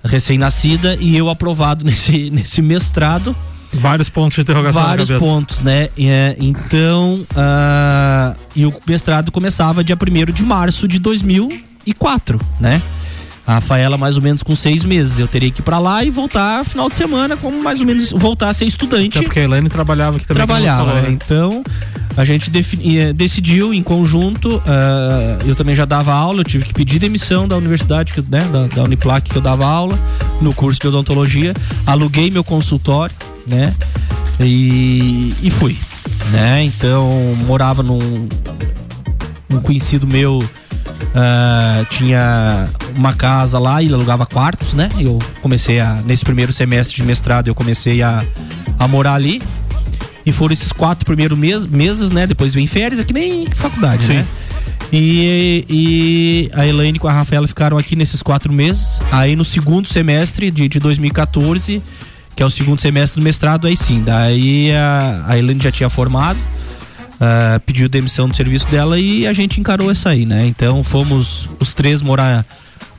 recém-nascida, 0.04 0.96
e 1.00 1.16
eu 1.18 1.30
aprovado 1.30 1.84
nesse, 1.86 2.30
nesse 2.30 2.62
mestrado. 2.62 3.36
Vários 3.74 4.08
pontos 4.08 4.36
de 4.36 4.42
interrogação 4.42 4.82
Vários 4.82 5.10
pontos, 5.20 5.60
né? 5.60 5.90
É, 6.00 6.38
então, 6.40 7.20
ah, 7.36 8.34
e 8.56 8.66
o 8.66 8.74
mestrado 8.88 9.30
começava 9.32 9.84
dia 9.84 9.98
1 9.98 10.32
de 10.32 10.42
março 10.42 10.88
de 10.88 11.00
2004, 11.88 12.40
né? 12.60 12.82
A 13.46 13.56
Rafaela 13.56 13.98
mais 13.98 14.18
ou 14.18 14.22
menos 14.22 14.44
com 14.44 14.56
seis 14.56 14.84
meses. 14.84 15.20
Eu 15.20 15.28
teria 15.28 15.50
que 15.50 15.62
ir 15.62 15.64
pra 15.64 15.80
lá 15.80 16.04
e 16.04 16.10
voltar 16.10 16.66
final 16.66 16.90
de 16.90 16.96
semana, 16.96 17.38
como 17.38 17.64
mais 17.64 17.80
ou 17.80 17.86
menos 17.86 18.12
voltar 18.12 18.50
a 18.50 18.54
ser 18.54 18.66
estudante. 18.66 19.18
Até 19.18 19.26
porque 19.26 19.40
a 19.40 19.44
Elaine 19.44 19.70
trabalhava 19.70 20.18
aqui 20.18 20.28
também. 20.28 20.46
Trabalhava, 20.46 20.86
falou, 20.88 20.96
né? 20.96 21.08
né? 21.08 21.12
Então, 21.14 21.64
a 22.18 22.26
gente 22.26 22.52
eh, 22.54 23.14
decidiu 23.14 23.74
em 23.74 23.82
conjunto. 23.82 24.62
ah, 24.66 25.40
eu 25.46 25.56
também 25.56 25.76
já 25.76 25.86
dava 25.86 26.14
aula, 26.14 26.42
eu 26.42 26.44
tive 26.44 26.66
que 26.66 26.74
pedir 26.74 27.00
demissão 27.00 27.48
da 27.48 27.56
universidade, 27.56 28.14
né, 28.30 28.42
da, 28.52 28.68
da 28.68 28.84
Uniplac 28.84 29.30
que 29.30 29.38
eu 29.38 29.42
dava 29.42 29.66
aula, 29.66 29.98
no 30.42 30.54
curso 30.54 30.82
de 30.82 30.88
odontologia. 30.90 31.54
Aluguei 31.86 32.30
meu 32.30 32.44
consultório, 32.44 33.16
né? 33.48 33.74
E, 34.42 35.34
e 35.42 35.50
fui, 35.50 35.78
né? 36.32 36.64
Então, 36.64 37.10
morava 37.46 37.82
num 37.82 38.28
um 39.50 39.62
conhecido 39.62 40.06
meu 40.06 40.44
ah, 41.20 41.84
tinha 41.90 42.70
uma 42.96 43.12
casa 43.12 43.58
lá 43.58 43.82
e 43.82 43.92
alugava 43.92 44.24
quartos, 44.24 44.76
né? 44.76 44.88
Eu 45.00 45.18
comecei 45.42 45.80
a, 45.80 45.96
nesse 46.06 46.24
primeiro 46.24 46.54
semestre 46.54 46.96
de 46.96 47.04
mestrado, 47.04 47.48
eu 47.48 47.56
comecei 47.56 48.04
a, 48.04 48.22
a 48.78 48.88
morar 48.88 49.16
ali. 49.16 49.42
E 50.24 50.32
foram 50.32 50.54
esses 50.54 50.72
quatro 50.72 51.06
primeiros 51.06 51.36
mes, 51.36 51.66
meses, 51.66 52.12
né? 52.12 52.28
Depois 52.28 52.54
vem 52.54 52.68
férias, 52.68 53.00
é 53.00 53.04
que 53.04 53.14
nem 53.14 53.48
faculdade, 53.48 54.06
Sim. 54.06 54.14
né? 54.14 54.28
E, 54.94 55.66
e 55.68 56.52
a 56.54 56.68
Elaine 56.68 57.00
com 57.00 57.08
a 57.08 57.14
Rafaela 57.14 57.48
ficaram 57.48 57.80
aqui 57.80 57.96
nesses 57.96 58.22
quatro 58.22 58.54
meses. 58.54 59.00
Aí 59.12 59.36
no 59.36 59.44
segundo 59.44 59.88
semestre 59.88 60.52
de, 60.52 60.68
de 60.68 60.80
2014, 60.80 61.82
que 62.36 62.44
é 62.44 62.46
o 62.46 62.52
segundo 62.52 62.80
semestre 62.80 63.20
do 63.20 63.24
mestrado, 63.24 63.66
aí 63.66 63.76
sim. 63.76 64.04
Daí 64.06 64.72
a, 64.72 65.26
a 65.30 65.38
Elaine 65.38 65.64
já 65.64 65.72
tinha 65.72 65.90
formado. 65.90 66.38
Ah, 67.20 67.60
pediu 67.66 67.90
demissão 67.90 68.28
do 68.28 68.36
serviço 68.36 68.68
dela 68.70 69.00
e 69.00 69.26
a 69.26 69.34
gente 69.34 69.60
encarou 69.60 69.90
essa 69.90 70.10
aí, 70.10 70.26
né? 70.26 70.46
Então 70.46 70.84
fomos 70.84 71.50
os 71.60 71.74
três 71.74 72.02
morar 72.02 72.46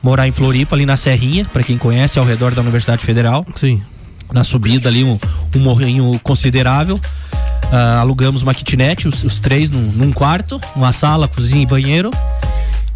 morar 0.01 0.27
em 0.27 0.31
Floripa, 0.31 0.75
ali 0.75 0.85
na 0.85 0.95
Serrinha, 0.95 1.45
pra 1.51 1.61
quem 1.63 1.77
conhece, 1.77 2.19
ao 2.19 2.25
redor 2.25 2.53
da 2.55 2.61
Universidade 2.61 3.03
Federal. 3.03 3.45
Sim. 3.55 3.81
Na 4.31 4.43
subida 4.43 4.87
ali, 4.87 5.03
um, 5.03 5.19
um 5.55 5.59
morrinho 5.59 6.19
considerável. 6.23 6.99
Ah, 7.71 7.99
alugamos 7.99 8.41
uma 8.41 8.53
kitnet, 8.53 9.07
os, 9.07 9.23
os 9.23 9.39
três 9.39 9.69
num, 9.69 9.91
num 9.91 10.11
quarto, 10.11 10.59
uma 10.75 10.93
sala, 10.93 11.27
cozinha 11.27 11.63
e 11.63 11.65
banheiro. 11.65 12.11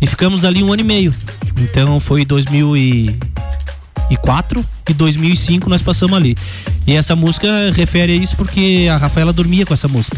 E 0.02 0.08
ficamos 0.08 0.46
ali 0.46 0.64
um 0.64 0.72
ano 0.72 0.82
e 0.82 0.86
meio. 0.86 1.14
Então 1.58 2.00
foi 2.00 2.26
2004 4.10 4.66
e 4.90 4.94
2005 4.94 5.70
nós 5.70 5.82
passamos 5.82 6.16
ali. 6.16 6.36
E 6.86 6.94
essa 6.94 7.16
música 7.16 7.72
refere 7.74 8.14
a 8.14 8.16
isso 8.16 8.36
porque 8.36 8.88
a 8.92 8.98
Rafaela 8.98 9.32
dormia 9.34 9.66
com 9.66 9.74
essa 9.74 9.88
música. 9.88 10.18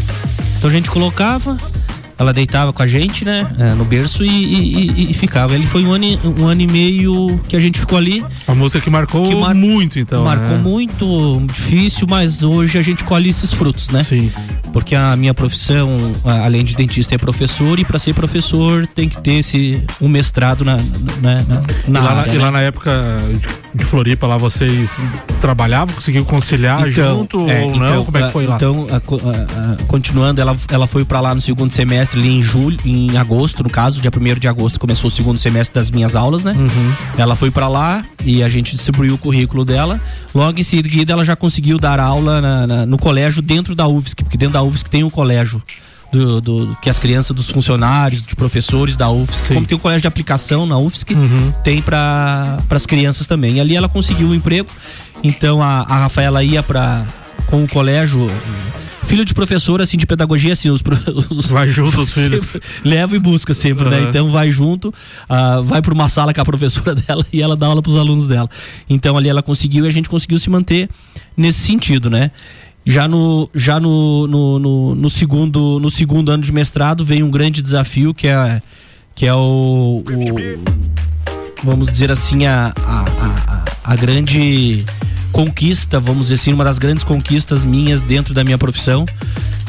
Então 0.58 0.70
a 0.70 0.74
gente 0.74 0.90
colocava, 0.90 1.58
ela 2.18 2.32
deitava 2.34 2.72
com 2.72 2.82
a 2.82 2.88
gente, 2.88 3.26
né, 3.26 3.48
eh, 3.60 3.74
no 3.76 3.84
berço 3.86 4.24
e, 4.24 4.30
e- 4.30 4.92
e- 5.08 5.12
e 5.12 5.14
ficava. 5.14 5.54
Ele 5.54 5.66
foi 5.68 5.84
um 5.86 5.92
ano, 5.92 6.06
e- 6.06 6.20
um 6.40 6.46
ano 6.48 6.62
e 6.62 6.68
meio 6.68 7.40
que 7.48 7.56
a 7.56 7.60
gente 7.60 7.80
ficou 7.80 7.98
ali. 7.98 8.24
A 8.48 8.56
música 8.56 8.80
que 8.82 8.90
marcou 8.90 9.26
muito, 9.54 10.00
então. 10.00 10.24
Marcou 10.24 10.58
né? 10.58 10.64
muito, 10.64 11.42
difícil, 11.48 12.08
mas 12.10 12.44
hoje 12.44 12.78
a 12.78 12.82
gente 12.82 13.04
colhe 13.04 13.30
esses 13.30 13.54
frutos, 13.54 13.90
né? 13.90 14.04
Sim. 14.04 14.32
Porque 14.72 14.96
a 14.96 15.16
minha 15.16 15.34
profissão, 15.34 15.98
além 16.24 16.64
de 16.66 16.76
dentista, 16.76 17.16
é 17.16 17.18
professor 17.18 17.80
e 17.80 17.86
para 17.86 17.98
ser 18.00 18.14
professor 18.14 18.86
tem 18.88 19.08
que 19.10 19.18
ter 19.22 19.34
esse 19.40 19.84
um 20.02 20.08
mestrado 20.08 20.64
na, 20.66 20.78
na, 21.22 21.36
na, 21.44 21.62
na 21.88 22.00
e, 22.00 22.04
lá, 22.04 22.12
área, 22.20 22.32
e 22.32 22.38
né? 22.38 22.44
lá 22.44 22.52
na 22.52 22.62
época 22.62 22.92
de- 23.74 23.84
Floripa, 23.86 24.26
lá 24.26 24.38
vocês 24.38 25.00
trabalhavam, 25.42 25.94
conseguiam 25.96 26.24
conciliar 26.24 26.88
junto 26.90 27.50
é, 27.50 27.62
ou 27.64 27.76
não? 27.78 28.06
Como 28.06 28.18
é 28.18 28.24
que 28.24 28.32
foi 28.32 28.46
lá? 28.48 28.56
Então, 28.56 28.88
a 28.90 28.96
a- 28.96 29.00
a- 29.74 29.84
continuando, 29.88 30.40
ela, 30.42 30.56
ela 30.72 30.88
foi 30.88 31.04
pra 31.04 31.20
lá 31.20 31.36
no 31.36 31.42
segundo 31.42 31.72
semestre, 31.74 32.05
ali 32.14 32.30
em 32.38 32.42
julho, 32.42 32.78
em 32.86 33.18
agosto, 33.18 33.64
no 33.64 33.70
caso, 33.70 34.02
dia 34.02 34.12
1 34.16 34.40
de 34.40 34.48
agosto 34.48 34.80
começou 34.80 35.08
o 35.08 35.12
segundo 35.12 35.38
semestre 35.40 35.74
das 35.80 35.90
minhas 35.90 36.16
aulas, 36.16 36.44
né? 36.44 36.52
Uhum. 36.56 36.94
Ela 37.18 37.36
foi 37.36 37.50
pra 37.50 37.68
lá 37.68 38.04
e 38.24 38.44
a 38.44 38.50
gente 38.50 38.76
distribuiu 38.76 39.16
o 39.16 39.18
currículo 39.18 39.66
dela. 39.66 40.00
Logo 40.34 40.60
em 40.60 40.64
seguida, 40.64 41.14
ela 41.14 41.24
já 41.26 41.36
conseguiu 41.36 41.78
dar 41.80 42.00
aula 42.00 42.42
na- 42.42 42.68
na- 42.68 42.86
no 42.86 42.98
colégio 42.98 43.42
dentro 43.42 43.74
da 43.74 43.88
UFSC, 43.88 44.24
porque 44.24 44.38
dentro 44.38 44.54
da 44.54 44.62
UFSC 44.62 44.90
tem 44.90 45.04
um 45.04 45.10
colégio. 45.10 45.62
Do, 46.12 46.40
do- 46.40 46.78
que 46.82 46.90
as 46.90 46.98
crianças 46.98 47.36
dos 47.36 47.50
funcionários, 47.50 48.22
de 48.22 48.36
professores 48.38 48.96
da 48.96 49.10
UFSC, 49.10 49.54
como 49.54 49.66
tem 49.66 49.76
um 49.78 49.82
colégio 49.82 50.02
de 50.04 50.08
aplicação 50.08 50.66
na 50.66 50.78
UFSC, 50.78 51.14
Uhum. 51.14 51.52
tem 51.64 51.82
para 51.82 52.58
as 52.70 52.86
crianças 52.86 53.28
também. 53.28 53.56
E 53.56 53.60
ali 53.60 53.76
ela 53.76 53.90
conseguiu 53.90 54.28
um 54.30 54.34
emprego. 54.34 54.70
Então 55.24 55.62
a, 55.62 55.82
a 55.90 56.00
Rafaela 56.02 56.42
ia 56.44 56.64
para 56.64 57.06
com 57.48 57.64
o 57.64 57.68
colégio 57.68 58.28
filho 59.06 59.24
de 59.24 59.34
professor 59.34 59.82
assim 59.82 59.98
de 59.98 60.08
pedagogia 60.08 60.54
assim 60.54 60.70
os, 60.70 60.82
os 61.30 61.46
Vai 61.48 61.70
junto 61.72 62.02
os 62.02 62.14
filhos. 62.14 62.58
leva 62.84 63.16
e 63.16 63.20
busca 63.20 63.54
sempre, 63.54 63.88
né? 63.90 64.00
Aham. 64.00 64.10
Então 64.10 64.32
vai 64.32 64.52
junto, 64.52 64.94
ah, 65.30 65.62
vai 65.62 65.82
para 65.82 65.94
uma 65.94 66.10
sala 66.10 66.34
com 66.34 66.42
a 66.42 66.46
professora 66.46 66.96
dela 66.96 67.26
e 67.32 67.42
ela 67.42 67.56
dá 67.56 67.68
aula 67.68 67.82
para 67.82 67.92
os 67.92 67.98
alunos 67.98 68.28
dela. 68.28 68.50
Então 68.90 69.16
ali 69.16 69.30
ela 69.30 69.44
conseguiu 69.44 69.86
e 69.86 69.88
a 69.88 69.92
gente 69.92 70.10
conseguiu 70.10 70.40
se 70.40 70.50
manter 70.50 70.90
nesse 71.38 71.60
sentido, 71.60 72.10
né? 72.10 72.32
Já 72.86 73.08
no 73.08 73.50
já 73.54 73.80
no, 73.80 74.28
no, 74.28 74.60
no, 74.60 74.96
no 74.96 75.10
segundo 75.10 75.80
no 75.80 75.90
segundo 75.90 76.32
ano 76.32 76.44
de 76.44 76.52
mestrado 76.52 77.06
veio 77.06 77.26
um 77.26 77.32
grande 77.32 77.62
desafio 77.62 78.14
que 78.14 78.28
é 78.28 78.62
que 79.16 79.26
é 79.26 79.34
o, 79.34 80.04
o 80.06 80.86
vamos 81.64 81.88
dizer 81.88 82.12
assim, 82.12 82.46
a, 82.46 82.74
a, 82.86 83.00
a, 83.02 83.64
a 83.84 83.96
grande 83.96 84.86
conquista, 85.36 86.00
vamos 86.00 86.28
dizer 86.28 86.36
assim, 86.36 86.54
uma 86.54 86.64
das 86.64 86.80
grandes 86.80 87.04
conquistas 87.04 87.66
minhas 87.66 88.00
dentro 88.00 88.34
da 88.34 88.42
minha 88.42 88.58
profissão, 88.58 89.04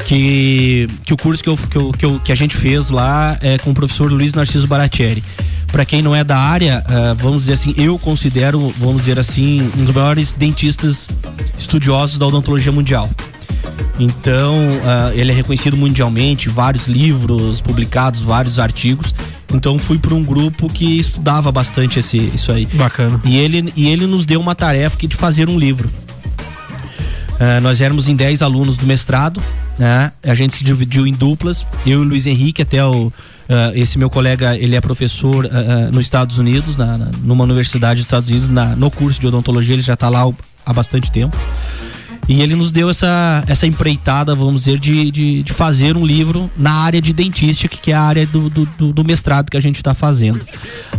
que, 0.05 0.87
que 1.03 1.13
o 1.13 1.17
curso 1.17 1.43
que, 1.43 1.49
eu, 1.49 1.57
que, 1.57 1.75
eu, 1.75 1.91
que, 1.91 2.05
eu, 2.05 2.19
que 2.21 2.31
a 2.31 2.35
gente 2.35 2.55
fez 2.55 2.89
lá 2.89 3.37
é 3.41 3.57
com 3.57 3.71
o 3.71 3.73
professor 3.73 4.09
Luiz 4.09 4.33
Narciso 4.33 4.65
Baratieri. 4.65 5.21
Para 5.69 5.83
quem 5.83 6.01
não 6.01 6.15
é 6.15 6.23
da 6.23 6.37
área, 6.37 6.81
uh, 6.87 7.15
vamos 7.21 7.41
dizer 7.41 7.53
assim, 7.53 7.73
eu 7.75 7.99
considero, 7.99 8.73
vamos 8.77 8.99
dizer 8.99 9.19
assim, 9.19 9.69
um 9.77 9.83
dos 9.83 9.93
maiores 9.93 10.31
dentistas 10.31 11.11
estudiosos 11.59 12.17
da 12.17 12.25
odontologia 12.25 12.71
mundial. 12.71 13.09
Então, 13.99 14.55
uh, 14.57 15.11
ele 15.13 15.31
é 15.31 15.35
reconhecido 15.35 15.75
mundialmente, 15.75 16.49
vários 16.49 16.87
livros 16.87 17.61
publicados, 17.61 18.21
vários 18.21 18.59
artigos. 18.59 19.13
Então, 19.53 19.79
fui 19.79 19.97
para 19.97 20.13
um 20.13 20.23
grupo 20.23 20.69
que 20.69 20.99
estudava 20.99 21.51
bastante 21.51 21.99
esse, 21.99 22.17
isso 22.17 22.51
aí. 22.51 22.65
Bacana. 22.73 23.19
E 23.23 23.37
ele, 23.37 23.71
e 23.75 23.87
ele 23.87 24.05
nos 24.05 24.25
deu 24.25 24.39
uma 24.39 24.53
tarefa 24.53 24.97
que 24.97 25.07
de 25.07 25.15
fazer 25.15 25.49
um 25.49 25.57
livro. 25.57 25.89
Uh, 27.39 27.61
nós 27.61 27.81
éramos 27.81 28.07
em 28.07 28.15
10 28.15 28.41
alunos 28.41 28.77
do 28.77 28.85
mestrado, 28.85 29.41
né? 29.77 30.11
A 30.23 30.33
gente 30.33 30.55
se 30.55 30.63
dividiu 30.63 31.05
em 31.05 31.13
duplas, 31.13 31.65
eu 31.85 31.99
e 31.99 32.01
o 32.01 32.03
Luiz 32.03 32.25
Henrique, 32.25 32.61
até 32.61 32.83
o. 32.83 33.07
Uh, 33.07 33.71
esse 33.75 33.97
meu 33.97 34.09
colega, 34.09 34.57
ele 34.57 34.75
é 34.75 34.81
professor 34.81 35.45
uh, 35.45 35.47
uh, 35.47 35.91
nos 35.93 36.05
Estados 36.05 36.37
Unidos, 36.37 36.75
na, 36.75 36.97
na, 36.97 37.09
numa 37.23 37.45
universidade 37.45 38.01
dos 38.01 38.05
Estados 38.05 38.27
Unidos, 38.27 38.49
na, 38.49 38.75
no 38.75 38.91
curso 38.91 39.21
de 39.21 39.27
odontologia, 39.27 39.73
ele 39.73 39.81
já 39.81 39.93
está 39.93 40.09
lá 40.09 40.27
há 40.65 40.73
bastante 40.73 41.09
tempo. 41.09 41.37
E 42.27 42.41
ele 42.41 42.55
nos 42.55 42.73
deu 42.73 42.89
essa, 42.89 43.43
essa 43.47 43.65
empreitada, 43.65 44.35
vamos 44.35 44.65
dizer, 44.65 44.77
de, 44.79 45.09
de, 45.11 45.43
de 45.43 45.53
fazer 45.53 45.95
um 45.95 46.05
livro 46.05 46.51
na 46.57 46.73
área 46.73 47.01
de 47.01 47.13
dentística, 47.13 47.77
que 47.77 47.91
é 47.91 47.95
a 47.95 48.01
área 48.01 48.27
do, 48.27 48.49
do, 48.49 48.91
do 48.91 49.03
mestrado 49.03 49.49
que 49.49 49.55
a 49.55 49.61
gente 49.61 49.77
está 49.77 49.93
fazendo. 49.93 50.41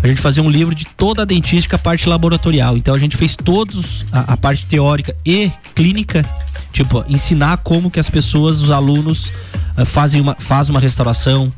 A 0.03 0.07
gente 0.07 0.21
fazer 0.21 0.41
um 0.41 0.49
livro 0.49 0.75
de 0.75 0.87
toda 0.87 1.23
a 1.23 1.25
dentística, 1.27 1.77
a 1.77 1.79
parte 1.79 2.09
laboratorial. 2.09 2.79
Então 2.79 2.95
a 2.95 2.99
gente 2.99 3.17
fez 3.17 3.37
todos 3.37 4.07
a, 4.11 4.33
a 4.33 4.37
parte 4.39 4.65
teórica 4.67 5.15
e 5.25 5.53
clínica, 5.75 6.25
tipo, 6.73 7.05
ensinar 7.09 7.59
como 7.59 7.91
que 7.91 8.01
as 8.01 8.09
pessoas, 8.09 8.61
os 8.61 8.71
alunos, 8.71 9.31
uh, 9.77 9.85
fazem 9.85 10.23
uma, 10.23 10.35
faz 10.35 10.71
uma 10.71 10.81
restauração, 10.81 11.53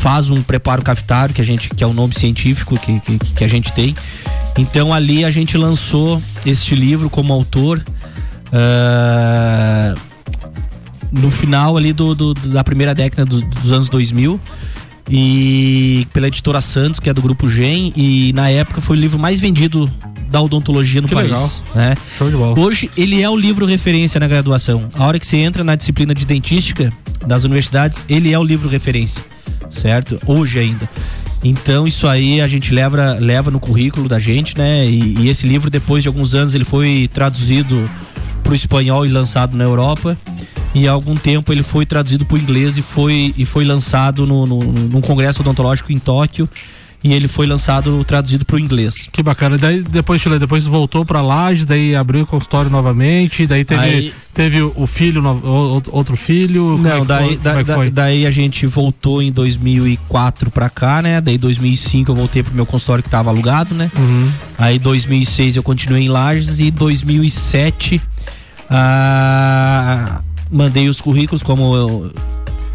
faz 0.00 0.30
um 0.30 0.40
preparo 0.40 0.82
cavitário, 0.82 1.34
que 1.34 1.40
a 1.40 1.44
gente, 1.44 1.68
que 1.70 1.82
é 1.82 1.86
o 1.86 1.92
nome 1.92 2.14
científico 2.14 2.78
que, 2.78 3.00
que, 3.00 3.18
que 3.18 3.44
a 3.44 3.48
gente 3.48 3.72
tem. 3.72 3.92
Então 4.56 4.92
ali 4.92 5.24
a 5.24 5.30
gente 5.30 5.56
lançou 5.58 6.22
este 6.46 6.76
livro 6.76 7.10
como 7.10 7.32
autor. 7.32 7.84
Uh, 8.52 9.98
no 11.12 11.30
final 11.30 11.76
ali 11.76 11.92
do, 11.92 12.14
do 12.14 12.34
da 12.34 12.62
primeira 12.62 12.94
década 12.94 13.24
dos, 13.24 13.42
dos, 13.42 13.72
anos 13.72 13.88
2000 13.88 14.40
e 15.08 16.06
pela 16.12 16.28
editora 16.28 16.60
Santos, 16.60 17.00
que 17.00 17.10
é 17.10 17.12
do 17.12 17.20
grupo 17.20 17.48
Gen, 17.48 17.92
e 17.96 18.32
na 18.32 18.48
época 18.48 18.80
foi 18.80 18.96
o 18.96 19.00
livro 19.00 19.18
mais 19.18 19.40
vendido 19.40 19.90
da 20.30 20.40
odontologia 20.40 21.00
no 21.00 21.08
que 21.08 21.14
país. 21.14 21.30
Legal. 21.30 21.50
Né? 21.74 21.94
Show 22.16 22.30
de 22.30 22.36
bola. 22.36 22.58
Hoje 22.58 22.88
ele 22.96 23.20
é 23.20 23.28
o 23.28 23.36
livro 23.36 23.66
referência 23.66 24.20
na 24.20 24.28
graduação. 24.28 24.88
A 24.94 25.06
hora 25.06 25.18
que 25.18 25.26
você 25.26 25.38
entra 25.38 25.64
na 25.64 25.74
disciplina 25.74 26.14
de 26.14 26.24
dentística 26.24 26.92
das 27.26 27.42
universidades, 27.42 28.04
ele 28.08 28.32
é 28.32 28.38
o 28.38 28.44
livro 28.44 28.68
referência, 28.68 29.22
certo? 29.68 30.20
Hoje 30.26 30.60
ainda. 30.60 30.88
Então 31.42 31.86
isso 31.86 32.06
aí 32.06 32.40
a 32.40 32.46
gente 32.46 32.72
leva, 32.72 33.14
leva 33.14 33.50
no 33.50 33.58
currículo 33.58 34.08
da 34.08 34.20
gente, 34.20 34.56
né? 34.56 34.86
E, 34.86 35.16
e 35.18 35.28
esse 35.28 35.46
livro 35.46 35.68
depois 35.68 36.02
de 36.02 36.08
alguns 36.08 36.34
anos 36.34 36.54
ele 36.54 36.64
foi 36.64 37.08
traduzido 37.12 37.88
para 38.40 38.52
o 38.52 38.54
espanhol 38.54 39.04
e 39.06 39.08
lançado 39.08 39.56
na 39.56 39.64
Europa. 39.64 40.16
E 40.74 40.86
há 40.86 40.92
algum 40.92 41.16
tempo 41.16 41.52
ele 41.52 41.62
foi 41.64 41.84
traduzido 41.84 42.24
para 42.24 42.36
o 42.36 42.38
inglês 42.38 42.76
e 42.76 42.82
foi, 42.82 43.34
e 43.36 43.44
foi 43.44 43.64
lançado 43.64 44.24
no, 44.26 44.46
no, 44.46 44.58
num 44.60 45.00
congresso 45.00 45.40
odontológico 45.42 45.92
em 45.92 45.98
Tóquio 45.98 46.48
e 47.02 47.12
ele 47.14 47.26
foi 47.28 47.46
lançado 47.46 48.04
traduzido 48.04 48.44
para 48.44 48.56
o 48.56 48.58
inglês. 48.58 49.08
Que 49.10 49.22
bacana. 49.22 49.56
Daí 49.56 49.82
depois, 49.82 50.22
depois 50.38 50.64
voltou 50.64 51.02
para 51.04 51.22
Lages, 51.22 51.64
daí 51.64 51.96
abriu 51.96 52.22
o 52.22 52.26
consultório 52.26 52.70
novamente, 52.70 53.46
daí 53.46 53.64
teve, 53.64 53.80
Aí- 53.82 54.12
teve 54.34 54.60
o 54.62 54.86
filho, 54.86 55.22
outro 55.90 56.14
filho. 56.14 56.74
como 56.76 56.86
é 56.86 56.90
Não, 56.90 57.00
que 57.00 57.06
daí, 57.06 57.26
foi? 57.28 57.36
da- 57.38 57.50
Como 57.52 57.60
é 57.60 57.74
foi? 57.74 57.90
daí 57.90 58.26
a 58.26 58.30
gente 58.30 58.66
voltou 58.66 59.22
em 59.22 59.32
2004 59.32 60.50
pra 60.50 60.68
cá, 60.70 61.00
né? 61.02 61.20
Daí 61.22 61.38
2005 61.38 62.12
eu 62.12 62.14
voltei 62.14 62.42
pro 62.42 62.54
meu 62.54 62.66
consultório 62.66 63.02
que 63.02 63.10
tava 63.10 63.30
alugado, 63.30 63.74
né? 63.74 63.90
Uhum. 63.96 64.28
Aí 64.58 64.78
2006 64.78 65.56
eu 65.56 65.62
continuei 65.62 66.04
em 66.04 66.08
Lages 66.08 66.60
e 66.60 66.70
2007 66.70 68.00
ah, 68.70 70.20
mandei 70.50 70.88
os 70.88 71.00
currículos 71.00 71.42
como 71.42 71.74
eu, 71.76 72.12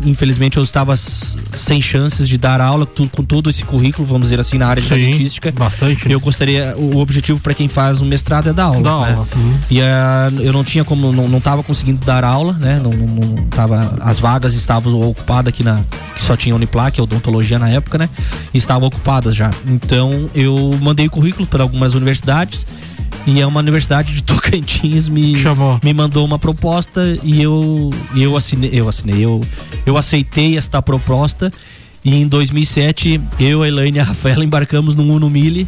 infelizmente 0.06 0.58
eu 0.58 0.64
estava 0.64 0.96
sem 0.98 1.82
chances 1.82 2.28
de 2.28 2.38
dar 2.38 2.60
aula 2.60 2.86
tu- 2.86 3.10
com 3.10 3.24
todo 3.24 3.50
esse 3.50 3.64
currículo, 3.64 4.06
vamos 4.08 4.24
dizer 4.28 4.40
assim, 4.40 4.58
na 4.58 4.68
área 4.68 4.82
de 4.82 4.88
Sim, 4.90 4.96
dentística. 4.96 5.52
Bastante. 5.52 6.12
Eu 6.12 6.20
gostaria, 6.20 6.76
o 6.78 6.98
objetivo 6.98 7.40
para 7.40 7.54
quem 7.54 7.68
faz 7.68 8.02
um 8.02 8.06
mestrado 8.06 8.50
é 8.50 8.54
dar 8.54 8.66
aula. 8.66 8.82
Da 8.82 9.00
né? 9.00 9.14
aula. 9.14 9.28
Uhum. 9.36 9.54
E 9.72 9.82
ah, 9.82 10.32
eu 10.40 10.52
não 10.52 10.64
tinha 10.64 10.84
como, 10.84 11.12
não, 11.12 11.28
não 11.28 11.40
tava 11.40 11.64
conseguindo 11.64 12.06
dar 12.06 12.24
aula, 12.24 12.54
né? 12.54 12.80
Não, 12.84 12.92
não, 12.92 13.08
não 13.08 13.36
tava, 13.46 13.96
as 14.02 14.20
vagas 14.20 14.54
estavam 14.54 15.02
ocupadas 15.10 15.48
aqui 15.54 15.64
na, 15.64 15.82
que 16.16 16.22
só 16.22 16.36
tinha 16.36 16.54
Uniplac, 16.56 17.00
odontologia 17.02 17.58
na 17.58 17.70
época, 17.70 17.98
né? 17.98 18.10
Estavam 18.54 18.88
ocupadas 18.88 19.36
já. 19.36 19.50
Então 19.66 20.30
eu 20.36 20.78
mandei 20.82 21.08
currículo 21.08 21.48
para 21.48 21.64
algumas 21.64 21.94
universidades 21.94 22.66
e 23.26 23.40
é 23.42 23.46
uma 23.46 23.60
universidade 23.60 24.14
de 24.14 24.22
Tocantins 24.24 25.08
me 25.08 25.36
Chamou. 25.36 25.80
me 25.84 25.94
mandou 25.94 26.26
uma 26.26 26.38
proposta 26.40 27.02
e 27.24 27.42
eu 27.42 27.90
eu 28.16 28.36
assinei, 28.38 28.70
eu 28.74 28.88
assinei, 28.88 29.24
eu 29.24 29.42
eu 29.86 29.98
aceitei 29.98 30.58
esta 30.58 30.82
proposta 30.82 31.52
e 32.04 32.16
em 32.22 32.28
2007 32.28 33.20
eu, 33.40 33.64
a 33.64 33.68
Elaine 33.68 33.98
e 33.98 34.00
a 34.00 34.04
Rafaela 34.04 34.44
embarcamos 34.44 34.94
num 34.96 35.12
Uno 35.12 35.30
Mille 35.30 35.68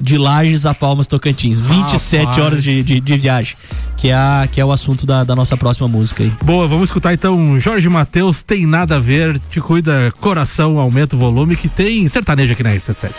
de 0.00 0.18
Lages 0.18 0.66
a 0.66 0.74
Palmas 0.74 1.06
Tocantins, 1.06 1.60
27 1.60 2.24
Rapaz. 2.24 2.38
horas 2.44 2.62
de, 2.62 2.82
de, 2.82 3.00
de 3.00 3.16
viagem, 3.16 3.56
que 3.96 4.08
é, 4.08 4.14
a, 4.14 4.48
que 4.50 4.60
é 4.60 4.64
o 4.64 4.72
assunto 4.72 5.06
da, 5.06 5.22
da 5.22 5.36
nossa 5.36 5.56
próxima 5.56 5.86
música 5.86 6.24
aí. 6.24 6.32
Boa, 6.44 6.66
vamos 6.66 6.88
escutar 6.88 7.14
então 7.14 7.58
Jorge 7.60 7.88
Matheus, 7.88 8.42
tem 8.42 8.66
nada 8.66 8.96
a 8.96 8.98
ver, 8.98 9.38
te 9.50 9.60
cuida, 9.60 10.12
coração, 10.20 10.78
aumenta 10.78 11.14
o 11.14 11.18
volume, 11.18 11.54
que 11.54 11.68
tem 11.68 12.06
sertanejo 12.08 12.54
aqui 12.54 12.62
na 12.64 12.72
RC7. 12.72 13.10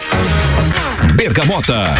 Bergamota. 1.16 1.94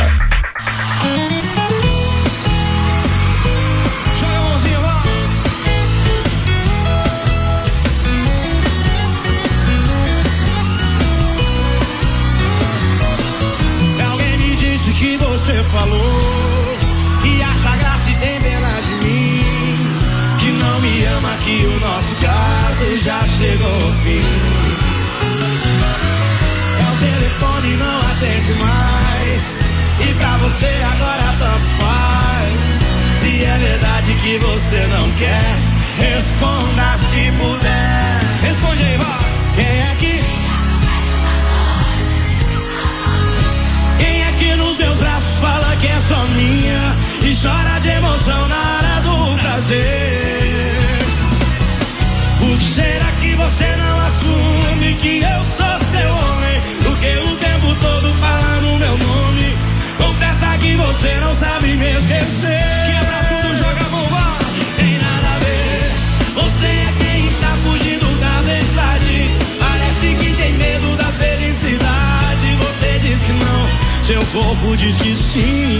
Falou 15.76 16.78
que 17.22 17.42
acha 17.42 17.76
graça 17.76 18.10
e 18.10 18.16
tem 18.16 18.40
pena 18.40 18.82
de 18.82 18.96
mim, 19.06 20.00
que 20.40 20.52
não 20.64 20.80
me 20.80 21.06
ama, 21.06 21.36
que 21.44 21.66
o 21.66 21.80
nosso 21.82 22.16
caso 22.16 22.98
já 23.04 23.20
chegou 23.38 23.68
ao 23.68 23.94
fim. 24.04 24.24
É 26.80 26.86
o 26.94 26.98
telefone 27.08 27.74
não 27.76 28.00
atende 28.12 28.54
mais 28.54 29.42
e 30.00 30.14
pra 30.14 30.38
você 30.38 30.72
agora 30.94 31.36
tanto 31.40 31.68
faz. 31.80 32.54
Se 33.20 33.44
é 33.44 33.58
verdade 33.58 34.14
que 34.24 34.38
você 34.38 34.88
não 34.96 35.12
quer, 35.20 35.58
responda 36.00 36.98
se 36.98 37.05
corpo 74.36 74.76
diz 74.76 74.98
que 74.98 75.16
sim. 75.16 75.80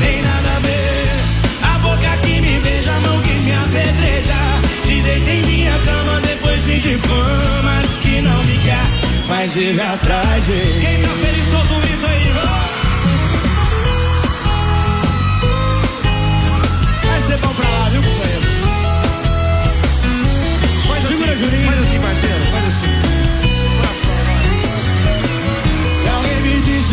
Tem 0.00 0.22
nada 0.22 0.56
a 0.56 0.60
ver. 0.60 1.74
A 1.74 1.78
boca 1.78 2.16
que 2.22 2.40
me 2.40 2.60
beija, 2.60 2.92
a 2.92 3.00
mão 3.00 3.20
que 3.20 3.32
me 3.32 3.52
apedreja. 3.52 4.38
Se 4.84 5.02
deita 5.02 5.30
em 5.30 5.42
minha 5.42 5.76
cama, 5.84 6.20
depois 6.20 6.64
me 6.66 6.78
difama. 6.78 7.82
Diz 7.82 7.98
que 8.00 8.20
não 8.20 8.44
me 8.44 8.58
quer, 8.58 8.86
mas 9.28 9.56
ele 9.56 9.80
atrás 9.80 10.44
dele. 10.44 10.80
Quem 10.80 11.02
tá 11.02 11.08
feliz, 11.08 11.46
grito 11.80 12.06
aí, 12.06 12.32
vai. 12.32 12.58
Vai 12.58 12.67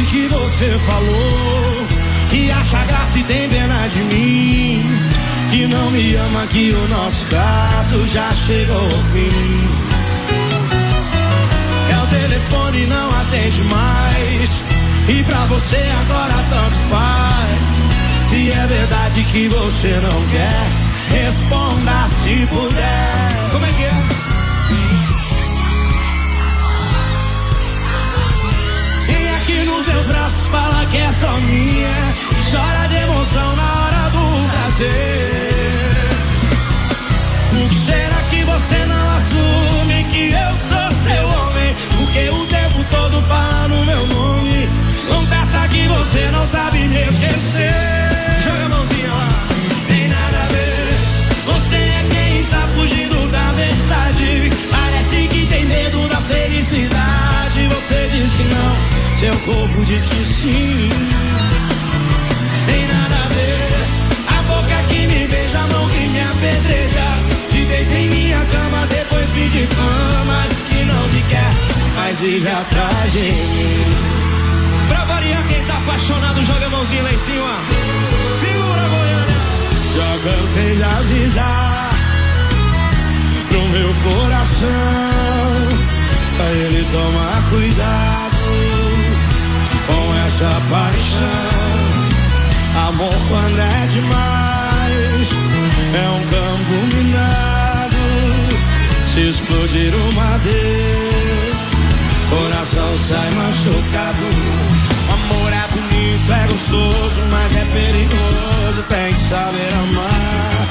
Disse 0.05 0.27
você 0.27 0.79
falou 0.85 1.87
que 2.29 2.51
acha 2.51 2.83
graça 2.85 3.17
e 3.17 3.23
tem 3.23 3.49
pena 3.49 3.87
de 3.87 3.99
mim. 4.03 4.83
Que 5.49 5.67
não 5.67 5.89
me 5.89 6.15
ama, 6.15 6.45
que 6.47 6.71
o 6.71 6.87
nosso 6.89 7.25
caso 7.25 8.07
já 8.07 8.31
chegou 8.33 8.77
ao 8.77 9.03
fim. 9.11 9.67
É 11.91 12.03
o 12.03 12.07
telefone 12.07 12.85
não 12.85 13.09
atende 13.19 13.61
mais. 13.63 14.49
E 15.09 15.23
pra 15.23 15.45
você 15.45 15.83
agora 16.01 16.33
tanto 16.49 16.75
faz. 16.91 18.29
Se 18.29 18.51
é 18.51 18.67
verdade 18.67 19.23
que 19.23 19.47
você 19.47 19.99
não 20.03 20.27
quer, 20.27 21.19
responda 21.19 22.07
se 22.23 22.45
puder. 22.47 23.51
Como 23.51 23.65
é 23.65 23.71
que 23.71 23.83
é? 23.83 24.14
Meus 29.95 30.07
braços 30.07 30.47
fala 30.47 30.85
que 30.87 30.97
é 30.97 31.11
só 31.21 31.31
minha. 31.39 32.13
Chora 32.51 32.87
de 32.89 32.95
emoção 32.95 33.55
na 33.55 33.69
hora 33.81 34.09
do 34.09 34.49
prazer. 34.49 35.45
Que 37.69 37.85
será 37.85 38.19
que 38.29 38.43
você 38.43 38.85
não 38.85 39.05
assume 39.17 40.03
que 40.11 40.31
eu 40.31 40.51
sou 40.69 40.87
seu 41.07 41.25
homem? 41.27 41.75
Porque 41.97 42.29
o 42.29 42.45
tempo 42.47 42.85
todo 42.89 43.21
fala 43.27 43.67
no 43.69 43.85
meu 43.85 44.05
nome. 44.07 44.69
Não 45.09 45.25
peça 45.27 45.67
que 45.69 45.87
você 45.87 46.29
não 46.31 46.45
sabe 46.47 46.87
me 46.87 47.01
esquecer. 47.01 47.94
Seu 59.17 59.33
corpo 59.39 59.85
diz 59.85 60.03
que 60.05 60.23
sim. 60.25 60.89
Tem 62.65 62.87
nada 62.87 63.15
a 63.15 63.27
ver. 63.29 63.69
A 64.27 64.41
boca 64.43 64.83
que 64.89 65.07
me 65.07 65.27
beija, 65.27 65.59
a 65.59 65.67
mão 65.67 65.89
que 65.89 66.07
me 66.07 66.21
apedreja. 66.21 67.07
Se 67.49 67.65
deita 67.65 67.93
em 67.93 68.09
minha 68.09 68.45
cama, 68.45 68.85
depois 68.87 69.29
me 69.33 69.49
difama. 69.49 70.45
Diz 70.49 70.59
que 70.69 70.83
não 70.83 71.07
me 71.07 71.21
quer, 71.29 71.51
mas 71.95 72.19
vive 72.19 72.49
atrás 72.49 73.13
de 73.13 73.19
mim. 73.19 73.85
Pra 74.89 75.05
variar, 75.05 75.43
quem 75.47 75.63
tá 75.65 75.77
apaixonado, 75.77 76.43
joga 76.43 76.65
a 76.65 76.69
mãozinha 76.69 77.03
lá 77.03 77.11
em 77.11 77.19
cima. 77.19 77.55
Segura, 78.41 78.89
Goiânia. 78.89 79.39
Já 79.95 80.73
de 80.73 80.83
avisar 80.83 81.89
pro 83.47 83.61
meu 83.69 83.93
coração. 84.03 84.75
Pra 86.37 86.51
ele 86.51 86.85
tomar 86.91 87.49
cuidado 87.49 88.34
essa 90.35 90.51
paixão. 90.69 92.85
Amor 92.87 93.15
quando 93.29 93.57
é 93.57 93.87
demais 93.87 95.29
é 95.93 96.09
um 96.09 96.21
campo 96.27 96.73
minado. 96.93 97.95
Se 99.07 99.29
explodir 99.29 99.95
uma 99.95 100.37
vez, 100.39 101.55
coração 102.29 102.97
sai 103.07 103.31
machucado. 103.31 104.27
Amor 105.13 105.53
é 105.53 105.65
bonito, 105.71 106.33
é 106.33 106.47
gostoso, 106.47 107.21
mas 107.31 107.55
é 107.55 107.63
perigoso. 107.65 108.83
Tem 108.89 109.13
que 109.13 109.29
saber 109.29 109.73
amar. 109.73 110.67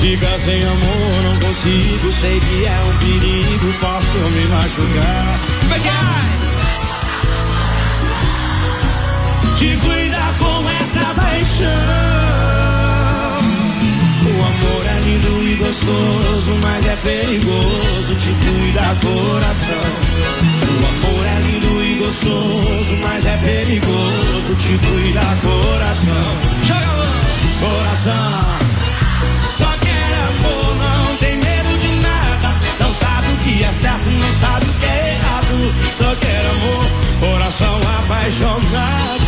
Fica 0.00 0.38
sem 0.44 0.62
amor, 0.62 1.22
não 1.24 1.36
consigo. 1.40 2.12
Sei 2.20 2.38
que 2.38 2.64
é 2.64 2.78
um 2.84 2.96
perigo, 2.98 3.72
posso 3.80 4.18
me 4.30 4.46
machucar. 4.46 5.40
Te 9.56 9.74
cuidar 9.78 10.34
com 10.38 10.68
essa 10.68 11.14
paixão. 11.14 11.66
O 14.22 14.44
amor 14.44 14.86
é 14.86 15.00
lindo 15.00 15.48
e 15.48 15.54
gostoso, 15.56 16.54
mas 16.62 16.86
é 16.86 16.96
perigoso. 16.96 18.14
Te 18.16 18.34
cuida 18.44 18.94
coração. 19.00 19.84
O 20.60 20.86
amor 20.86 21.24
é 21.24 21.40
lindo 21.40 21.82
e 21.82 21.94
gostoso, 21.94 22.96
mas 23.02 23.24
é 23.24 23.36
perigoso. 23.38 24.54
Te 24.56 24.76
cuida 24.86 25.22
coração. 25.40 26.36
Coração. 27.60 28.58
Só 29.56 29.72
quer 29.80 30.12
amor, 30.28 30.76
não 30.76 31.16
tem 31.16 31.38
medo 31.38 31.78
de 31.80 31.88
nada. 32.02 32.54
Não 32.78 32.94
sabe 32.94 33.32
o 33.32 33.36
que 33.38 33.64
é 33.64 33.72
certo, 33.72 34.10
não 34.10 34.32
sabe 34.38 34.66
o 34.66 34.74
que 34.74 34.84
é 34.84 35.14
errado. 35.14 35.74
Só 35.96 36.14
quer 36.16 36.44
amor, 36.44 36.84
coração 37.20 37.80
apaixonado. 38.00 39.25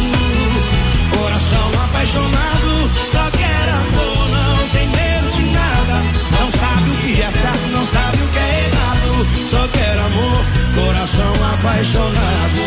Apaixonado, 1.99 2.91
só 3.11 3.29
quer 3.37 3.69
amor, 3.71 4.29
não 4.31 4.69
tem 4.69 4.87
medo 4.87 5.33
de 5.33 5.43
nada. 5.51 6.01
Não 6.31 6.49
sabe 6.53 6.91
o 6.91 6.95
que 6.95 7.21
é 7.21 7.27
certo, 7.27 7.69
não 7.73 7.85
sabe 7.89 8.19
o 8.23 8.29
que 8.29 8.39
é 8.39 8.71
errado. 8.71 9.27
Só 9.51 9.67
quer 9.67 9.99
amor, 9.99 10.45
coração 10.77 11.33
apaixonado. 11.55 12.63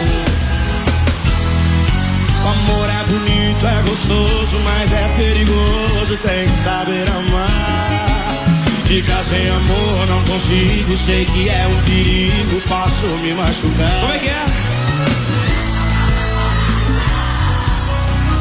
O 2.44 2.48
amor 2.50 2.90
é 2.90 3.04
bonito, 3.08 3.68
é 3.68 3.82
gostoso, 3.90 4.60
mas 4.66 4.92
é 4.92 5.08
perigoso, 5.16 6.18
tem 6.18 6.50
que 6.50 6.64
saber 6.66 7.10
amar. 7.10 8.44
Ficar 8.86 9.24
sem 9.24 9.48
amor, 9.48 10.08
não 10.08 10.22
consigo, 10.26 10.98
sei 10.98 11.24
que 11.24 11.48
é 11.48 11.68
um 11.68 11.84
perigo, 11.84 12.62
posso 12.68 13.08
me 13.24 13.34
machucar. 13.34 14.02
Como 14.02 14.14
é 14.14 14.20
que 14.20 14.28
é? 14.28 14.72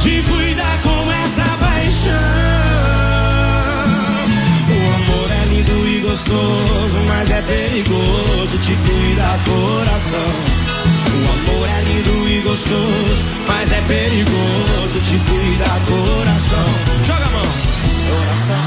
Te 0.03 0.23
gostoso, 6.11 6.99
mas 7.07 7.31
é 7.31 7.41
perigoso, 7.43 8.59
te 8.59 8.75
cuida 8.75 9.39
coração. 9.47 10.31
O 11.15 11.53
amor 11.53 11.69
é 11.69 11.83
lindo 11.85 12.29
e 12.29 12.41
gostoso, 12.41 13.23
mas 13.47 13.71
é 13.71 13.81
perigoso, 13.83 15.01
te 15.03 15.19
cuida 15.31 15.71
coração. 15.87 16.69
Joga 17.05 17.27
a 17.27 17.31
mão, 17.31 17.51
coração. 18.11 18.67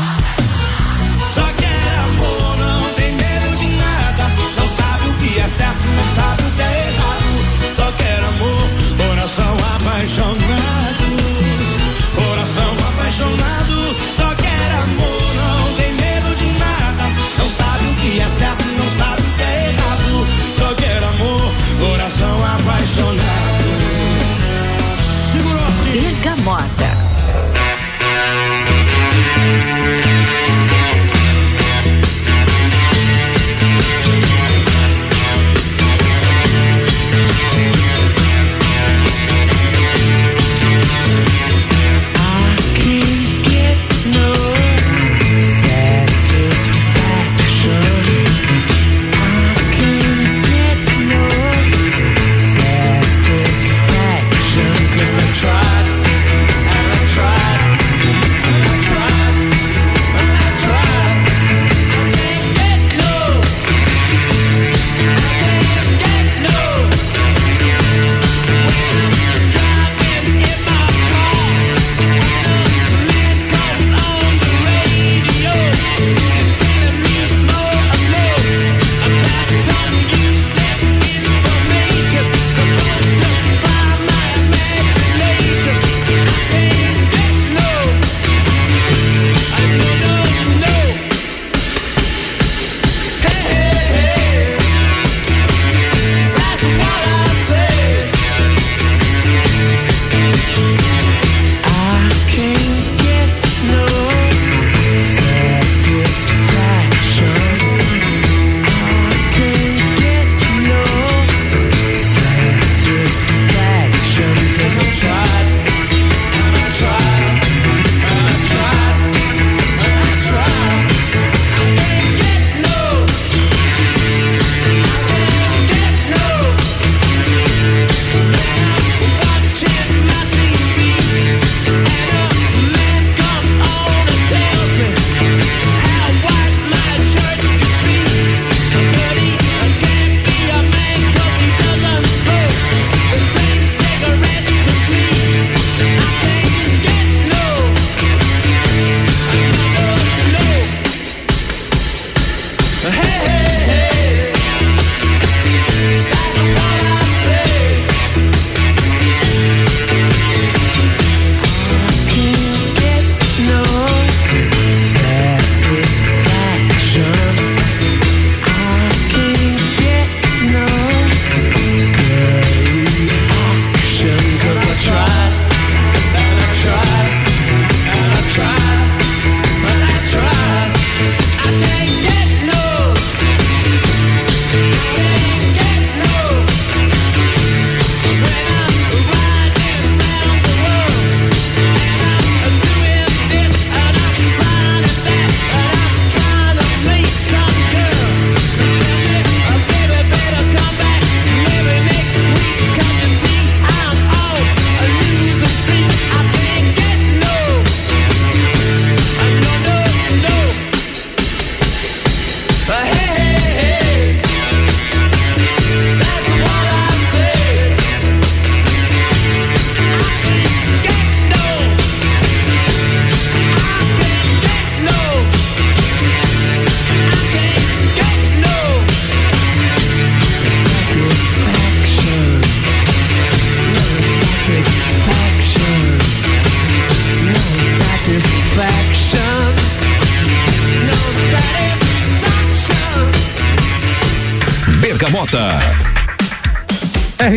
Só 1.34 1.46
quer 1.60 2.00
amor, 2.08 2.58
não 2.58 2.94
tem 2.94 3.12
medo 3.14 3.58
de 3.58 3.68
nada. 3.76 4.32
Não 4.58 4.68
sabe 4.78 5.10
o 5.10 5.14
que 5.16 5.40
é 5.40 5.48
certo, 5.48 5.84
não 5.98 6.16
sabe 6.16 6.44
o 6.44 6.52
que 6.52 6.62
é 6.62 6.94
errado. 6.96 7.76
Só 7.76 7.92
quer 7.98 8.20
amor, 8.24 8.70
coração 9.06 9.58
apaixonado. 9.76 10.93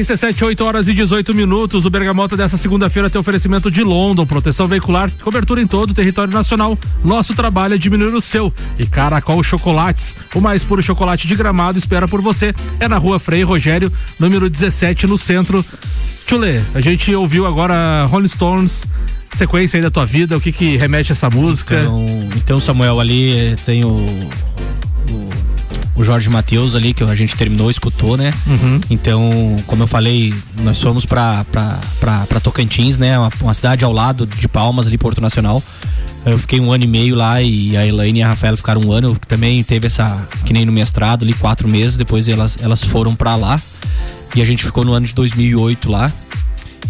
RC7, 0.07 0.46
8 0.46 0.64
horas 0.64 0.86
e 0.86 0.94
18 0.94 1.34
minutos. 1.34 1.84
O 1.84 1.90
Bergamota 1.90 2.36
dessa 2.36 2.57
segunda-feira 2.57 3.11
tem 3.11 3.20
oferecimento 3.20 3.68
de 3.72 3.82
London, 3.82 4.24
proteção 4.24 4.68
veicular, 4.68 5.11
cobertura 5.20 5.61
em 5.61 5.66
todo 5.66 5.90
o 5.90 5.94
território 5.94 6.32
nacional. 6.32 6.78
Nosso 7.02 7.34
trabalho 7.34 7.74
é 7.74 7.78
diminuir 7.78 8.14
o 8.14 8.20
seu. 8.20 8.52
E 8.78 8.86
Caracol 8.86 9.42
Chocolates, 9.42 10.14
o 10.32 10.40
mais 10.40 10.62
puro 10.62 10.80
chocolate 10.80 11.26
de 11.26 11.34
gramado, 11.34 11.76
espera 11.76 12.07
por 12.07 12.20
você. 12.20 12.54
É 12.78 12.86
na 12.86 12.98
rua 12.98 13.18
Frei 13.18 13.42
Rogério, 13.42 13.92
número 14.16 14.48
17, 14.48 15.09
no 15.09 15.18
centro. 15.18 15.64
Tchulê, 16.24 16.61
a 16.72 16.80
gente 16.80 17.12
ouviu 17.12 17.44
agora 17.44 18.07
Rolling 18.07 18.28
Stones, 18.28 18.86
sequência 19.32 19.78
aí 19.78 19.82
da 19.82 19.90
tua 19.90 20.07
vida, 20.07 20.36
o 20.36 20.40
que 20.40 20.52
que 20.52 20.76
remete 20.76 21.11
essa 21.11 21.28
música? 21.28 21.80
Então, 21.80 22.07
então 22.36 22.61
Samuel, 22.61 23.00
ali 23.00 23.57
tem 23.64 23.84
o, 23.84 24.07
o 25.97 26.05
Jorge 26.05 26.28
Matheus 26.28 26.76
ali, 26.76 26.92
que 26.92 27.03
a 27.03 27.14
gente 27.14 27.34
terminou, 27.36 27.70
escutou, 27.70 28.16
né? 28.16 28.32
Uhum. 28.47 28.80
Então, 28.90 29.57
como 29.66 29.82
eu 29.82 29.86
falei, 29.86 30.32
nós 30.62 30.80
fomos 30.80 31.07
pra 31.07 31.44
Tocantins, 32.42 32.99
né? 32.99 33.18
Uma, 33.18 33.30
uma 33.40 33.55
cidade 33.55 33.84
ao 33.84 33.92
lado 33.92 34.26
de 34.26 34.47
Palmas, 34.47 34.86
ali, 34.86 34.99
Porto 34.99 35.20
Nacional. 35.20 35.62
Eu 36.26 36.38
fiquei 36.38 36.61
um 36.61 36.70
ano 36.70 36.84
e 36.84 36.86
meio 36.86 37.14
lá 37.14 37.40
e 37.40 37.76
a 37.76 37.86
Elaine 37.86 38.18
e 38.18 38.22
a 38.22 38.28
Rafaela 38.28 38.57
ficaram 38.57 38.82
um 38.82 38.92
ano. 38.92 39.16
Também 39.26 39.62
teve 39.64 39.86
essa, 39.86 40.28
que 40.44 40.53
nem 40.53 40.66
no 40.66 40.72
mestrado 40.72 41.24
ali, 41.24 41.32
quatro 41.32 41.66
meses. 41.66 41.97
Depois 41.97 42.28
elas, 42.28 42.59
elas 42.61 42.82
foram 42.82 43.14
pra 43.14 43.34
lá. 43.34 43.59
E 44.34 44.42
a 44.42 44.44
gente 44.44 44.62
ficou 44.64 44.84
no 44.84 44.92
ano 44.92 45.07
de 45.07 45.14
2008 45.14 45.90
lá. 45.90 46.12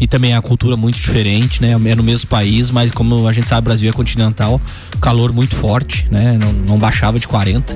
E 0.00 0.06
também 0.06 0.34
a 0.34 0.42
cultura 0.42 0.76
muito 0.76 0.96
diferente, 0.96 1.62
né? 1.62 1.72
É 1.72 1.94
no 1.94 2.02
mesmo 2.02 2.28
país, 2.28 2.70
mas 2.70 2.90
como 2.90 3.26
a 3.28 3.32
gente 3.32 3.48
sabe, 3.48 3.60
o 3.60 3.64
Brasil 3.64 3.88
é 3.88 3.92
continental, 3.92 4.60
calor 5.00 5.32
muito 5.32 5.54
forte, 5.54 6.06
né? 6.10 6.36
Não, 6.38 6.52
não 6.52 6.78
baixava 6.78 7.18
de 7.18 7.26
40 7.26 7.74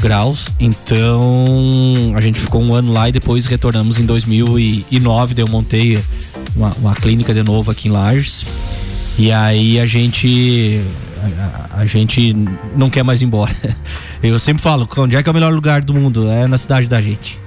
graus. 0.00 0.46
Então 0.58 2.12
a 2.16 2.20
gente 2.20 2.40
ficou 2.40 2.62
um 2.62 2.74
ano 2.74 2.92
lá 2.92 3.08
e 3.08 3.12
depois 3.12 3.46
retornamos 3.46 3.98
em 3.98 4.04
2009. 4.06 5.34
Daí 5.34 5.44
eu 5.44 5.48
montei 5.48 6.02
uma, 6.56 6.70
uma 6.78 6.94
clínica 6.94 7.32
de 7.34 7.42
novo 7.42 7.70
aqui 7.70 7.88
em 7.88 7.90
Lages. 7.92 8.44
E 9.18 9.30
aí 9.30 9.78
a 9.78 9.86
gente. 9.86 10.80
A, 11.38 11.44
a- 11.44 11.60
a 11.80 11.86
gente 11.86 12.36
não 12.76 12.90
quer 12.90 13.02
mais 13.02 13.22
ir 13.22 13.24
embora. 13.24 13.54
Eu 14.22 14.38
sempre 14.38 14.62
falo, 14.62 14.86
onde 14.98 15.16
é 15.16 15.22
que 15.22 15.28
é 15.28 15.32
o 15.32 15.34
melhor 15.34 15.50
lugar 15.52 15.82
do 15.82 15.94
mundo? 15.94 16.28
É 16.28 16.46
na 16.46 16.58
cidade 16.58 16.86
da 16.86 17.00
gente. 17.00 17.38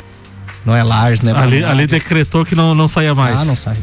Não 0.65 0.75
é 0.75 0.81
Lages, 0.81 1.21
né? 1.21 1.31
Ali, 1.33 1.39
Balneário. 1.41 1.67
ali 1.69 1.85
decretou 1.87 2.43
que 2.43 2.55
não, 2.55 2.73
não 2.73 2.87
saía 2.87 3.13
mais. 3.13 3.41
Ah, 3.41 3.45
não 3.45 3.55
sai. 3.55 3.75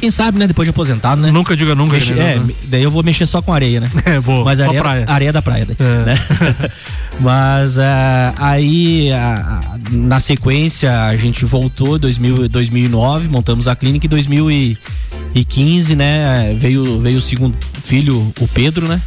Quem 0.00 0.10
sabe, 0.10 0.38
né? 0.38 0.46
Depois 0.46 0.64
de 0.64 0.70
aposentado, 0.70 1.20
né? 1.20 1.30
Nunca 1.30 1.54
diga 1.54 1.74
nunca. 1.74 1.92
Mexe- 1.92 2.14
né? 2.14 2.36
é, 2.36 2.40
daí 2.68 2.82
eu 2.82 2.90
vou 2.90 3.02
mexer 3.02 3.26
só 3.26 3.42
com 3.42 3.52
areia, 3.52 3.80
né? 3.80 3.90
É, 4.06 4.18
boa. 4.18 4.44
Mas 4.46 4.58
areia, 4.58 4.80
praia. 4.82 5.04
areia 5.06 5.32
da 5.32 5.42
praia, 5.42 5.66
daí, 5.66 5.76
É. 5.78 6.04
né? 6.08 6.70
Mas 7.20 7.78
ah, 7.78 8.32
aí, 8.38 9.10
na 9.90 10.18
sequência, 10.20 11.04
a 11.04 11.14
gente 11.18 11.44
voltou 11.44 11.96
em 11.96 12.00
2000, 12.00 12.48
2009, 12.48 13.28
montamos 13.28 13.68
a 13.68 13.76
clínica 13.76 14.06
em 14.06 14.08
2015, 14.08 15.94
né? 15.96 16.56
Veio, 16.58 16.98
veio 17.02 17.18
o 17.18 17.22
segundo 17.22 17.54
filho, 17.84 18.32
o 18.40 18.48
Pedro, 18.48 18.88
né? 18.88 18.98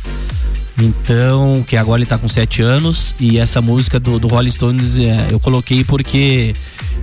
Então, 0.77 1.63
que 1.67 1.75
agora 1.75 2.01
ele 2.01 2.05
tá 2.07 2.19
com 2.19 2.27
sete 2.27 2.61
anos 2.61 3.15
e 3.19 3.39
essa 3.39 3.61
música 3.61 3.99
do, 3.99 4.19
do 4.19 4.27
Rolling 4.27 4.51
Stones 4.51 4.99
eh, 4.99 5.27
eu 5.31 5.39
coloquei 5.39 5.83
porque 5.83 6.53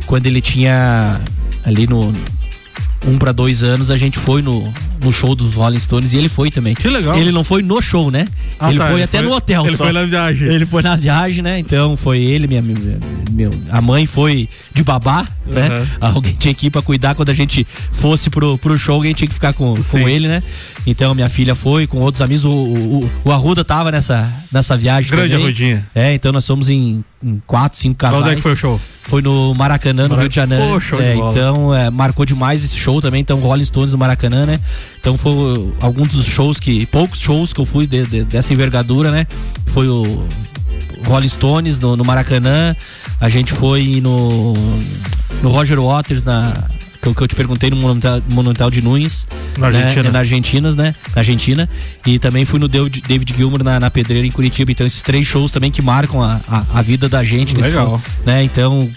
quando 0.07 0.27
ele 0.27 0.41
tinha 0.41 1.21
ali 1.65 1.87
no 1.87 2.13
um 3.07 3.17
para 3.19 3.33
dois 3.33 3.65
anos 3.65 3.91
a 3.91 3.97
gente 3.97 4.19
foi 4.19 4.43
no, 4.43 4.73
no 5.03 5.13
show 5.13 5.35
dos 5.35 5.55
Rolling 5.55 5.79
Stones 5.79 6.13
e 6.13 6.17
ele 6.19 6.29
foi 6.29 6.51
também. 6.51 6.75
Que 6.75 6.89
legal. 6.89 7.17
Ele 7.19 7.33
não 7.33 7.43
foi 7.43 7.63
no 7.63 7.81
show, 7.81 8.11
né? 8.11 8.27
Ah, 8.59 8.69
ele 8.71 8.79
tá, 8.79 8.87
foi 8.87 8.95
ele 8.97 9.03
até 9.05 9.19
foi- 9.19 9.27
no 9.27 9.35
hotel. 9.35 9.67
ele 9.67 9.77
só. 9.77 9.85
foi 9.85 9.93
na 9.93 10.05
viagem. 10.05 10.49
Ele 10.49 10.67
foi 10.67 10.83
na 10.83 10.97
viagem, 10.97 11.43
né? 11.43 11.59
Então 11.59 11.97
foi 11.97 12.19
ele, 12.19 12.47
minha, 12.47 12.61
minha- 12.61 12.99
meu, 13.31 13.51
a 13.71 13.81
mãe 13.81 14.05
foi 14.07 14.49
de 14.75 14.83
babá, 14.83 15.27
né? 15.47 15.69
Uhum. 15.81 15.87
Alguém 16.15 16.35
tinha 16.35 16.53
que 16.55 16.67
ir 16.67 16.71
pra 16.71 16.83
cuidar 16.83 17.15
quando 17.15 17.31
a 17.31 17.35
gente 17.35 17.67
fosse 17.93 18.29
pro, 18.29 18.59
pro 18.59 18.79
show, 18.79 18.95
alguém 18.97 19.15
tinha 19.15 19.27
que 19.29 19.35
ficar 19.35 19.53
com, 19.55 19.75
com 19.75 20.09
ele, 20.09 20.29
né? 20.29 20.43
Então 20.87 21.15
minha 21.15 21.29
filha 21.29 21.55
foi 21.55 21.87
com 21.87 21.99
outros 22.01 22.21
amigos. 22.23 22.45
O, 22.45 22.51
o, 22.51 23.11
o 23.25 23.33
Arruda 23.33 23.65
tava 23.65 23.91
nessa, 23.91 24.31
nessa 24.53 24.77
viagem 24.77 25.11
Grande 25.11 25.31
também. 25.31 25.45
Arrudinha. 25.47 25.89
É, 25.95 26.13
então 26.15 26.33
nós 26.33 26.47
fomos 26.47 26.69
em, 26.69 27.03
em 27.23 27.41
quatro, 27.47 27.79
cinco 27.79 27.97
casais. 27.99 28.23
Onde 28.23 28.31
é 28.33 28.37
que 28.37 28.41
foi 28.43 28.53
o 28.53 28.57
show? 28.57 28.81
Foi 29.03 29.21
no 29.23 29.55
Maracanã, 29.55 30.05
no 30.05 30.11
Maracanã. 30.11 30.21
Rio 30.23 30.29
de 30.29 30.35
Janeiro. 30.35 30.65
Pô, 30.69 30.81
show 30.81 31.01
de 31.01 31.07
É, 31.09 31.15
bola. 31.15 31.31
então, 31.33 31.75
é, 31.75 31.91
marcou 31.91 32.25
demais 32.25 32.65
esse 32.65 32.77
show 32.77 33.01
também. 33.01 33.21
Então, 33.21 33.39
Rolling 33.41 33.65
Stones 33.65 33.93
no 33.93 33.99
Maracanã, 33.99 34.47
né? 34.47 34.59
Então, 35.01 35.19
foi 35.19 35.73
alguns 35.81 36.11
dos 36.13 36.25
shows 36.27 36.59
que. 36.59 36.87
Poucos 36.87 37.21
shows 37.21 37.53
que 37.53 37.61
eu 37.61 37.67
fui 37.67 37.87
de- 37.87 38.07
de- 38.07 38.25
dessa 38.25 38.53
envergadura, 38.53 39.11
né? 39.11 39.27
Foi 39.67 39.89
o 39.89 40.25
Rolling 41.05 41.29
Stones 41.29 41.79
no, 41.81 41.97
no 41.97 42.05
Maracanã. 42.05 42.75
A 43.21 43.29
gente 43.29 43.53
foi 43.53 44.01
no. 44.03 44.55
No 45.43 45.49
Roger 45.51 45.81
Waters, 45.81 46.23
na. 46.23 46.53
Que 47.01 47.09
eu, 47.09 47.15
que 47.15 47.23
eu 47.23 47.29
te 47.29 47.35
perguntei 47.35 47.71
no 47.71 47.77
Monumental, 47.77 48.23
Monumental 48.31 48.71
de 48.71 48.83
Nunes. 48.83 49.27
Na 49.59 49.71
né? 49.71 49.79
Argentina. 49.79 50.11
Na 50.11 50.19
Argentina, 50.19 50.75
né? 50.75 50.95
Na 51.15 51.21
Argentina. 51.21 51.69
E 52.07 52.19
também 52.19 52.45
fui 52.45 52.59
no 52.59 52.69
David, 52.69 53.35
Gilmour 53.35 53.63
na, 53.63 53.81
na 53.81 53.91
Pedreira 53.91 54.27
em 54.27 54.31
Curitiba. 54.31 54.71
Então, 54.71 54.87
esses 54.87 55.03
três 55.03 55.27
shows 55.27 55.51
também 55.51 55.71
que 55.71 55.81
marcam 55.81 56.23
a, 56.23 56.41
a, 56.49 56.79
a 56.79 56.83
vida 56.83 57.09
da 57.09 57.25
gente. 57.25 57.55
nesse 57.55 57.69
Legal. 57.71 57.87
show, 57.87 58.03
né? 58.27 58.43
Então, 58.45 58.91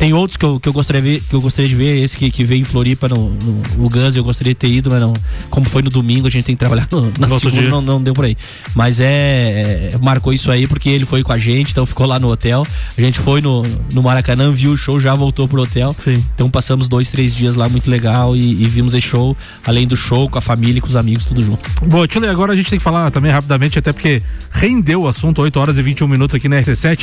tem 0.00 0.14
outros 0.14 0.38
que 0.38 0.44
eu, 0.46 0.58
que 0.58 0.66
eu, 0.66 0.72
gostaria, 0.72 1.02
de 1.02 1.10
ver, 1.10 1.20
que 1.20 1.34
eu 1.34 1.42
gostaria 1.42 1.68
de 1.68 1.74
ver. 1.74 2.02
Esse 2.02 2.16
que, 2.16 2.30
que 2.30 2.42
veio 2.42 2.62
em 2.62 2.64
Floripa 2.64 3.06
no, 3.06 3.28
no, 3.34 3.62
no 3.76 3.88
Guns, 3.90 4.16
eu 4.16 4.24
gostaria 4.24 4.54
de 4.54 4.58
ter 4.58 4.68
ido, 4.68 4.88
mas 4.90 4.98
não. 4.98 5.12
Como 5.50 5.68
foi 5.68 5.82
no 5.82 5.90
domingo, 5.90 6.26
a 6.26 6.30
gente 6.30 6.46
tem 6.46 6.56
que 6.56 6.58
trabalhar 6.58 6.88
no, 6.90 7.12
na 7.18 7.26
No 7.26 7.38
segunda, 7.38 7.68
não, 7.68 7.82
não 7.82 8.02
deu 8.02 8.14
por 8.14 8.24
aí. 8.24 8.34
Mas 8.74 8.98
é, 8.98 9.90
é, 9.92 9.98
Marcou 10.00 10.32
isso 10.32 10.50
aí 10.50 10.66
porque 10.66 10.88
ele 10.88 11.04
foi 11.04 11.22
com 11.22 11.34
a 11.34 11.36
gente, 11.36 11.72
então 11.72 11.84
ficou 11.84 12.06
lá 12.06 12.18
no 12.18 12.30
hotel. 12.30 12.66
A 12.96 13.00
gente 13.00 13.20
foi 13.20 13.42
no, 13.42 13.62
no 13.92 14.02
Maracanã, 14.02 14.50
viu 14.50 14.72
o 14.72 14.76
show, 14.76 14.98
já 14.98 15.14
voltou 15.14 15.46
pro 15.46 15.60
hotel. 15.60 15.92
Sim. 15.92 16.24
Então 16.34 16.50
passamos 16.50 16.88
dois, 16.88 17.10
três 17.10 17.34
dias 17.34 17.54
lá 17.54 17.68
muito 17.68 17.90
legal 17.90 18.34
e, 18.34 18.62
e 18.62 18.64
vimos 18.64 18.94
esse 18.94 19.06
show, 19.06 19.36
além 19.66 19.86
do 19.86 19.98
show, 19.98 20.30
com 20.30 20.38
a 20.38 20.40
família 20.40 20.78
e 20.78 20.80
com 20.80 20.88
os 20.88 20.96
amigos, 20.96 21.26
tudo 21.26 21.42
junto. 21.42 21.60
Bom, 21.84 22.06
Tchule, 22.06 22.26
agora 22.26 22.54
a 22.54 22.56
gente 22.56 22.70
tem 22.70 22.78
que 22.78 22.82
falar 22.82 23.10
também 23.10 23.30
rapidamente, 23.30 23.78
até 23.78 23.92
porque 23.92 24.22
rendeu 24.50 25.02
o 25.02 25.08
assunto, 25.08 25.42
8 25.42 25.60
horas 25.60 25.76
e 25.76 25.82
21 25.82 26.08
minutos 26.08 26.34
aqui 26.34 26.48
na 26.48 26.56
RC7. 26.56 26.88
A 26.88 26.94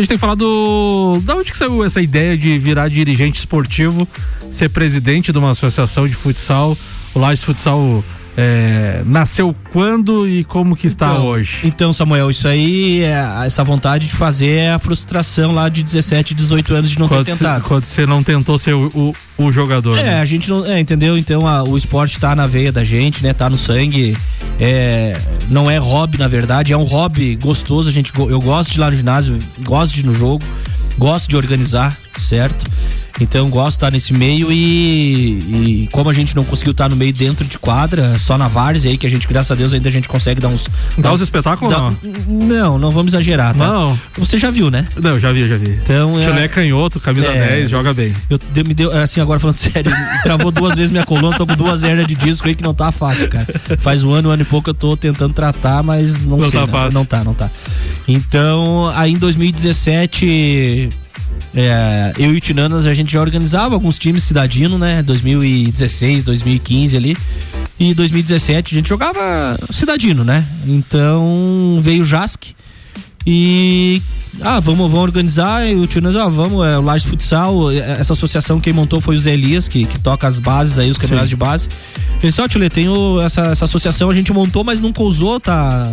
gente 0.00 0.08
tem 0.08 0.16
que 0.16 0.18
falar 0.18 0.36
do. 0.36 1.20
Da 1.22 1.34
onde 1.34 1.52
que 1.52 1.58
saiu 1.58 1.84
essa 1.84 2.00
ideia 2.00 2.34
de 2.34 2.45
virar 2.58 2.88
dirigente 2.88 3.38
esportivo, 3.38 4.06
ser 4.50 4.68
presidente 4.70 5.32
de 5.32 5.38
uma 5.38 5.50
associação 5.50 6.06
de 6.06 6.14
futsal? 6.14 6.76
O 7.14 7.18
Lages 7.18 7.42
Futsal 7.44 8.04
É, 8.38 9.02
nasceu 9.06 9.56
quando 9.72 10.28
e 10.28 10.44
como 10.44 10.76
que 10.76 10.86
está 10.86 11.06
Então, 11.10 11.24
hoje? 11.26 11.56
Então, 11.64 11.92
Samuel, 11.94 12.30
isso 12.30 12.46
aí, 12.46 13.00
é, 13.02 13.46
essa 13.46 13.64
vontade 13.64 14.06
de 14.06 14.12
fazer 14.12 14.58
é 14.58 14.72
a 14.72 14.78
frustração 14.78 15.52
lá 15.54 15.70
de 15.70 15.82
17, 15.82 16.34
18 16.34 16.74
anos 16.74 16.90
de 16.90 16.98
não 16.98 17.08
Quando 17.08 17.24
ter 17.24 17.32
tentado. 17.32 17.64
quando 17.64 17.84
você 17.84 18.04
não 18.04 18.22
tentou 18.22 18.58
ser 18.58 18.74
o, 18.74 18.90
o, 18.94 19.14
o 19.46 19.50
jogador. 19.50 19.96
É, 19.98 20.02
né? 20.02 20.20
a 20.20 20.24
gente 20.26 20.50
não. 20.50 20.66
É, 20.66 20.78
entendeu? 20.78 21.16
Então 21.16 21.46
a- 21.46 21.62
o 21.64 21.78
esporte 21.78 22.20
tá 22.20 22.36
na 22.36 22.46
veia 22.46 22.70
da 22.70 22.84
gente, 22.84 23.22
né? 23.22 23.32
Tá 23.32 23.48
no 23.48 23.56
sangue. 23.56 24.14
É, 24.60 25.18
não 25.48 25.70
é 25.70 25.78
hobby, 25.78 26.18
na 26.18 26.28
verdade, 26.28 26.74
é 26.74 26.76
um 26.76 26.84
hobby 26.84 27.36
gostoso. 27.36 27.88
A 27.88 27.92
gente, 27.92 28.12
eu 28.14 28.38
gosto 28.40 28.70
de 28.70 28.76
ir 28.76 28.80
lá 28.80 28.90
no 28.90 28.96
ginásio, 28.98 29.38
gosto 29.60 29.94
de 29.94 30.00
ir 30.00 30.04
no 30.06 30.14
jogo, 30.14 30.44
gosto 30.98 31.26
de 31.26 31.36
organizar, 31.38 31.96
certo? 32.18 32.64
Então 33.20 33.48
gosto 33.48 33.68
de 33.70 33.74
estar 33.76 33.90
nesse 33.90 34.12
meio 34.12 34.52
e, 34.52 35.38
e 35.38 35.88
como 35.90 36.10
a 36.10 36.12
gente 36.12 36.36
não 36.36 36.44
conseguiu 36.44 36.72
estar 36.72 36.88
no 36.90 36.96
meio 36.96 37.12
dentro 37.14 37.46
de 37.46 37.58
quadra, 37.58 38.18
só 38.18 38.36
na 38.36 38.46
várzea 38.46 38.90
aí, 38.90 38.98
que 38.98 39.06
a 39.06 39.10
gente, 39.10 39.26
graças 39.26 39.50
a 39.50 39.54
Deus, 39.54 39.72
ainda 39.72 39.88
a 39.88 39.92
gente 39.92 40.06
consegue 40.08 40.38
dar 40.40 40.48
uns. 40.48 40.66
Dá 40.98 41.12
uns 41.12 41.22
espetáculos 41.22 41.74
dá- 41.74 41.90
Não, 42.28 42.78
não 42.78 42.90
vamos 42.90 43.14
exagerar, 43.14 43.54
tá? 43.54 43.66
Não. 43.66 43.98
Você 44.18 44.36
já 44.36 44.50
viu, 44.50 44.70
né? 44.70 44.84
Não, 45.02 45.18
já 45.18 45.32
vi, 45.32 45.48
já 45.48 45.56
vi. 45.56 45.70
Então, 45.82 46.22
Chulé 46.22 46.44
é 46.44 46.48
canhoto, 46.48 47.00
camisa 47.00 47.28
É. 47.28 47.56
10, 47.58 47.70
joga 47.70 47.94
bem. 47.94 48.12
Eu 48.28 48.38
me 48.64 48.74
deu, 48.74 48.90
assim, 48.96 49.20
agora 49.20 49.40
falando 49.40 49.56
sério, 49.58 49.90
travou 50.22 50.50
duas 50.50 50.74
vezes 50.76 50.90
minha 50.90 51.04
coluna, 51.06 51.36
tô 51.38 51.46
com 51.46 51.56
duas 51.56 51.82
hernias 51.82 52.06
de 52.06 52.14
disco 52.14 52.46
aí 52.48 52.54
que 52.54 52.62
não 52.62 52.74
tá 52.74 52.92
fácil, 52.92 53.28
cara. 53.28 53.46
Faz 53.78 54.02
um 54.04 54.12
ano, 54.12 54.28
um 54.28 54.32
ano 54.32 54.42
e 54.42 54.46
pouco 54.46 54.68
eu 54.70 54.74
tô 54.74 54.96
tentando 54.96 55.32
tratar, 55.32 55.82
mas 55.82 56.20
não, 56.22 56.36
Não 56.38 56.50
sei, 56.50 56.60
tá 56.60 56.66
né? 56.66 56.72
fácil. 56.72 56.98
Não 56.98 57.04
tá, 57.04 57.24
não 57.24 57.34
tá. 57.34 57.48
Então, 58.08 58.90
aí 58.94 59.12
em 59.12 59.18
2017, 59.18 60.88
é, 61.54 62.12
eu 62.18 62.32
e 62.34 62.36
o 62.38 62.40
Tinanas, 62.40 62.86
a 62.86 62.94
gente 62.94 63.05
já 63.12 63.20
organizava 63.20 63.74
alguns 63.74 63.98
times 63.98 64.24
cidadino, 64.24 64.78
né? 64.78 65.02
2016, 65.02 66.22
2015 66.24 66.96
ali. 66.96 67.16
E 67.78 67.92
2017 67.94 68.74
a 68.74 68.78
gente 68.78 68.88
jogava 68.88 69.56
cidadino, 69.70 70.24
né? 70.24 70.46
Então 70.66 71.78
veio 71.82 72.02
o 72.02 72.06
Jask 72.06 72.44
e 73.26 74.00
ah, 74.40 74.60
vamos, 74.60 74.90
vamos 74.90 75.04
organizar. 75.04 75.68
E 75.68 75.74
o 75.74 75.86
tio 75.86 76.00
Nós, 76.00 76.14
ah, 76.14 76.28
vamos, 76.28 76.64
é 76.66 76.78
o 76.78 76.82
Laje 76.82 77.06
Futsal. 77.06 77.72
é, 77.72 78.00
Essa 78.00 78.12
associação 78.12 78.60
quem 78.60 78.72
montou 78.72 79.00
foi 79.00 79.16
o 79.16 79.20
Zé 79.20 79.32
Elias, 79.32 79.66
que, 79.66 79.84
que 79.84 79.98
toca 79.98 80.26
as 80.26 80.38
bases 80.38 80.78
aí, 80.78 80.90
os 80.90 80.96
campeonatos 80.96 81.30
de 81.30 81.36
base. 81.36 81.68
Ele 82.10 82.28
disse, 82.28 82.40
ó, 82.40 82.48
tio 82.48 82.60
Lê, 82.60 82.68
tem 82.68 82.86
essa, 83.24 83.46
essa 83.46 83.64
associação, 83.64 84.08
a 84.10 84.14
gente 84.14 84.32
montou, 84.32 84.62
mas 84.62 84.80
nunca 84.80 85.02
usou, 85.02 85.40
tá, 85.40 85.92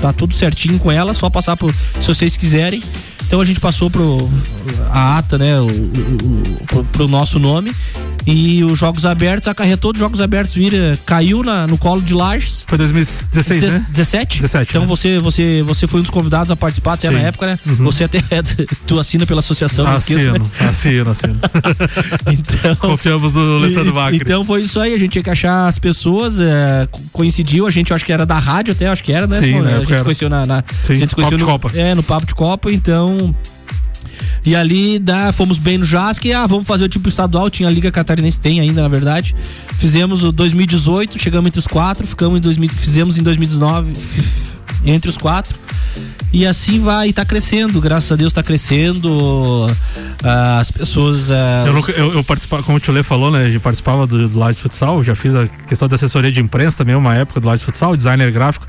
tá 0.00 0.12
tudo 0.12 0.34
certinho 0.34 0.78
com 0.78 0.90
ela, 0.90 1.14
só 1.14 1.30
passar 1.30 1.56
pro, 1.56 1.72
se 1.72 2.06
vocês 2.06 2.36
quiserem. 2.36 2.82
Então 3.30 3.40
a 3.40 3.44
gente 3.44 3.60
passou 3.60 3.88
pro 3.88 4.28
a 4.92 5.18
ata, 5.18 5.38
né, 5.38 5.60
o, 5.60 5.66
o- 5.66 6.64
pro, 6.66 6.84
pro 6.84 7.08
nosso 7.08 7.38
nome. 7.38 7.72
E 8.26 8.62
os 8.62 8.78
Jogos 8.78 9.06
Abertos, 9.06 9.48
acarretou 9.48 9.92
dos 9.94 9.98
Jogos 9.98 10.20
Abertos, 10.20 10.52
vira, 10.54 10.96
caiu 11.06 11.42
na, 11.42 11.66
no 11.66 11.78
colo 11.78 12.02
de 12.02 12.12
Lages. 12.12 12.64
Foi 12.66 12.76
2016, 12.76 13.62
né? 13.62 13.86
17? 13.88 14.36
17, 14.42 14.70
Então 14.70 14.82
né? 14.82 14.86
você, 14.88 15.18
você, 15.18 15.62
você 15.62 15.86
foi 15.86 16.00
um 16.00 16.02
dos 16.02 16.10
convidados 16.10 16.50
a 16.50 16.56
participar 16.56 16.92
até 16.94 17.08
Sim. 17.08 17.14
na 17.14 17.20
época, 17.20 17.46
né? 17.46 17.58
Uhum. 17.66 17.76
Você 17.76 18.04
até 18.04 18.20
tu 18.86 19.00
assina 19.00 19.24
pela 19.26 19.40
associação, 19.40 19.86
não 19.86 19.94
esqueça, 19.94 20.32
né? 20.32 20.38
Assino, 20.68 21.10
assino, 21.10 21.10
assino. 21.10 21.34
Então, 22.30 22.76
Confiamos 22.76 23.32
no 23.34 23.56
Alessandro 23.56 23.94
Macri. 23.94 24.18
Então 24.18 24.44
foi 24.44 24.62
isso 24.62 24.78
aí, 24.78 24.92
a 24.92 24.98
gente 24.98 25.12
tinha 25.12 25.24
que 25.24 25.30
achar 25.30 25.66
as 25.66 25.78
pessoas, 25.78 26.38
é, 26.40 26.86
co- 26.90 27.00
coincidiu, 27.12 27.66
a 27.66 27.70
gente 27.70 27.92
acho 27.94 28.04
que 28.04 28.12
era 28.12 28.26
da 28.26 28.38
rádio 28.38 28.72
até, 28.72 28.86
acho 28.88 29.02
que 29.02 29.12
era, 29.12 29.26
né? 29.26 29.40
Sim, 29.40 29.60
na 29.62 29.76
a 29.76 29.78
gente 29.84 29.96
se 29.96 30.02
conheceu 30.04 30.28
na, 30.28 30.44
na 30.44 30.62
Sim, 30.82 30.92
a 30.92 30.96
gente 30.96 31.08
se 31.08 31.14
conheceu 31.14 31.38
de 31.38 31.44
no, 31.44 31.50
Copa. 31.50 31.70
É, 31.74 31.94
no 31.94 32.02
Papo 32.02 32.26
de 32.26 32.34
Copa, 32.34 32.70
então 32.70 33.16
e 34.44 34.56
ali 34.56 34.98
dá, 34.98 35.32
fomos 35.32 35.58
bem 35.58 35.76
no 35.78 35.84
JASC, 35.84 36.32
ah, 36.32 36.46
vamos 36.46 36.66
fazer 36.66 36.84
o 36.84 36.88
tipo 36.88 37.08
estadual, 37.08 37.50
tinha 37.50 37.68
a 37.68 37.72
Liga 37.72 37.90
Catarinense, 37.92 38.40
tem 38.40 38.58
ainda, 38.60 38.80
na 38.82 38.88
verdade. 38.88 39.34
Fizemos 39.78 40.22
o 40.22 40.32
2018, 40.32 41.18
chegamos 41.18 41.48
entre 41.48 41.58
os 41.58 41.66
quatro, 41.66 42.06
ficamos 42.06 42.38
em 42.38 42.40
2000, 42.40 42.70
fizemos 42.70 43.18
em 43.18 43.22
2019 43.22 43.92
f- 43.92 44.52
entre 44.84 45.10
os 45.10 45.16
quatro. 45.16 45.54
E 46.32 46.46
assim 46.46 46.78
vai, 46.80 47.08
e 47.08 47.12
tá 47.12 47.24
crescendo, 47.24 47.80
graças 47.80 48.10
a 48.12 48.16
Deus 48.16 48.32
tá 48.32 48.42
crescendo. 48.42 49.68
ah, 50.22 50.58
as 50.60 50.70
pessoas. 50.70 51.30
ah, 51.30 51.64
Eu, 51.66 51.94
eu, 51.94 52.12
eu 52.14 52.24
participava, 52.24 52.62
como 52.62 52.76
o 52.78 52.80
Tio 52.80 52.94
Lê 52.94 53.02
falou, 53.02 53.30
né? 53.30 53.54
Eu 53.54 53.60
participava 53.60 54.06
do, 54.06 54.28
do 54.28 54.38
Lages 54.38 54.60
Futsal, 54.60 55.02
já 55.02 55.14
fiz 55.14 55.34
a 55.34 55.46
questão 55.66 55.88
de 55.88 55.94
assessoria 55.96 56.30
de 56.30 56.40
imprensa 56.40 56.78
também, 56.78 56.94
uma 56.94 57.14
época 57.14 57.40
do 57.40 57.46
Lages 57.46 57.64
Futsal, 57.64 57.96
designer 57.96 58.30
gráfico. 58.30 58.66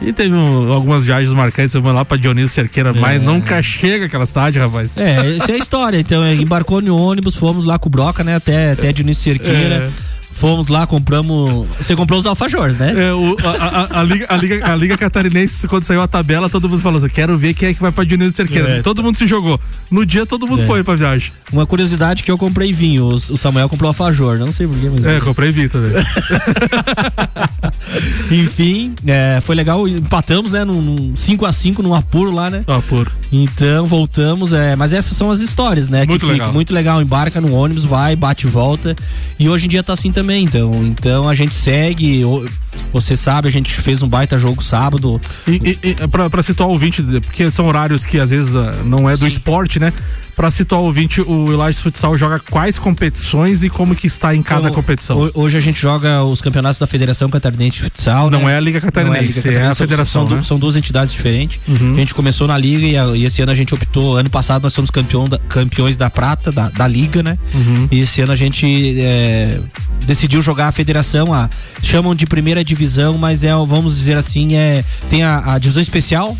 E 0.00 0.12
teve 0.12 0.34
um- 0.34 0.72
algumas 0.72 1.04
viagens 1.04 1.32
marcantes, 1.34 1.74
eu 1.74 1.82
fui 1.82 1.92
lá 1.92 2.04
pra 2.04 2.16
Dionísio 2.16 2.50
Cerqueira, 2.50 2.92
mas 2.92 3.20
nunca 3.22 3.60
chega 3.62 4.06
aquela 4.06 4.26
cidade, 4.26 4.58
rapaz. 4.58 4.96
É, 4.96 5.36
essa 5.36 5.50
é 5.52 5.58
história. 5.58 5.98
Então, 5.98 6.22
é, 6.22 6.34
embarcou 6.34 6.80
no 6.80 6.96
ônibus, 6.96 7.34
fomos 7.34 7.64
lá 7.64 7.78
com 7.78 7.88
o 7.88 7.90
Broca, 7.90 8.22
né? 8.22 8.36
Até, 8.36 8.72
até 8.72 8.92
Dionísio 8.92 9.24
Cerqueira. 9.24 9.90
É. 10.04 10.17
Fomos 10.38 10.68
lá, 10.68 10.86
compramos. 10.86 11.66
Você 11.80 11.96
comprou 11.96 12.20
os 12.20 12.26
alfajores, 12.26 12.76
né? 12.76 12.94
É, 13.08 13.12
o- 13.12 13.36
a, 13.44 13.96
a- 13.96 14.00
a 14.00 14.02
Liga, 14.04 14.26
a, 14.28 14.36
Liga, 14.36 14.72
a 14.72 14.76
Liga 14.76 14.96
Catarinense, 14.96 15.66
quando 15.66 15.82
saiu 15.82 16.00
a 16.00 16.06
tabela, 16.08 16.48
todo 16.48 16.68
mundo 16.68 16.80
falou 16.80 16.98
assim: 16.98 17.08
quero 17.08 17.36
ver 17.36 17.54
quem 17.54 17.70
é 17.70 17.74
que 17.74 17.80
vai 17.80 17.90
pra 17.90 18.04
Dionísio 18.04 18.32
Cerqueira. 18.32 18.78
É. 18.78 18.82
Todo 18.82 19.02
mundo 19.02 19.16
se 19.16 19.26
jogou. 19.26 19.58
No 19.90 20.06
dia, 20.06 20.24
todo 20.24 20.46
mundo 20.46 20.62
É. 20.62 20.66
foi 20.66 20.84
pra 20.84 20.94
viagem. 20.94 21.32
Uma 21.52 21.66
curiosidade 21.66 22.22
que 22.22 22.30
eu 22.30 22.38
comprei 22.38 22.72
vinho. 22.72 23.04
O, 23.06 23.14
o 23.14 23.36
Samuel 23.36 23.68
comprou 23.68 23.88
alfajor. 23.88 24.38
Não 24.38 24.52
sei 24.52 24.66
porquê, 24.68 24.88
mas. 24.92 25.04
É, 25.04 25.18
comprei 25.20 25.50
vinho 25.50 25.68
também. 25.70 25.92
Enfim, 28.30 28.94
é, 29.06 29.40
foi 29.40 29.54
legal. 29.54 29.86
Empatamos, 29.88 30.52
né? 30.52 30.64
Num 30.64 31.12
5x5 31.14 31.78
num 31.80 31.94
apuro 31.94 32.30
lá, 32.30 32.50
né? 32.50 32.62
Apuro. 32.66 33.10
Então 33.32 33.86
voltamos, 33.86 34.52
é, 34.52 34.76
mas 34.76 34.92
essas 34.92 35.16
são 35.16 35.30
as 35.30 35.40
histórias, 35.40 35.88
né? 35.88 36.04
Muito 36.06 36.26
que 36.26 36.32
legal. 36.32 36.52
muito 36.52 36.72
legal, 36.72 37.02
embarca 37.02 37.40
no 37.40 37.52
ônibus, 37.54 37.84
vai, 37.84 38.14
bate 38.16 38.46
e 38.46 38.50
volta. 38.50 38.94
E 39.38 39.48
hoje 39.48 39.66
em 39.66 39.68
dia 39.68 39.82
tá 39.82 39.92
assim 39.92 40.10
também, 40.12 40.27
então, 40.36 40.70
então 40.84 41.28
a 41.28 41.34
gente 41.34 41.54
segue, 41.54 42.22
você 42.92 43.16
sabe, 43.16 43.48
a 43.48 43.52
gente 43.52 43.72
fez 43.72 44.02
um 44.02 44.08
baita 44.08 44.38
jogo 44.38 44.62
sábado. 44.62 45.20
E, 45.46 45.78
e, 45.82 45.88
e 45.90 46.08
pra, 46.08 46.28
pra 46.30 46.42
situar 46.42 46.68
o 46.68 46.72
ouvinte, 46.72 47.02
porque 47.02 47.50
são 47.50 47.66
horários 47.66 48.04
que 48.06 48.18
às 48.18 48.30
vezes 48.30 48.54
ah, 48.56 48.72
não 48.84 49.08
é 49.08 49.16
do 49.16 49.26
esporte, 49.26 49.78
né? 49.80 49.92
Pra 50.36 50.52
situar 50.52 50.80
o 50.80 50.84
ouvinte, 50.84 51.20
o 51.20 51.52
Elias 51.52 51.80
Futsal 51.80 52.16
joga 52.16 52.38
quais 52.38 52.78
competições 52.78 53.64
e 53.64 53.68
como 53.68 53.96
que 53.96 54.06
está 54.06 54.34
em 54.36 54.42
cada 54.42 54.62
Então, 54.68 54.74
competição? 54.74 55.18
ho- 55.18 55.30
Hoje 55.34 55.56
a 55.56 55.60
gente 55.60 55.80
joga 55.80 56.22
os 56.22 56.40
campeonatos 56.40 56.78
da 56.78 56.86
Federação 56.86 57.28
Catarinense 57.28 57.78
de 57.78 57.82
Futsal. 57.82 58.30
Não 58.30 58.44
né? 58.44 58.52
é 58.54 58.56
a 58.56 58.60
Liga 58.60 58.80
Catarinense, 58.80 59.48
é 59.48 59.62
a 59.66 59.74
são- 59.74 59.86
federação, 59.86 60.28
São, 60.28 60.36
né? 60.36 60.42
são 60.44 60.56
duas 60.58 60.76
entidades 60.76 61.12
diferentes. 61.12 61.58
Uhum. 61.66 61.94
A 61.94 61.96
gente 61.96 62.14
começou 62.14 62.46
na 62.46 62.56
Liga 62.56 62.86
e, 62.86 62.96
a- 62.96 63.16
e 63.16 63.24
esse 63.24 63.42
ano 63.42 63.50
a 63.50 63.54
gente 63.54 63.74
optou. 63.74 64.16
Ano 64.16 64.30
passado 64.30 64.62
nós 64.62 64.72
somos 64.72 64.92
campeão 64.92 65.24
da- 65.24 65.38
campeões 65.38 65.96
da 65.96 66.08
prata, 66.08 66.52
da, 66.52 66.68
da 66.68 66.86
Liga, 66.86 67.20
né? 67.20 67.36
Uhum. 67.52 67.88
E 67.90 67.98
esse 67.98 68.20
ano 68.20 68.30
a 68.32 68.36
gente 68.36 68.96
é, 69.00 69.58
decidiu 70.06 70.40
jogar 70.40 70.68
a 70.68 70.72
federação, 70.72 71.34
a, 71.34 71.48
chamam 71.82 72.14
de 72.14 72.26
primeira 72.26 72.62
divisão, 72.68 73.16
mas 73.18 73.42
é, 73.44 73.50
vamos 73.66 73.96
dizer 73.96 74.16
assim, 74.16 74.54
é, 74.56 74.84
tem 75.10 75.22
a, 75.24 75.54
a 75.54 75.58
divisão 75.58 75.82
especial. 75.82 76.36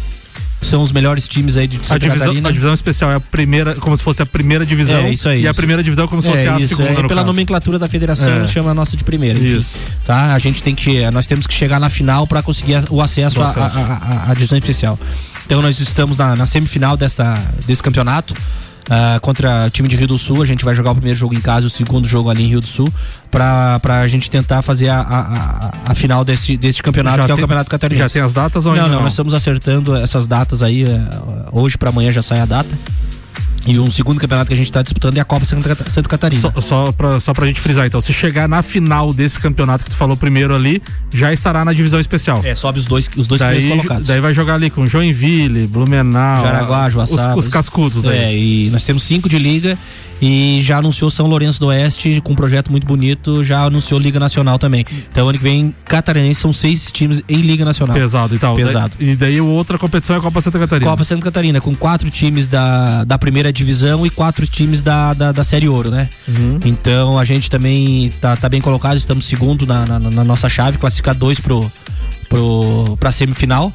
São 0.61 0.83
os 0.83 0.91
melhores 0.91 1.29
times 1.29 1.57
aí 1.57 1.69
de 1.69 1.77
A 1.77 1.85
Santa 1.85 2.01
divisão, 2.01 2.27
Catarina. 2.27 2.49
a 2.49 2.53
divisão 2.53 2.75
especial 2.75 3.13
é 3.13 3.15
a 3.15 3.21
primeira, 3.21 3.77
como 3.77 3.97
se 3.97 4.03
fosse 4.03 4.21
a 4.23 4.27
primeira 4.27 4.67
divisão. 4.67 4.99
É, 4.99 5.11
isso 5.11 5.29
aí, 5.29 5.43
E 5.43 5.47
a 5.47 5.51
isso. 5.53 5.57
primeira 5.57 5.85
divisão 5.85 6.09
como 6.09 6.21
se 6.21 6.29
fosse 6.29 6.47
É, 6.47 6.49
a 6.51 6.57
isso, 6.59 6.75
segunda, 6.75 6.89
é, 6.99 7.03
no 7.03 7.09
pela 7.09 7.21
caso. 7.21 7.27
nomenclatura 7.29 7.79
da 7.79 7.87
federação, 7.87 8.29
É. 8.43 8.47
chama 8.49 8.73
a 8.73 8.75
nossa 8.75 8.97
de 8.97 9.05
primeira. 9.05 9.39
enfim. 9.39 9.57
Isso. 9.57 9.79
Tá? 10.05 10.35
A 10.35 10.39
gente 10.41 10.61
tem 10.61 10.75
que. 10.75 11.09
Nós 11.13 11.29
temos 11.29 11.47
que 11.47 11.55
chegar 11.55 11.79
na 11.79 11.89
final 11.89 12.27
para 12.27 12.43
conseguir 12.43 12.75
a- 12.75 12.83
o 12.91 13.01
acesso 13.01 13.41
à 13.41 14.35
divisão 14.35 14.59
especial. 14.59 14.99
Então 15.47 15.63
nós 15.63 15.79
estamos 15.79 16.17
na, 16.17 16.35
na 16.35 16.47
semifinal 16.47 16.97
dessa, 16.97 17.35
desse 17.65 17.83
campeonato. 17.83 18.35
Ah, 18.91 19.19
contra 19.21 19.67
o 19.67 19.71
time 19.71 19.89
de 19.89 19.97
Rio 19.97 20.07
do 20.09 20.19
Sul, 20.19 20.43
a 20.43 20.47
gente 20.47 20.65
vai 20.65 20.75
jogar 20.75 20.91
o 20.93 20.95
primeiro 20.95 21.19
jogo 21.19 21.35
em 21.35 21.41
casa 21.41 21.67
e 21.67 21.69
o 21.69 21.71
segundo 21.71 22.07
jogo 22.09 22.31
ali 22.31 22.45
em 22.45 22.49
Rio 22.49 22.61
do 22.61 22.67
Sul, 22.67 22.89
pra, 23.31 23.79
pra 23.81 24.07
gente 24.09 24.31
tentar 24.31 24.63
fazer 24.63 24.89
a, 24.89 25.01
a, 25.01 25.19
a- 25.21 25.71
a 25.91 25.95
final 25.95 26.25
desse, 26.25 26.57
desse 26.57 26.83
campeonato, 26.83 27.17
Já 27.19 27.25
que 27.27 27.31
é 27.31 27.35
o 27.35 27.37
tem- 27.37 27.43
Campeonato 27.45 27.71
Catarinense. 27.71 28.03
já 28.09 28.09
tem 28.13 28.23
as 28.23 28.33
datas 28.33 28.67
ou 28.67 28.73
não, 28.75 28.79
ainda 28.83 28.89
não, 28.91 28.97
não? 28.99 29.05
nós 29.05 29.13
estamos 29.13 29.35
acertando 29.35 29.95
essas 29.97 30.27
datas 30.27 30.63
aí. 30.63 30.85
eh, 30.85 31.09
Hoje 31.53 31.77
pra 31.79 31.91
amanhã 31.91 32.13
já 32.13 32.23
sai 32.23 32.41
a 32.41 32.45
data. 32.47 32.69
E 33.69 33.79
um 33.79 33.91
segundo 33.91 34.19
campeonato 34.19 34.49
que 34.49 34.55
a 34.55 34.57
gente 34.57 34.73
tá 34.73 34.81
disputando 34.83 35.19
é 35.19 35.21
a 35.21 35.25
Copa 35.25 35.45
Santa, 35.45 35.69
Cata- 35.69 35.91
Santa 35.91 36.09
Catarina. 36.09 36.41
Só, 36.41 36.53
só, 36.61 36.93
pra, 36.93 37.21
só 37.21 37.35
pra 37.35 37.47
gente 37.47 37.61
frisar, 37.61 37.87
então, 37.87 38.01
se 38.01 38.13
chegar 38.15 38.49
na 38.49 38.63
final 38.63 39.13
desse 39.13 39.39
campeonato 39.39 39.85
que 39.85 39.91
tu 39.91 39.97
falou 39.97 40.17
primeiro 40.17 40.55
ali, 40.55 40.83
já 41.13 41.33
estará 41.35 41.65
na 41.65 41.73
divisão 41.75 42.01
especial. 42.01 42.41
É, 42.45 42.55
sobe 42.55 42.79
os 42.79 42.87
dois, 42.87 43.09
os 43.17 43.29
dois 43.29 43.39
daí, 43.41 43.57
primeiros 43.57 43.83
colocados. 43.83 44.09
daí 44.09 44.21
vai 44.21 44.33
jogar 44.33 44.55
ali 44.55 44.71
com 44.71 44.87
Joinville, 44.87 45.67
Blumenau, 45.67 46.43
Jaraguá, 46.43 46.87
os, 46.87 46.93
Joaçaba. 46.95 47.37
os 47.39 47.47
cascudos 47.49 48.03
daí. 48.03 48.17
É, 48.19 48.37
e 48.37 48.71
nós 48.71 48.85
temos 48.85 49.03
cinco 49.03 49.29
de 49.29 49.39
liga 49.39 49.77
e 50.21 50.61
já 50.63 50.79
anunciou 50.79 51.11
São 51.11 51.27
Lourenço 51.27 51.61
do 51.61 51.67
Oeste 51.67 52.21
com 52.23 52.33
um 52.33 52.37
projeto 52.37 52.71
muito 52.71 52.87
bonito, 52.87 53.45
já 53.45 53.65
anunciou 53.65 54.01
Liga 54.01 54.19
Nacional 54.19 54.59
também. 54.59 54.85
Então 55.11 55.29
ano 55.29 55.39
que 55.39 55.45
vem, 55.45 55.75
Catarinense 55.85 56.41
são 56.41 56.53
seis 56.53 56.91
times 56.91 57.23
em 57.29 57.41
Liga 57.41 57.65
Nacional. 57.65 57.95
Pesado 57.95 58.35
e 58.35 58.39
tal. 58.39 58.55
Pesado. 58.57 58.93
E 58.99 59.15
daí 59.15 59.41
outra 59.41 59.79
competição 59.79 60.17
é 60.17 60.19
a 60.19 60.23
Copa 60.23 60.41
Santa 60.41 60.59
Catarina. 60.59 60.91
Copa 60.91 61.05
Santa 61.05 61.23
Catarina, 61.23 61.61
com 61.61 61.75
quatro 61.75 62.11
times 62.11 62.49
da, 62.49 63.05
da 63.05 63.19
primeira 63.19 63.53
divisão 63.53 64.05
e 64.07 64.11
quatro 64.11 64.47
times 64.47 64.83
da, 64.83 65.13
da, 65.15 65.33
da 65.33 65.45
Série 65.45 65.69
Ouro, 65.69 65.91
né? 65.91 66.09
Uhum. 66.27 66.59
Então 66.65 67.19
a 67.19 67.25
gente 67.25 67.49
também 67.51 68.11
tá, 68.21 68.37
tá 68.37 68.49
bem 68.49 68.61
colocado, 68.61 68.97
estamos 68.97 69.25
segundo 69.25 69.67
na, 69.67 69.87
na, 69.87 69.99
na 69.99 70.25
nossa 70.25 70.49
chave, 70.49 70.79
classificar 70.79 71.15
dois 71.15 71.41
pro, 71.41 71.71
pro, 72.29 72.97
pra 72.99 73.13
semifinal. 73.13 73.73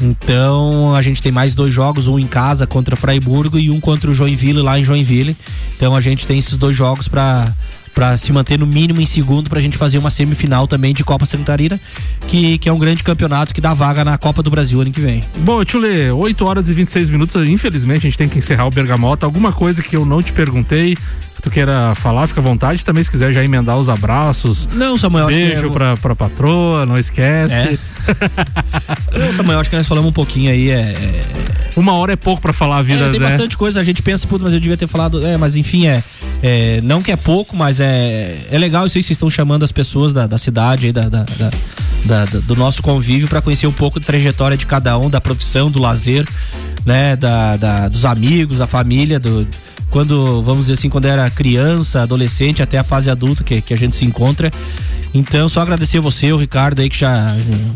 Então 0.00 0.94
a 0.94 1.02
gente 1.02 1.22
tem 1.22 1.32
mais 1.32 1.54
dois 1.54 1.72
jogos, 1.74 2.06
um 2.06 2.18
em 2.18 2.26
casa 2.26 2.66
contra 2.66 2.96
Freiburgo 2.96 3.58
e 3.58 3.70
um 3.70 3.80
contra 3.80 4.10
o 4.10 4.14
Joinville 4.14 4.62
lá 4.62 4.78
em 4.78 4.84
Joinville. 4.84 5.36
Então 5.76 5.94
a 5.94 6.00
gente 6.00 6.26
tem 6.26 6.38
esses 6.38 6.56
dois 6.56 6.76
jogos 6.76 7.08
pra 7.08 7.52
para 7.98 8.16
se 8.16 8.32
manter 8.32 8.56
no 8.56 8.64
mínimo 8.64 9.00
em 9.00 9.06
segundo 9.06 9.50
pra 9.50 9.60
gente 9.60 9.76
fazer 9.76 9.98
uma 9.98 10.08
semifinal 10.08 10.68
também 10.68 10.94
de 10.94 11.02
Copa 11.02 11.26
Santa 11.26 11.42
Catarina, 11.42 11.80
que, 12.28 12.56
que 12.58 12.68
é 12.68 12.72
um 12.72 12.78
grande 12.78 13.02
campeonato 13.02 13.52
que 13.52 13.60
dá 13.60 13.74
vaga 13.74 14.04
na 14.04 14.16
Copa 14.16 14.40
do 14.40 14.48
Brasil 14.48 14.80
ano 14.80 14.92
que 14.92 15.00
vem. 15.00 15.20
Bom, 15.38 15.64
Tchule, 15.64 16.08
8 16.12 16.46
horas 16.46 16.68
e 16.68 16.72
26 16.74 17.10
minutos. 17.10 17.34
Infelizmente, 17.48 17.98
a 18.06 18.10
gente 18.10 18.16
tem 18.16 18.28
que 18.28 18.38
encerrar 18.38 18.66
o 18.66 18.70
Bergamota. 18.70 19.26
Alguma 19.26 19.50
coisa 19.50 19.82
que 19.82 19.96
eu 19.96 20.04
não 20.04 20.22
te 20.22 20.32
perguntei, 20.32 20.94
que 20.94 21.42
tu 21.42 21.50
queira 21.50 21.92
falar, 21.96 22.28
fica 22.28 22.40
à 22.40 22.44
vontade. 22.44 22.84
Também, 22.84 23.02
se 23.02 23.10
quiser 23.10 23.32
já 23.32 23.42
emendar 23.42 23.76
os 23.76 23.88
abraços. 23.88 24.68
Não, 24.74 24.96
Samuel, 24.96 25.26
acho 25.26 25.36
que 25.36 25.44
Beijo 25.48 25.66
é- 25.66 25.70
pra, 25.70 25.96
pra 25.96 26.14
patroa, 26.14 26.86
não 26.86 26.96
esquece. 26.96 27.80
Não, 29.12 29.32
Samuel, 29.34 29.58
acho 29.60 29.70
que 29.70 29.76
nós 29.76 29.86
falamos 29.88 30.08
um 30.10 30.12
pouquinho 30.12 30.50
aí. 30.52 30.70
É, 30.70 30.74
é- 30.92 31.20
Uma 31.76 31.92
hora 31.94 32.12
é 32.12 32.16
pouco 32.16 32.40
pra 32.40 32.52
falar 32.52 32.78
a 32.78 32.82
vida, 32.82 33.06
É, 33.06 33.10
tem 33.10 33.18
né? 33.20 33.28
bastante 33.28 33.56
coisa. 33.56 33.80
A 33.80 33.84
gente 33.84 34.02
pensa, 34.02 34.26
puta, 34.26 34.44
mas 34.44 34.52
eu 34.52 34.60
devia 34.60 34.76
ter 34.76 34.86
falado. 34.86 35.26
É, 35.26 35.36
mas 35.36 35.56
enfim, 35.56 35.86
é. 35.86 36.02
É, 36.42 36.80
não 36.82 37.02
que 37.02 37.10
é 37.12 37.16
pouco, 37.16 37.56
mas 37.56 37.80
é, 37.80 38.38
é 38.50 38.58
legal 38.58 38.86
isso 38.86 38.96
aí. 38.98 39.02
Vocês 39.02 39.16
estão 39.16 39.28
chamando 39.30 39.64
as 39.64 39.72
pessoas 39.72 40.12
da, 40.12 40.26
da 40.26 40.38
cidade, 40.38 40.92
da, 40.92 41.02
da- 41.08 41.24
da- 42.04 42.24
do 42.26 42.54
nosso 42.54 42.80
convívio, 42.82 43.26
para 43.28 43.42
conhecer 43.42 43.66
um 43.66 43.72
pouco 43.72 43.98
da 43.98 44.06
trajetória 44.06 44.56
de 44.56 44.64
cada 44.66 44.96
um, 44.98 45.10
da 45.10 45.20
profissão, 45.20 45.70
do 45.70 45.80
lazer, 45.80 46.26
né? 46.86 47.16
Da- 47.16 47.88
dos 47.88 48.04
amigos, 48.04 48.58
da 48.58 48.66
família, 48.66 49.18
do. 49.18 49.46
Quando, 49.90 50.42
vamos 50.42 50.62
dizer 50.66 50.74
assim, 50.74 50.88
quando 50.88 51.06
era 51.06 51.28
criança, 51.30 52.02
adolescente, 52.02 52.62
até 52.62 52.78
a 52.78 52.84
fase 52.84 53.10
adulta 53.10 53.42
que, 53.42 53.60
que 53.62 53.72
a 53.72 53.78
gente 53.78 53.96
se 53.96 54.04
encontra. 54.04 54.50
Então, 55.14 55.48
só 55.48 55.62
agradecer 55.62 55.98
você, 56.00 56.30
o 56.32 56.36
Ricardo 56.36 56.80
aí, 56.80 56.90
que 56.90 56.98
já 56.98 57.26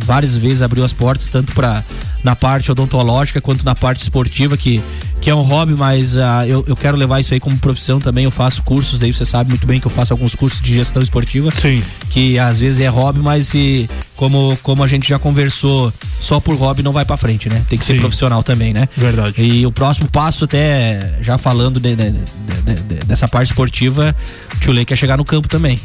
várias 0.04 0.36
vezes 0.36 0.60
abriu 0.62 0.84
as 0.84 0.92
portas, 0.92 1.28
tanto 1.28 1.52
para 1.54 1.82
na 2.22 2.36
parte 2.36 2.70
odontológica 2.70 3.40
quanto 3.40 3.64
na 3.64 3.74
parte 3.74 4.00
esportiva, 4.02 4.56
que, 4.56 4.80
que 5.20 5.28
é 5.28 5.34
um 5.34 5.42
hobby, 5.42 5.74
mas 5.76 6.16
ah, 6.16 6.46
eu, 6.46 6.62
eu 6.68 6.76
quero 6.76 6.96
levar 6.96 7.18
isso 7.18 7.34
aí 7.34 7.40
como 7.40 7.56
profissão 7.58 7.98
também. 7.98 8.24
Eu 8.24 8.30
faço 8.30 8.62
cursos, 8.62 8.98
daí 8.98 9.12
você 9.12 9.24
sabe 9.24 9.48
muito 9.50 9.66
bem 9.66 9.80
que 9.80 9.86
eu 9.86 9.90
faço 9.90 10.12
alguns 10.12 10.34
cursos 10.34 10.60
de 10.60 10.74
gestão 10.74 11.02
esportiva. 11.02 11.50
Sim. 11.50 11.82
Que 12.10 12.38
às 12.38 12.60
vezes 12.60 12.78
é 12.80 12.86
hobby, 12.88 13.18
mas 13.18 13.48
se, 13.48 13.88
como, 14.14 14.56
como 14.62 14.84
a 14.84 14.86
gente 14.86 15.08
já 15.08 15.18
conversou, 15.18 15.92
só 16.20 16.38
por 16.38 16.54
hobby 16.54 16.82
não 16.82 16.92
vai 16.92 17.04
pra 17.04 17.16
frente, 17.16 17.48
né? 17.48 17.64
Tem 17.68 17.76
que 17.78 17.84
ser 17.84 17.94
Sim. 17.94 18.00
profissional 18.00 18.42
também, 18.44 18.72
né? 18.72 18.88
Verdade. 18.96 19.42
E 19.42 19.66
o 19.66 19.72
próximo 19.72 20.06
passo, 20.08 20.44
até 20.44 21.14
já 21.22 21.38
falando 21.38 21.80
de- 21.80 21.96
de- 21.96 22.01
dessa 23.06 23.28
parte 23.28 23.48
esportiva, 23.50 24.14
o 24.54 24.58
Tio 24.60 24.72
Lei 24.72 24.84
quer 24.84 24.96
chegar 24.96 25.16
no 25.16 25.24
campo 25.24 25.48
também. 25.48 25.78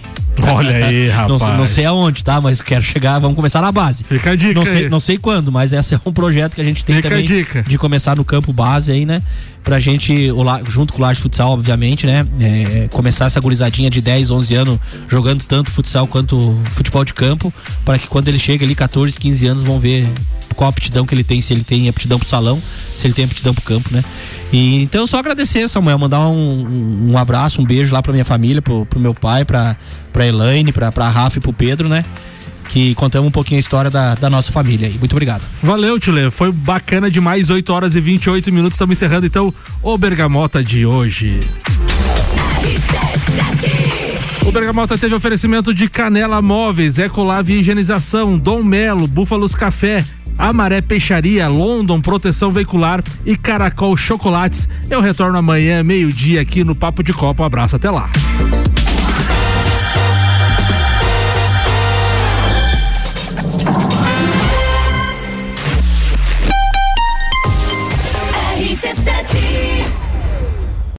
Olha 0.44 0.86
aí, 0.86 1.08
Não, 1.28 1.38
rapaz. 1.38 1.58
não 1.58 1.66
sei 1.68 1.86
aonde, 1.86 2.24
tá? 2.24 2.40
Mas 2.40 2.62
quero 2.62 2.84
chegar, 2.84 3.18
vamos 3.20 3.36
começar 3.36 3.60
na 3.62 3.72
base. 3.72 4.04
Fica 4.04 4.32
a 4.32 4.36
dica 4.36 4.54
Não 4.54 4.66
sei, 4.66 4.84
aí. 4.84 4.90
não 4.90 5.00
sei 5.00 5.18
quando, 5.18 5.52
mas 5.52 5.74
esse 5.74 5.96
é 5.96 6.00
um 6.06 6.14
projeto 6.14 6.54
que 6.56 6.62
a 6.62 6.64
gente 6.64 6.86
tem 6.86 6.98
Fica 6.98 7.10
também 7.10 7.26
dica. 7.26 7.64
de 7.64 7.78
começar 7.78 8.16
no 8.16 8.24
campo 8.24 8.54
base 8.54 8.92
aí, 8.92 9.06
né? 9.06 9.22
Pra 9.64 9.80
gente, 9.80 10.30
junto 10.70 10.94
com 10.94 11.00
o 11.00 11.02
Laje 11.02 11.20
Futsal, 11.20 11.52
obviamente, 11.52 12.06
né? 12.06 12.26
É, 12.40 12.88
começar 12.92 13.26
essa 13.26 13.40
gurizadinha 13.42 13.90
de 13.90 14.00
10, 14.00 14.32
11 14.32 14.56
anos 14.56 14.80
jogando 15.10 15.44
tanto 15.44 15.70
futsal 15.72 16.08
quanto 16.08 16.56
futebol 16.76 17.04
de 17.04 17.14
campo, 17.14 17.52
para 17.84 17.98
que 18.00 18.08
quando 18.08 18.28
ele 18.30 18.40
chega 18.40 18.64
ali 18.64 18.76
14, 18.76 19.18
15 19.20 19.48
anos 19.48 19.64
vão 19.64 19.80
ver 19.80 20.08
qual 20.58 20.70
aptidão 20.70 21.06
que 21.06 21.16
ele 21.16 21.24
tem, 21.24 21.40
se 21.42 21.54
ele 21.54 21.64
tem 21.64 21.88
aptidão 21.88 22.20
pro 22.20 22.28
salão, 22.28 22.60
se 22.60 23.08
ele 23.08 23.14
tem 23.14 23.24
aptidão 23.24 23.54
pro 23.54 23.64
campo, 23.64 23.90
né? 23.94 24.04
E 24.52 24.82
então 24.82 25.08
só 25.08 25.20
agradecer, 25.20 25.68
Samuel, 25.70 25.98
mandar 26.00 26.20
um, 26.28 27.12
um- 27.12 27.18
abraço, 27.18 27.62
um 27.62 27.66
beijo 27.66 27.94
lá 27.94 28.02
pra 28.02 28.12
minha 28.12 28.26
família, 28.26 28.62
pro, 28.62 28.86
pro 28.86 29.00
meu 29.00 29.14
pai, 29.14 29.46
pra, 29.46 29.78
pra 30.12 30.26
Elaine, 30.28 30.72
pra, 30.74 30.92
pra 30.92 31.08
Rafa 31.10 31.38
e 31.38 31.42
pro 31.42 31.54
Pedro, 31.54 31.88
né? 31.88 32.04
Que 32.70 32.94
contamos 32.96 33.30
um 33.30 33.32
pouquinho 33.32 33.58
a 33.58 33.62
história 33.62 33.90
da, 33.90 34.16
da 34.16 34.30
nossa 34.30 34.52
família 34.52 34.90
aí. 34.90 34.96
Muito 35.00 35.14
obrigado. 35.14 35.42
Valeu, 35.64 35.98
Tchule. 35.98 36.30
Foi 36.30 36.52
bacana 36.52 37.10
demais. 37.10 37.50
8 37.50 37.72
horas 37.72 37.96
e 37.96 38.02
28 38.02 38.52
minutos. 38.52 38.76
Estamos 38.76 38.98
encerrando 38.98 39.26
então 39.26 39.54
o 39.82 39.98
Bergamota 39.98 40.62
de 40.62 40.86
hoje. 40.86 41.40
O 44.46 44.52
Bergamota 44.52 44.98
teve 44.98 45.14
oferecimento 45.16 45.74
de 45.74 45.90
Canela 45.90 46.42
Móveis, 46.42 46.98
Ecolave 46.98 47.54
Higienização, 47.60 48.38
Dom 48.38 48.64
Melo, 48.64 49.08
Búfalos 49.08 49.54
Café, 49.54 50.04
Amaré 50.38 50.82
Peixaria, 50.82 51.48
London 51.48 52.00
Proteção 52.00 52.52
Veicular 52.52 53.04
e 53.26 53.36
Caracol 53.36 53.98
Chocolates. 53.98 54.70
Eu 54.90 55.02
retorno 55.02 55.38
amanhã, 55.38 55.84
meio-dia, 55.84 56.42
aqui 56.42 56.64
no 56.64 56.76
Papo 56.76 57.04
de 57.04 57.14
Copa. 57.14 57.44
Um 57.44 57.46
abraço, 57.46 57.76
até 57.76 57.90
lá. 57.90 58.10